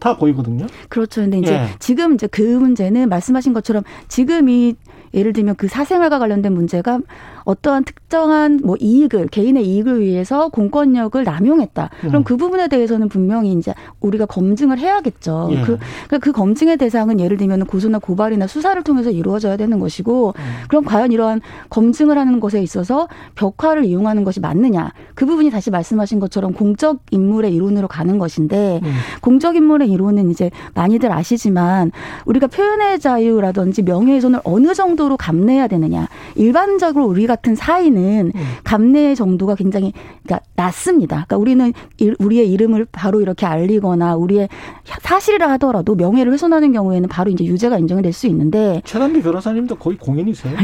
[0.00, 0.66] 아 보이거든요.
[0.88, 1.22] 그렇죠.
[1.22, 1.66] 근데 이제 예.
[1.78, 4.74] 지금 이제 그 문제는 말씀하신 것처럼 지금 이
[5.14, 7.00] 예를 들면 그 사생활과 관련된 문제가
[7.46, 11.90] 어떠한 특정한 뭐 이익을 개인의 이익을 위해서 공권력을 남용했다.
[12.00, 12.24] 그럼 음.
[12.24, 15.48] 그 부분에 대해서는 분명히 이제 우리가 검증을 해야겠죠.
[15.52, 15.60] 예.
[15.62, 20.42] 그, 그러니까 그 검증의 대상은 예를 들면 고소나 고발이나 수사를 통해서 이루어져야 되는 것이고 음.
[20.68, 21.40] 그럼 과연 이러한
[21.70, 24.92] 검증을 하는 것에 있어서 벽화를 이용하는 것이 맞느냐.
[25.14, 28.92] 그 부분이 다시 말씀하신 것처럼 공적 인물의 이론으로 가는 것인데 음.
[29.20, 31.92] 공적 인물의 이론은 이제 많이들 아시지만
[32.24, 36.08] 우리가 표현의 자유라든지 명예훼손을 어느 정도로 감내해야 되느냐.
[36.34, 38.40] 일반적으로 우리 같은 사이는 음.
[38.64, 39.92] 감내의 정도가 굉장히
[40.24, 41.26] 그러니까 낮습니다.
[41.26, 44.48] 그러니까 우리는 일- 우리의 이름을 바로 이렇게 알리거나 우리의
[45.02, 49.98] 사실이라 하더라도 명예를 훼손하는 경우에는 바로 이제 유죄가 인정이 될 수 있는데 최단비 변호사님도 거의
[49.98, 50.56] 공인이세요.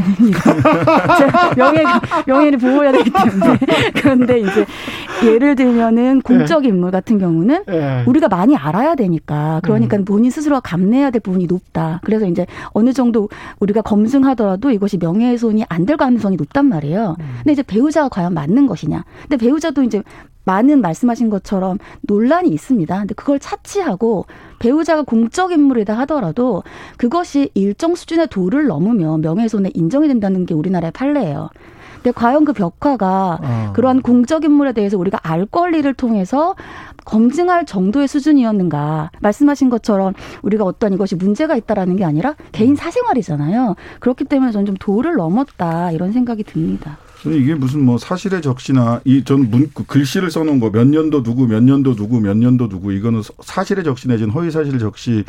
[1.19, 1.83] 제가 명예
[2.25, 3.59] 명예를 보호해야 되기 때문에
[4.01, 4.65] 그런데 이제
[5.23, 8.03] 예를 들면은 공적 인물 같은 경우는 예.
[8.07, 10.05] 우리가 많이 알아야 되니까 그러니까 음.
[10.05, 12.01] 본인 스스로가 감내해야 될 부분이 높다.
[12.03, 13.29] 그래서 이제 어느 정도
[13.59, 17.15] 우리가 검증하더라도 이것이 명예훼손이 안 될 가능성이 높단 말이에요.
[17.19, 17.25] 음.
[17.39, 19.03] 근데 이제 배우자가 과연 맞는 것이냐?
[19.23, 20.01] 근데 배우자도 이제
[20.45, 22.99] 많은 말씀하신 것처럼 논란이 있습니다.
[22.99, 24.25] 근데 그걸 차치하고
[24.59, 26.63] 배우자가 공적 인물이다 하더라도
[26.97, 31.49] 그것이 일정 수준의 도를 넘으면 명예훼손에 인정이 된다는 게 우리나라의 판례예요.
[32.03, 33.71] 근데 과연 그 벽화가 어.
[33.73, 36.55] 그러한 공적 인물에 대해서 우리가 알 권리를 통해서
[37.05, 39.11] 검증할 정도의 수준이었는가.
[39.21, 43.75] 말씀하신 것처럼 우리가 어떤 이것이 문제가 있다라는 게 아니라 개인 사생활이잖아요.
[44.01, 46.97] 그렇기 때문에 저는 좀 도를 넘었다 이런 생각이 듭니다.
[47.25, 51.63] 이게 무슨 뭐 사실의 적시나 이 전 문 글씨를 써놓은 거 몇 년도 누구 몇
[51.63, 55.23] 년도 누구 몇 년도 누구 이거는 서- 사실의 적시 내지는 허위 사실 적시로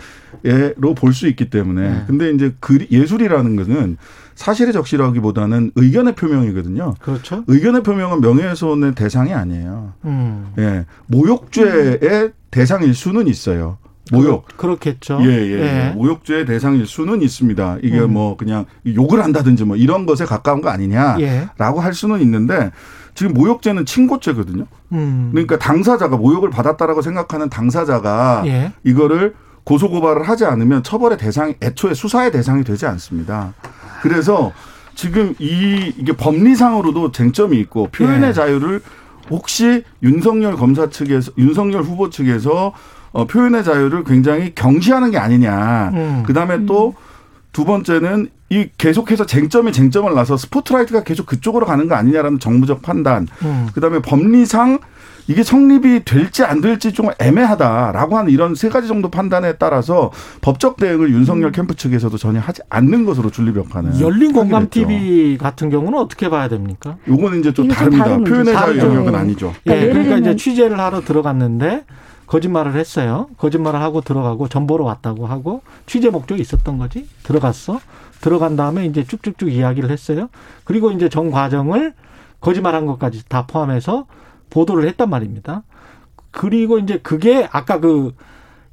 [0.96, 2.04] 볼 수 있기 때문에 네.
[2.08, 3.96] 근데 이제 글 예술이라는 것은
[4.34, 6.94] 사실의 적시라기보다는 의견의 표명이거든요.
[7.00, 7.44] 그렇죠.
[7.46, 9.92] 의견의 표명은 명예훼손의 대상이 아니에요.
[10.04, 10.52] 음.
[10.58, 13.78] 예, 모욕죄의 대상일 수는 있어요.
[14.12, 14.46] 모욕.
[14.56, 15.92] 그렇, 겠죠 예, 예, 예.
[15.94, 17.78] 모욕죄의 대상일 수는 있습니다.
[17.82, 18.12] 이게 음.
[18.12, 21.82] 뭐 그냥 욕을 한다든지 뭐 이런 것에 가까운 거 아니냐라고 예.
[21.82, 22.70] 할 수는 있는데
[23.14, 24.66] 지금 모욕죄는 친고죄거든요.
[24.92, 25.30] 음.
[25.32, 28.72] 그러니까 당사자가 모욕을 받았다라고 생각하는 당사자가 예.
[28.82, 29.34] 이거를
[29.64, 33.54] 고소 고발을 하지 않으면 처벌의 대상이 애초에 수사의 대상이 되지 않습니다.
[34.04, 34.52] 그래서
[34.94, 38.32] 지금 이 이게 법리상으로도 쟁점이 있고 표현의 예.
[38.34, 38.82] 자유를
[39.30, 42.74] 혹시 윤석열 검사 측에서 윤석열 후보 측에서
[43.12, 45.90] 어, 표현의 자유를 굉장히 경시하는 게 아니냐.
[45.94, 46.22] 음.
[46.26, 46.94] 그다음에 또
[47.54, 53.26] 두 번째는 이 계속해서 쟁점이 쟁점을 나서 스포트라이트가 계속 그쪽으로 가는 거 아니냐라는 정부적 판단.
[53.42, 53.68] 음.
[53.72, 54.80] 그다음에 법리상
[55.26, 60.10] 이게 성립이 될지 안 될지 좀 애매하다라고 하는 이런 세 가지 정도 판단에 따라서
[60.42, 64.68] 법적 대응을 윤석열 캠프 측에서도 전혀 하지 않는 것으로 준리벽하는 열린 공감.
[64.68, 66.96] TV 같은 경우는 어떻게 봐야 됩니까?
[67.08, 68.04] 요거는 이제 좀 다릅니다.
[68.04, 68.54] 다른 표현의.
[68.54, 68.78] 자유.
[68.78, 69.54] 영역은 아니죠.
[69.66, 71.84] 예, 그러니까 그러니까 이제 취재를 하러 들어갔는데
[72.26, 73.28] 거짓말을 했어요.
[73.36, 77.06] 거짓말을 하고 들어가고 전보로 왔다고 하고 취재 목적이 있었던 거지.
[77.22, 77.80] 들어갔어.
[78.20, 80.28] 들어간 다음에 이제 쭉쭉쭉 이야기를 했어요.
[80.64, 81.92] 그리고 이제 전 과정을
[82.40, 84.06] 거짓말한 것까지 다 포함해서
[84.54, 85.62] 보도를 했단 말입니다.
[86.30, 88.12] 그리고 이제 그게 아까 그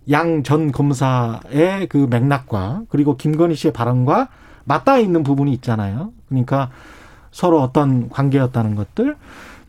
[0.09, 4.29] 양 전 검사의 그 맥락과 그리고 김건희 씨의 발언과
[4.63, 6.11] 맞닿아 있는 부분이 있잖아요.
[6.27, 6.71] 그러니까
[7.31, 9.15] 서로 어떤 관계였다는 것들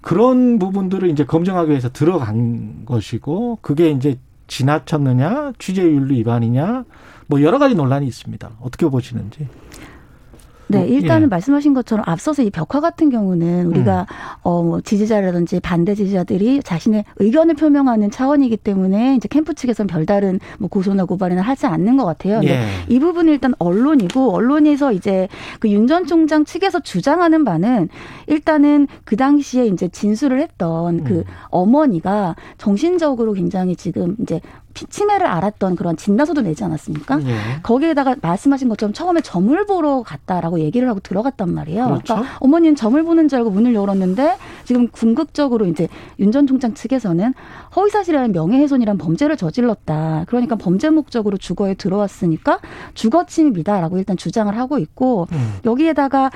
[0.01, 6.85] 그런 부분들을 이제 검증하기 위해서 들어간 것이고 그게 이제 지나쳤느냐 취재윤리 위반이냐
[7.27, 8.51] 뭐 여러 가지 논란이 있습니다.
[8.61, 9.49] 어떻게 보시는지.
[10.73, 11.27] 네, 뭐, 일단은 예.
[11.29, 14.07] 말씀하신 것처럼 앞서서 이 벽화 같은 경우는 우리가
[14.43, 20.69] 어, 뭐 지지자라든지 반대 지지자들이 자신의 의견을 표명하는 차원이기 때문에 이제 캠프 측에서는 별다른 뭐
[20.69, 22.41] 고소나 고발이나 하지 않는 것 같아요.
[22.45, 22.65] 예.
[22.89, 25.29] 이 부분은 일단 언론이고 언론에서 이제
[25.61, 27.89] 그 윤 전 총장 측에서 주장하는 바는
[28.27, 35.77] 일단은 그 당시에 이제 진술을 했던 그 어머니가 정신적으로 굉장히 지금 이제 피- 치매를 앓았던
[35.77, 37.21] 그런 진단서도 내지 않았습니까?
[37.25, 37.37] 예.
[37.63, 41.87] 거기에다가 말씀하신 것처럼 처음에 점을 보러 갔다라고 얘기를 하고 들어갔단 말이에요.
[41.87, 42.15] 그렇죠.
[42.15, 45.89] 러니까 어머니는 점을 보는 줄 알고 문을 열었는데 지금 궁극적으로 이제
[46.19, 47.35] 윤 전 총장 측에서는
[47.77, 50.25] 허위사실이라는 명예훼손이란 범죄를 저질렀다.
[50.29, 52.59] 그러니까 범죄 목적으로 주거에 들어왔으니까
[52.95, 55.55] 주거 침입이다라고 일단 주장을 하고 있고 음.
[55.67, 56.31] 여기에다가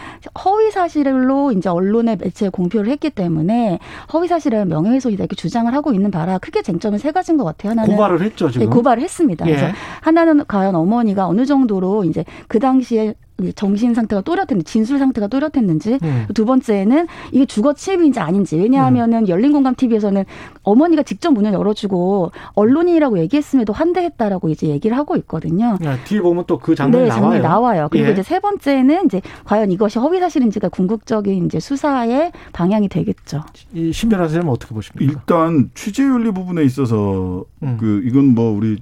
[0.45, 3.79] 허위사실로 이제 언론의 매체에 공표를 했기 때문에
[4.13, 7.71] 허위사실이라는 명예훼손이다 이렇게 주장을 하고 있는 바라 크게 쟁점은 세 가지인 것 같아요.
[7.71, 8.66] 하나는 고발을 했죠, 지금.
[8.66, 9.47] 네, 고발을 했습니다.
[9.47, 9.55] 예.
[9.55, 13.15] 그래서 하나는 과연 어머니가 어느 정도로 이제 그 당시에
[13.55, 16.27] 정신 상태가 또렷했는지 진술 상태가 또렷했는지 음.
[16.35, 19.29] 두 번째는 이게 주거 침입인지 아닌지 왜냐하면은 음.
[19.29, 20.25] 열린 공감 TV에서는
[20.63, 25.79] 어머니가 직접 문을 열어주고 언론인이라고 얘기했음에도 환대했다라고 이제 얘기를 하고 있거든요.
[25.85, 27.23] 야, 뒤에 보면 또 그 장면이 네, 나와요.
[27.23, 27.89] 장면이 나와요.
[27.91, 28.13] 그리고 예.
[28.13, 33.43] 이제 세 번째는 이제 과연 이것이 허위 사실인지가 궁극적인 이제 수사의 방향이 되겠죠.
[33.75, 35.13] 이신 변호사님 어떻게 보십니까?
[35.13, 37.77] 일단 취재윤리 부분에 있어서 음.
[37.79, 38.79] 그 이건 뭐 우리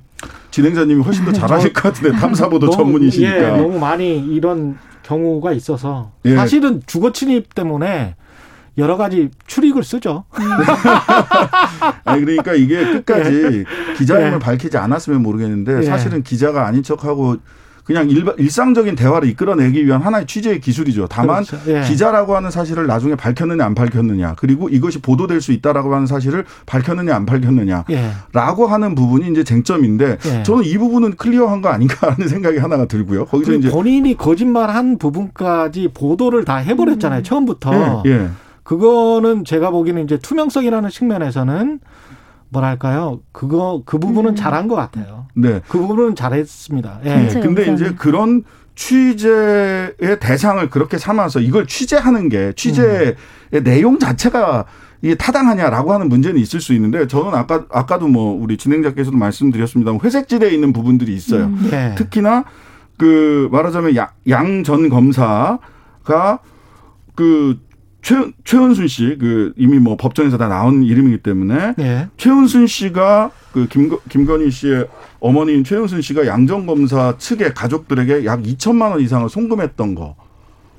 [0.51, 3.37] 진행자님이 훨씬 더 잘하실 것 같은데 탐사보도 너무, 전문이시니까.
[3.37, 6.35] 예, 너무 많이 이런 경우가 있어서 예.
[6.35, 8.17] 사실은 주거 침입 때문에
[8.77, 10.25] 여러 가지 추릭을 쓰죠.
[12.05, 13.65] 아니 그러니까 이게 끝까지
[13.97, 14.39] 기자임을 예.
[14.39, 15.83] 밝히지 않았으면 모르겠는데 예.
[15.83, 17.37] 사실은 기자가 아닌 척하고
[17.85, 21.07] 그냥 일, 일상적인 대화를 이끌어내기 위한 하나의 취재의 기술이죠.
[21.09, 21.71] 다만 그렇죠.
[21.71, 21.83] 예.
[21.83, 27.15] 기자라고 하는 사실을 나중에 밝혔느냐 안 밝혔느냐 그리고 이것이 보도될 수 있다라고 하는 사실을 밝혔느냐
[27.15, 28.11] 안 밝혔느냐 예.
[28.33, 30.43] 라고 하는 부분이 이제 쟁점인데 예.
[30.43, 33.27] 저는 이 부분은 클리어한 거 아닌가 하는 생각이 하나가 들고요.
[33.27, 37.23] 거기서 이제 본인이 거짓말한 부분까지 보도를 다 해버렸잖아요.
[37.23, 38.03] 처음부터.
[38.07, 38.29] 예, 예.
[38.63, 41.81] 그거는 제가 보기에는 이제 투명성이라는 측면에서는
[42.55, 43.21] 뭐랄까요.
[43.33, 45.27] 그거 그 부분은 잘한 것 같아요.
[45.35, 45.61] 네.
[45.69, 47.01] 그 부분은 잘했습니다.
[47.05, 47.17] 예.
[47.17, 48.45] 네, 근데 이제 그런
[48.77, 53.17] 취재의 대상을 그렇게 삼아서 이걸 취재하는 게 취재의
[53.63, 54.65] 내용 자체가
[55.03, 60.51] 이게 타당하냐라고 하는 문제는 있을 수 있는데 저는 아까 아까도 뭐 우리 진행자께서도 말씀드렸습니다만 회색지대에
[60.51, 61.45] 있는 부분들이 있어요.
[61.45, 61.69] 음.
[61.71, 61.95] 네.
[61.97, 62.45] 특히나
[62.97, 63.97] 그 말하자면
[64.29, 66.39] 양 전 검사가
[67.15, 67.59] 그
[68.05, 72.09] 최, 최은순 씨, 그 이미 뭐 법정에서 다 나온 이름이기 때문에 예.
[72.19, 74.87] 최은순 씨가 그 김, 김건희 씨의
[75.21, 80.17] 어머니인 최은순 씨가 양정 검사 측의 가족들에게 약 2천만 원 이상을 송금했던 거.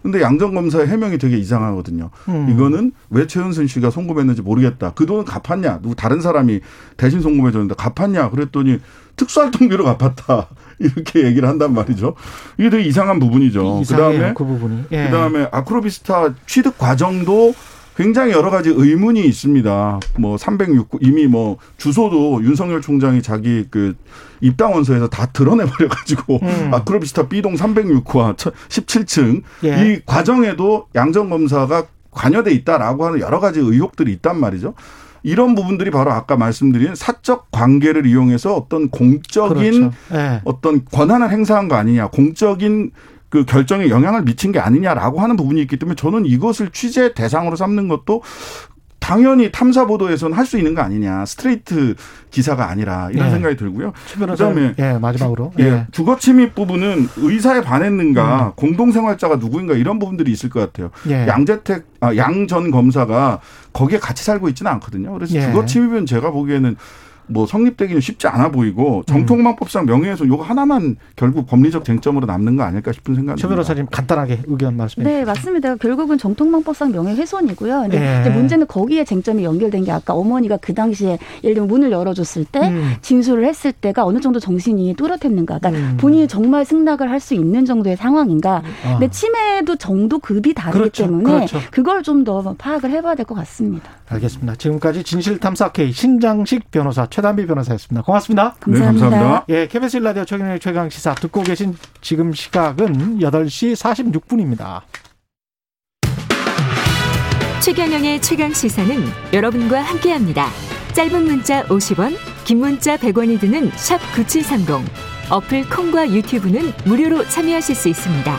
[0.06, 2.12] 근데 양정 검사의 해명이 되게 이상하거든요.
[2.30, 2.48] 음.
[2.52, 4.92] 이거는 왜 최은순 씨가 송금했는지 모르겠다.
[4.94, 5.80] 그 돈은 갚았냐?
[5.82, 6.60] 누구 다른 사람이
[6.96, 8.30] 대신 송금해 줬는데 갚았냐?
[8.30, 8.82] 그랬더니
[9.16, 10.50] 특수활동비로 갚았다.
[10.78, 12.14] 이렇게 얘기를 한단 말이죠.
[12.60, 13.80] 이게 되게 이상한 부분이죠.
[13.82, 14.84] 이상해요, 그다음에 그 부분이.
[14.92, 15.06] 예.
[15.06, 17.56] 그다음에 아크로비스타 취득 과정도
[17.96, 20.00] 굉장히 여러 가지 의문이 있습니다.
[20.20, 23.96] 뭐 306구 이미 뭐 주소도 윤석열 총장이 자기 그
[24.42, 26.74] 입당 원서에서 다 드러내 버려 가지고 음.
[26.74, 29.94] 아크로비스타 B동 306호와 17층 예.
[29.94, 34.74] 이 과정에도 양정 검사가 관여돼 있다라고 하는 여러 가지 의혹들이 있단 말이죠.
[35.24, 39.92] 이런 부분들이 바로 아까 말씀드린 사적 관계를 이용해서 어떤 공적인 그렇죠.
[40.14, 40.42] 예.
[40.44, 42.92] 어떤 권한을 행사한 거 아니냐, 공적인
[43.30, 47.88] 그 결정에 영향을 미친 게 아니냐라고 하는 부분이 있기 때문에 저는 이것을 취재 대상으로 삼는
[47.88, 48.22] 것도
[49.00, 51.94] 당연히 탐사 보도에서는 할 수 있는 거 아니냐, 스트레이트
[52.32, 53.34] 기사가 아니라 이런 네.
[53.34, 53.94] 생각이 들고요.
[54.18, 55.54] 그다음에 예, 마지막으로.
[55.60, 55.88] 예, 예.
[55.92, 58.52] 주거 침입 부분은 의사에 반했는가, 음.
[58.56, 60.90] 공동 생활자가 누구인가 이런 부분들이 있을 것 같아요.
[61.08, 61.28] 예.
[61.28, 63.42] 양재택 아, 양전 검사가
[63.74, 65.14] 거기에 같이 살고 있지는 않거든요.
[65.14, 65.42] 그래서 예.
[65.42, 66.76] 주거 침입은 제가 보기에는
[67.28, 72.92] 뭐 성립되기는 쉽지 않아 보이고 정통망법상 명예훼손 요거 하나만 결국 법리적 쟁점으로 남는 거 아닐까
[72.92, 75.20] 싶은 생각이 최 변호사님 간단하게 의견 말씀해 주세요.
[75.20, 75.76] 네, 맞습니다.
[75.76, 77.82] 결국은 정통망법상 명예훼손이고요.
[77.82, 78.22] 근데 예.
[78.22, 82.60] 이제 문제는 거기에 쟁점이 연결된 게 아까 어머니가 그 당시에 예를 들면 문을 열어줬을 때
[82.70, 82.94] 음.
[83.02, 85.60] 진술을 했을 때가 어느 정도 정신이 또렷했는가.
[85.60, 85.98] 그러니까 음.
[85.98, 88.58] 본인이 정말 승낙을 할 수 있는 정도의 상황인가.
[88.86, 88.92] 어.
[89.00, 91.60] 근데 치매도 정도 급이 다르기 그렇죠, 때문에 그렇죠.
[91.72, 93.90] 그걸 좀 더 파악을 해봐야 될 것 같습니다.
[94.10, 94.56] 알겠습니다.
[94.56, 98.04] 지금까지 진실탐사 K 신장식 변호사 최단비 변호사였습니다.
[98.04, 98.56] 고맙습니다.
[98.68, 99.46] 네, 감사합니다.
[99.48, 104.82] 예, KBS 라디오 최경영 최강 시사 듣고 계신 지금 시각은 8시 46분입니다.
[107.62, 109.02] 최경영의 최강 시사는
[109.32, 110.50] 여러분과 함께합니다.
[110.92, 114.86] 짧은 문자 50원, 긴 문자 100원이 드는 샵 9730.
[115.30, 118.38] 어플 콩과 유튜브는 무료로 참여하실 수 있습니다.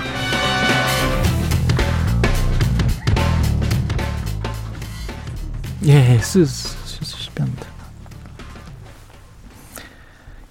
[5.87, 7.66] 예, 쓰, 쓰, 쓰시면.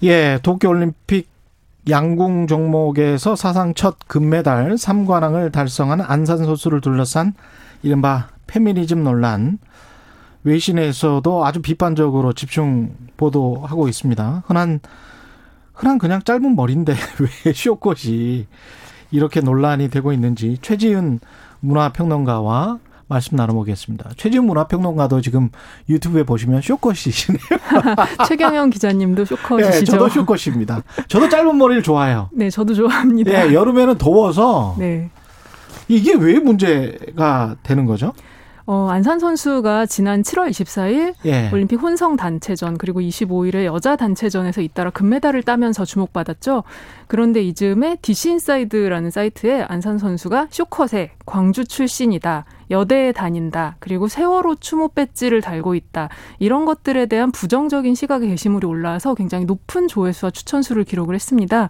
[0.02, 1.28] 예, 도쿄올림픽
[1.88, 7.32] 양궁 종목에서 사상 첫 금메달 3관왕을 달성한 안산 선수를 둘러싼
[7.82, 9.58] 이른바 페미니즘 논란
[10.44, 14.42] 외신에서도 아주 비판적으로 집중 보도하고 있습니다.
[14.46, 14.80] 흔한
[15.72, 16.94] 흔한 그냥 짧은 머리인데
[17.46, 18.46] 왜 쇼컷이
[19.10, 21.20] 이렇게 논란이 되고 있는지 최지은
[21.60, 22.78] 문화평론가와
[23.08, 24.10] 말씀 나눠보겠습니다.
[24.16, 25.50] 최지은 문화평론가도 지금
[25.88, 27.40] 유튜브에 보시면 쇼컷이시네요.
[28.28, 29.78] 최경영 기자님도 쇼컷이시죠?
[29.78, 30.82] 네, 저도 쇼컷입니다.
[31.08, 32.30] 저도 짧은 머리를 좋아해요.
[32.34, 33.30] 네, 저도 좋아합니다.
[33.30, 35.10] 네, 여름에는 더워서 네.
[35.88, 38.12] 이게 왜 문제가 되는 거죠?
[38.68, 41.50] 어, 안산 선수가 지난 7월 24일 예.
[41.52, 46.64] 올림픽 혼성 단체전 그리고 25일에 여자 단체전에서 잇따라 금메달을 따면서 주목받았죠.
[47.06, 52.44] 그런데 이즈음에 DC 인사이드라는 사이트에 안산 선수가 숏컷에 광주 출신이다.
[52.70, 53.76] 여대에 다닌다.
[53.78, 56.08] 그리고 세월호 추모 배지를 달고 있다.
[56.40, 61.68] 이런 것들에 대한 부정적인 시각의 게시물이 올라와서 굉장히 높은 조회수와 추천수를 기록을 했습니다.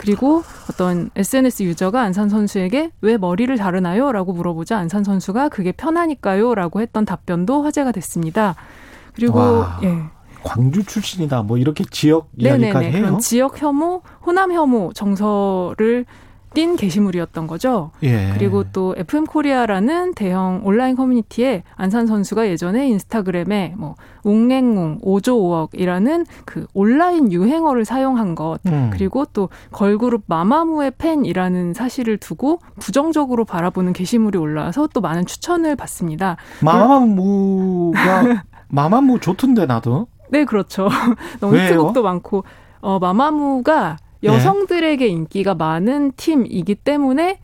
[0.00, 4.12] 그리고 어떤 SNS 유저가 안산 선수에게 왜 머리를 자르나요?
[4.12, 6.54] 라고 물어보자 안산 선수가 그게 편하니까요?
[6.54, 8.56] 라고 했던 답변도 화제가 됐습니다.
[9.14, 9.98] 그리고, 와, 예.
[10.42, 11.42] 광주 출신이다.
[11.42, 12.68] 뭐 이렇게 지역 네네네.
[12.68, 13.04] 이야기까지 해요.
[13.04, 16.06] 그런 지역 혐오, 호남 혐오 정서를
[16.54, 17.90] 띤 게시물이었던 거죠.
[18.02, 18.30] 예.
[18.34, 23.94] 그리고 또 FM 코리아라는 대형 온라인 커뮤니티에 안산 선수가 예전에 인스타그램에 뭐
[24.24, 28.90] 웅앵웅 5조 5억이라는 그 온라인 유행어를 사용한 것 음.
[28.92, 36.36] 그리고 또 걸그룹 마마무의 팬이라는 사실을 두고 부정적으로 바라보는 게시물이 올라와서 또 많은 추천을 받습니다.
[36.60, 40.08] 마마무가 마마무 좋던데 나도.
[40.30, 40.88] 네, 그렇죠.
[41.40, 41.66] 너무 왜요?
[41.66, 42.44] 히트곡도 많고
[42.80, 47.38] 어 마마무가 여성들에게 인기가 많은 팀이기 때문에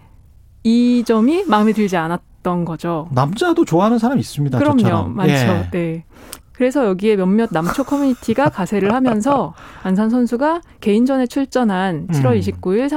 [0.63, 3.09] 이 점이 마음에 들지 않았던 거죠.
[3.13, 4.59] 남자도 좋아하는 사람 있습니다.
[4.59, 5.17] 그럼요, 저처럼.
[5.17, 5.33] 많죠.
[5.33, 5.71] 예.
[5.71, 6.05] 네.
[6.53, 12.41] 그래서 여기에 몇몇 남초 커뮤니티가 가세를 하면서 안산 선수가 개인전에 출전한 7월 음.
[12.41, 12.89] 29일,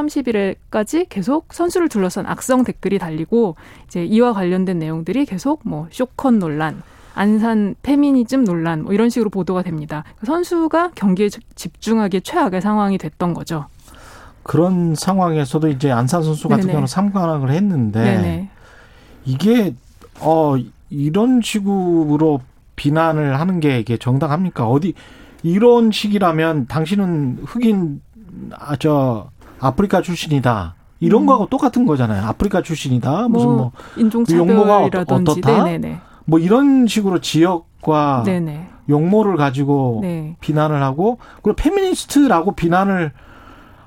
[0.71, 6.81] 30일에까지 계속 선수를 둘러싼 악성 댓글이 달리고 이제 이와 관련된 내용들이 계속 뭐 쇼컷 논란,
[7.15, 10.03] 안산 페미니즘 논란 뭐 이런 식으로 보도가 됩니다.
[10.25, 13.65] 선수가 경기에 집- 집중하기에 최악의 상황이 됐던 거죠.
[14.43, 16.71] 그런 상황에서도 이제 안산 선수 같은 네네.
[16.73, 18.49] 경우는 삼관왕을 했는데 네네.
[19.25, 19.75] 이게
[20.21, 20.55] 어
[20.89, 22.41] 이런 식으로
[22.75, 24.67] 비난을 하는 게 이게 정당합니까?
[24.67, 24.93] 어디
[25.43, 28.01] 이런 식이라면 당신은 흑인
[28.53, 29.29] 아 저
[29.59, 30.75] 아프리카 출신이다.
[31.01, 31.25] 이런 음.
[31.27, 32.25] 거하고 똑같은 거잖아요.
[32.25, 33.27] 아프리카 출신이다.
[33.27, 35.63] 무슨 뭐, 뭐 용모가 어- 인종차별이라든지 어떻다?
[35.65, 35.99] 네네네.
[36.29, 38.67] 뭐 이런 식으로 지역과 네네.
[38.89, 40.35] 용모를 가지고 네.
[40.41, 43.11] 비난을 하고 그리고 페미니스트라고 비난을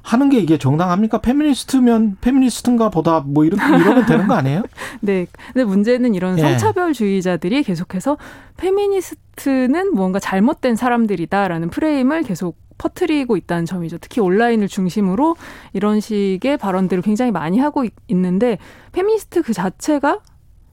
[0.03, 1.19] 하는 게 이게 정당합니까?
[1.19, 4.63] 페미니스트면 페미니스트인가 보다 뭐 이렇게 이러면 되는 거 아니에요?
[5.01, 5.27] 네.
[5.53, 6.43] 근데 문제는 이런 예.
[6.43, 8.17] 성차별주의자들이 계속해서
[8.57, 13.99] 페미니스트는 뭔가 잘못된 사람들이다라는 프레임을 계속 퍼뜨리고 있다는 점이죠.
[13.99, 15.37] 특히 온라인을 중심으로
[15.73, 18.59] 이런 식의 발언들을 굉장히 많이 하고 있- 있는데
[18.91, 20.19] 페미니스트 그 자체가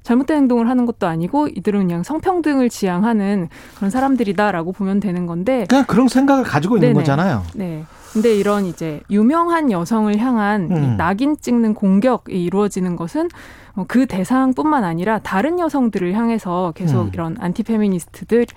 [0.03, 5.85] 잘못된 행동을 하는 것도 아니고 이들은 그냥 성평등을 지향하는 그런 사람들이다라고 보면 되는 건데 그냥
[5.85, 6.99] 그런 생각을 가지고 있는 네네.
[6.99, 7.43] 거잖아요.
[7.55, 7.83] 네.
[8.13, 10.97] 근데 이런 이제 유명한 여성을 향한 이 음.
[10.97, 13.29] 낙인 찍는 공격이 이루어지는 것은
[13.75, 17.11] 뭐 그 대상뿐만 아니라 다른 여성들을 향해서 계속 음.
[17.13, 18.47] 이런 안티페미니스트들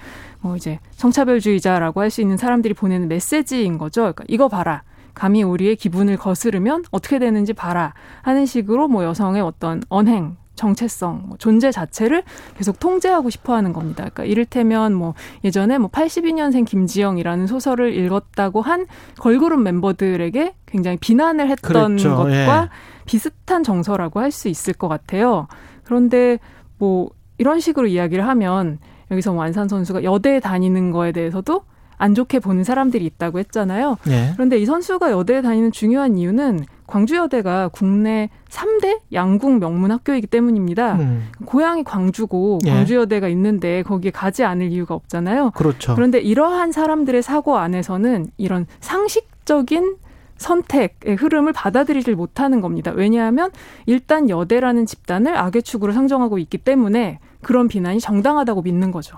[0.41, 4.01] 뭐 이제 성차별주의자라고 할 수 있는 사람들이 보내는 메시지인 거죠.
[4.03, 4.83] 그러니까 이거 봐라.
[5.15, 7.93] 감히 우리의 기분을 거스르면 어떻게 되는지 봐라
[8.23, 12.23] 하는 식으로 뭐 여성의 어떤 언행 정체성, 뭐 존재 자체를
[12.57, 14.03] 계속 통제하고 싶어 하는 겁니다.
[14.13, 15.15] 그러니까 이를테면 뭐
[15.45, 18.87] 예전에 뭐 82년생 김지영이라는 소설을 읽었다고 한
[19.19, 22.17] 걸그룹 멤버들에게 굉장히 비난을 했던 그랬죠.
[22.17, 22.31] 것과
[22.65, 22.69] 예.
[23.07, 25.47] 비슷한 정서라고 할 수 있을 것 같아요.
[25.85, 26.39] 그런데
[26.79, 28.79] 뭐 이런 식으로 이야기를 하면
[29.11, 31.65] 여기서 뭐 안산 선수가 여대에 다니는 거에 대해서도
[31.99, 33.97] 안 좋게 보는 사람들이 있다고 했잖아요.
[34.09, 34.31] 예.
[34.35, 40.97] 그런데 이 선수가 여대에 다니는 중요한 이유는 광주여대가 국내 3대 양궁 명문 학교이기 때문입니다.
[40.97, 42.71] 음, 고향이 광주고 예.
[42.71, 45.53] 광주여대가 있는데 거기에 가지 않을 이유가 없잖아요.
[45.53, 45.95] 그렇죠.
[45.95, 49.97] 그런데 이러한 사람들의 사고 안에서는 이런 상식적인
[50.37, 52.93] 선택의 흐름을 받아들이질 못하는 겁니다.
[52.95, 53.51] 왜냐하면
[53.87, 59.17] 일단 여대라는 집단을 악의 축으로 상정하고 있기 때문에 그런 비난이 정당하다고 믿는 거죠.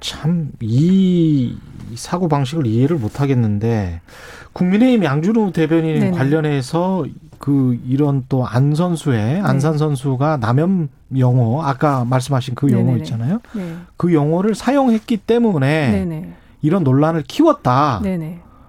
[0.00, 1.56] 참 이
[1.94, 4.00] 사고 방식을 이해를 못 하겠는데
[4.54, 6.16] 국민의힘 양준호 대변인 네네.
[6.16, 7.04] 관련해서
[7.38, 12.98] 그 이런 또 안 선수의 안산 선수가 남염 용어 아까 말씀하신 그 네네네.
[12.98, 13.40] 있잖아요.
[13.52, 13.76] 네.
[13.98, 16.32] 그 용어를 사용했기 때문에 네네.
[16.62, 18.00] 이런 논란을 키웠다.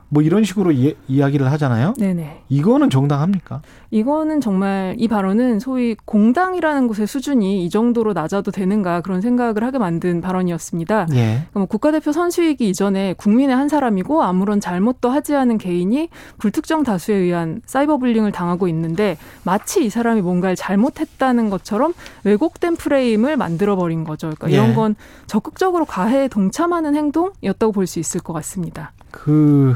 [0.10, 1.94] 뭐 이런 식으로 이, 이야기를 하잖아요.
[1.98, 2.44] 네네.
[2.50, 3.62] 이거는 정당합니까?
[3.92, 9.78] 이거는 정말 이 발언은 소위 공당이라는 곳의 수준이 이 정도로 낮아도 되는가 그런 생각을 하게
[9.78, 11.08] 만든 발언이었습니다.
[11.14, 11.16] 예.
[11.16, 17.16] 그러니까 뭐 국가대표 선수이기 이전에 국민의 한 사람이고 아무런 잘못도 하지 않은 개인이 불특정 다수에
[17.16, 21.94] 의한 사이버 불링을 당하고 있는데 마치 이 사람이 뭔가를 잘못했다는 것처럼
[22.26, 24.28] 왜곡된 프레임을 만들어 버린 거죠.
[24.28, 24.54] 그러니까 예.
[24.54, 24.96] 이런 건
[25.28, 28.92] 적극적으로 가해에 동참하는 행동이었다고 볼 수 있을 것 같습니다.
[29.12, 29.76] 그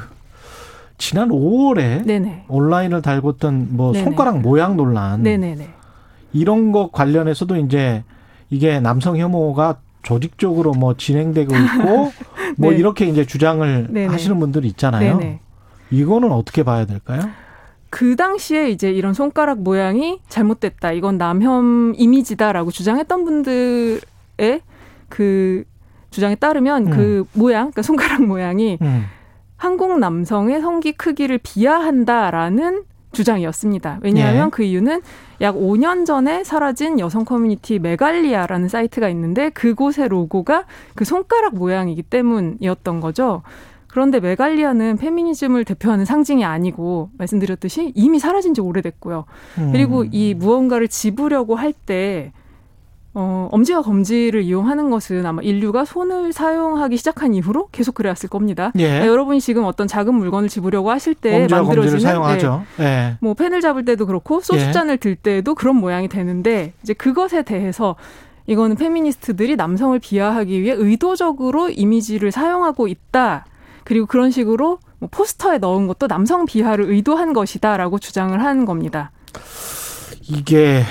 [1.00, 2.46] 지난 5월에 네네.
[2.50, 4.04] 온라인을 달궜던 뭐 네네.
[4.04, 5.68] 손가락 모양 논란 네네네.
[6.34, 8.04] 이런 것 관련해서도 이제
[8.52, 12.12] 이게 남성 혐오가 조직적으로 뭐 진행되고 있고
[12.60, 12.78] 뭐 네.
[12.78, 14.08] 이렇게 이제 주장을 네네.
[14.08, 15.40] 하시는 분들이 있잖아요.
[15.90, 17.22] 이거는 어떻게 봐야 될까요?
[17.90, 20.92] 그 당시에 이제 이런 손가락 모양이 잘못됐다.
[20.92, 24.62] 이건 남혐 이미지다라고 주장했던 분들의
[25.08, 25.64] 그
[26.12, 26.92] 주장에 따르면 음.
[26.92, 29.06] 그 모양, 그러니까 손가락 모양이 음.
[29.60, 33.99] 한국 남성의 성기 크기를 비하한다라는 주장이었습니다.
[34.02, 34.49] 왜냐하면 예.
[34.52, 35.02] 그 이유는
[35.41, 40.65] 약 5년 전에 사라진 여성 커뮤니티 메갈리아라는 사이트가 있는데 그곳의 로고가
[40.95, 43.41] 그 손가락 모양이기 때문이었던 거죠.
[43.88, 49.26] 그런데 메갈리아는 페미니즘을 대표하는 상징이 아니고 말씀드렸듯이 이미 사라진 지 오래됐고요.
[49.57, 49.72] 음.
[49.73, 52.31] 그리고 이 무언가를 집으려고 할 때
[53.22, 58.72] 어, 엄지와 검지를 이용하는 것은 아마 인류가 손을 사용하기 시작한 이후로 계속 그래왔을 겁니다.
[58.78, 58.84] 예.
[58.84, 62.64] 그러니까 여러분이 지금 어떤 작은 물건을 집으려고 하실 때 만들어지는 사용하죠.
[62.80, 62.84] 예.
[62.84, 67.41] 네, 뭐 펜을 잡을 때도 그렇고 소주 잔을 들 때도 그런 모양이 되는데 이제 그것에
[67.41, 67.98] 대해서
[68.48, 73.46] 이거는 페미니스트들이 남성을 비하하기 위해 의도적으로 이미지를 사용하고 있다.
[73.84, 79.12] 그리고 그런 식으로 뭐 포스터에 넣은 것도 남성 비하를 의도한 것이다라고 주장을 한 겁니다.
[80.22, 80.84] 이게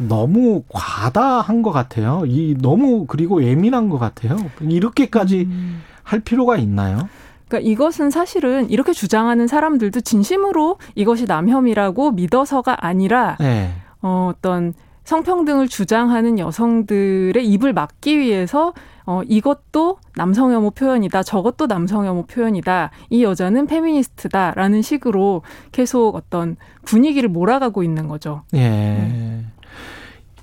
[0.00, 2.22] 너무 과다한 것 같아요.
[2.26, 4.36] 이 너무 그리고 예민한 것 같아요.
[4.60, 5.82] 이렇게까지 음.
[6.02, 7.08] 할 필요가 있나요?
[7.48, 13.72] 그러니까 이것은 사실은 이렇게 주장하는 사람들도 진심으로 이것이 남혐이라고 믿어서가 아니라 네.
[14.02, 18.72] 어, 어떤 성평등을 주장하는 여성들의 입을 막기 위해서
[19.06, 21.22] 어, 이것도 남성 혐오 표현이다.
[21.22, 22.90] 저것도 남성 혐오 표현이다.
[23.10, 25.42] 이 여자는 페미니스트다라는 식으로
[25.72, 28.42] 계속 어떤 분위기를 몰아가고 있는 거죠.
[28.54, 29.44] 예.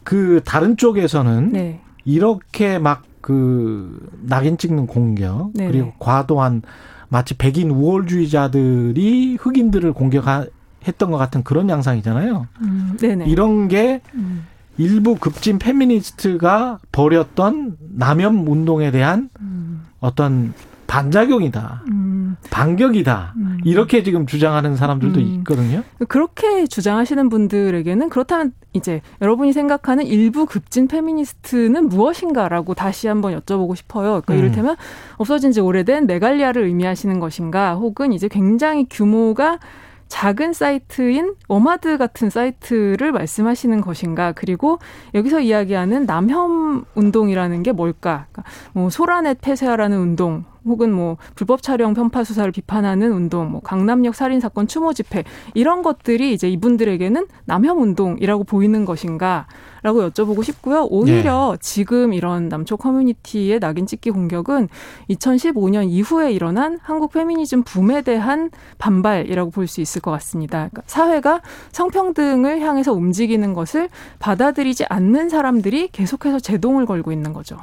[0.03, 1.81] 그 다른 쪽에서는 네.
[2.05, 5.71] 이렇게 막 그 낙인 찍는 공격 네네.
[5.71, 6.63] 그리고 과도한
[7.07, 12.47] 마치 백인 우월주의자들이 흑인들을 공격했던 것 같은 그런 양상이잖아요.
[12.61, 12.97] 음.
[13.27, 14.45] 이런 게 음,
[14.77, 20.53] 일부 급진 페미니스트가 벌였던 남혐 운동에 대한 음, 어떤
[20.87, 21.83] 반작용이다.
[21.89, 22.37] 음.
[22.49, 23.33] 반격이다.
[23.37, 23.57] 음.
[23.65, 25.25] 이렇게 지금 주장하는 사람들도 음.
[25.39, 25.83] 있거든요.
[26.07, 34.21] 그렇게 주장하시는 분들에게는 그렇다면 이제 여러분이 생각하는 일부 급진 페미니스트는 무엇인가라고 다시 한번 여쭤보고 싶어요.
[34.21, 34.39] 그러니까 음.
[34.39, 34.75] 이를테면
[35.17, 39.59] 없어진 지 오래된 메갈리아를 의미하시는 것인가 혹은 이제 굉장히 규모가
[40.07, 44.79] 작은 사이트인 워마드 같은 사이트를 말씀하시는 것인가 그리고
[45.13, 51.93] 여기서 이야기하는 남혐 운동이라는 게 뭘까 그러니까 뭐 소라넷 폐쇄하라는 운동 혹은 뭐 불법 촬영
[51.93, 55.23] 편파 수사를 비판하는 운동 뭐 강남역 살인 사건 추모 집회
[55.55, 63.59] 이런 것들이 이제 이분들에게는 남혐 운동이라고 보이는 것인가라고 여쭤보고 싶고요 오히려 지금 이런 남초 커뮤니티의
[63.59, 64.69] 낙인 찍기 공격은
[65.09, 70.67] 2015년 이후에 일어난 한국 페미니즘 붐에 대한 반발이라고 볼 수 있을 것 같습니다.
[70.69, 73.89] 그러니까 사회가 성평등을 향해서 움직이는 것을
[74.19, 77.57] 받아들이지 않는 사람들이 계속해서 제동을 걸고 있는 거죠.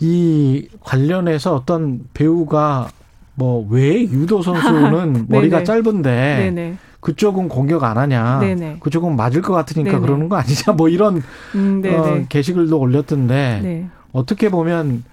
[0.00, 2.88] 이 관련해서 어떤 배우가
[3.34, 5.64] 뭐 왜 유도 선수는 머리가 네네.
[5.64, 6.10] 짧은데
[6.54, 6.76] 네네.
[7.00, 8.40] 그쪽은 공격 안 하냐?
[8.40, 8.76] 네네.
[8.80, 10.02] 그쪽은 맞을 것 같으니까 네네.
[10.02, 10.72] 그러는 거 아니냐?
[10.76, 11.22] 뭐 이런
[11.54, 11.82] 음.
[11.86, 13.86] 어, 게시글도 올렸던데 네.
[14.12, 15.04] 어떻게 보면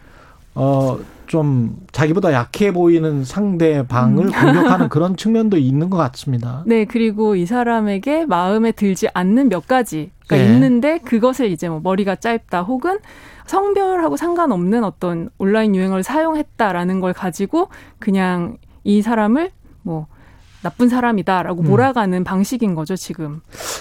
[0.56, 0.98] 어
[1.28, 4.32] 좀 자기보다 약해 보이는 상대방을 음.
[4.32, 6.64] 공격하는 그런 측면도 있는 것 같습니다.
[6.66, 10.46] 네, 그리고 이 사람에게 마음에 들지 않는 몇 가지가 예.
[10.46, 12.98] 있는데 그것을 이제 뭐 머리가 짧다 혹은
[13.48, 19.52] 성별하고 상관없는 어떤 온라인 유행어를 사용했다라는 걸 가지고 그냥 이 사람을
[19.82, 20.08] 뭐
[20.68, 21.68] 나쁜 사람이다라고 음.
[21.70, 23.40] 몰아가는 방식인 거죠, 지금.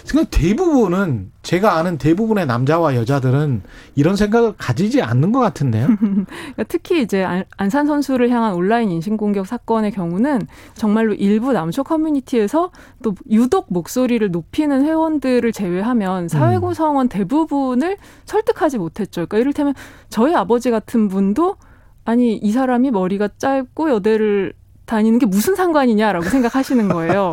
[0.08, 3.62] 그러니까 대부분은 제가 아는 대부분의 남자와 여자들은
[3.96, 5.88] 이런 생각을 가지지 않는 것 같은데요.
[5.98, 12.70] 그러니까 특히 이제 안- 안산 선수를 향한 온라인 인신공격 사건의 경우는 정말로 일부 남초 커뮤니티에서
[13.02, 17.96] 또 유독 목소리를 높이는 회원들을 제외하면 사회 구성원 대부분을
[18.26, 19.26] 설득하지 못했죠.
[19.26, 19.74] 그러니까 이를테면
[20.08, 21.56] 저희 아버지 같은 분도
[22.04, 24.52] 아니 이 사람이 머리가 짧고 여대를
[24.86, 27.32] 다니는 게 무슨 상관이냐라고 생각하시는 거예요.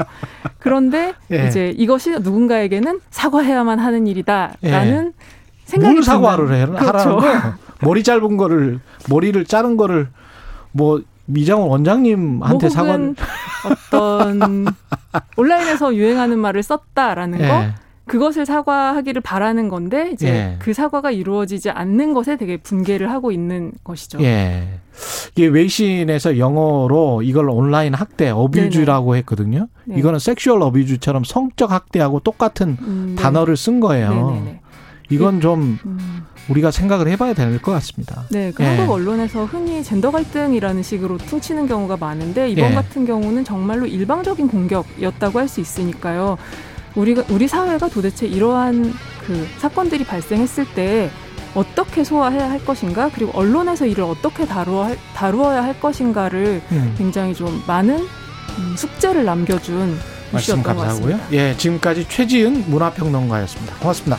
[0.60, 1.48] 그런데 예.
[1.48, 5.24] 이제 이것이 누군가에게는 사과해야만 하는 일이다라는 예.
[5.66, 6.66] 생각이 뭘 사과를 해?
[6.66, 7.18] 든다는- 하라는 그렇죠.
[7.18, 7.54] 거?
[7.88, 10.10] 머리 짧은 거를 머리를 자른 거를
[10.72, 13.16] 뭐 미장원 원장님한테 뭐 사과를 혹은
[13.92, 14.66] 어떤
[15.38, 17.74] 온라인에서 유행하는 말을 썼다라는 거 예.
[18.06, 20.56] 그것을 사과하기를 바라는 건데 이제 예.
[20.60, 24.22] 그 사과가 이루어지지 않는 것에 되게 분개를 하고 있는 것이죠.
[24.22, 24.80] 예.
[25.32, 29.68] 이게 외신에서 영어로 이걸 온라인 학대 abuse라고 했거든요.
[29.86, 29.96] 네.
[29.98, 33.22] 이거는 sexual abuse처럼 성적 학대하고 똑같은 음, 네.
[33.22, 34.32] 단어를 쓴 거예요.
[34.32, 34.60] 네네네.
[35.10, 36.24] 이건 좀 음.
[36.50, 38.24] 우리가 생각을 해봐야 될 것 같습니다.
[38.30, 38.68] 네, 그 예.
[38.68, 42.76] 한국 언론에서 흔히 젠더 갈등이라는 식으로 퉁치는 경우가 많은데 이번 예.
[42.76, 46.38] 같은 경우는 정말로 일방적인 공격이었다고 할 수 있으니까요.
[46.96, 48.94] 우리가 우리 사회가 도대체 이러한
[49.26, 51.10] 그 사건들이 발생했을 때
[51.56, 56.96] 어떻게 소화해야 할 것인가 그리고 언론에서 이를 어떻게 다루어 할- 다루어야 할 것인가를 음.
[56.98, 59.98] 굉장히 좀 많은 음, 숙제를 남겨준
[60.32, 61.18] 말씀 감사하고요.
[61.18, 61.28] 같습니다.
[61.32, 63.76] 예, 지금까지 최지은 문화평론가였습니다.
[63.76, 64.18] 고맙습니다.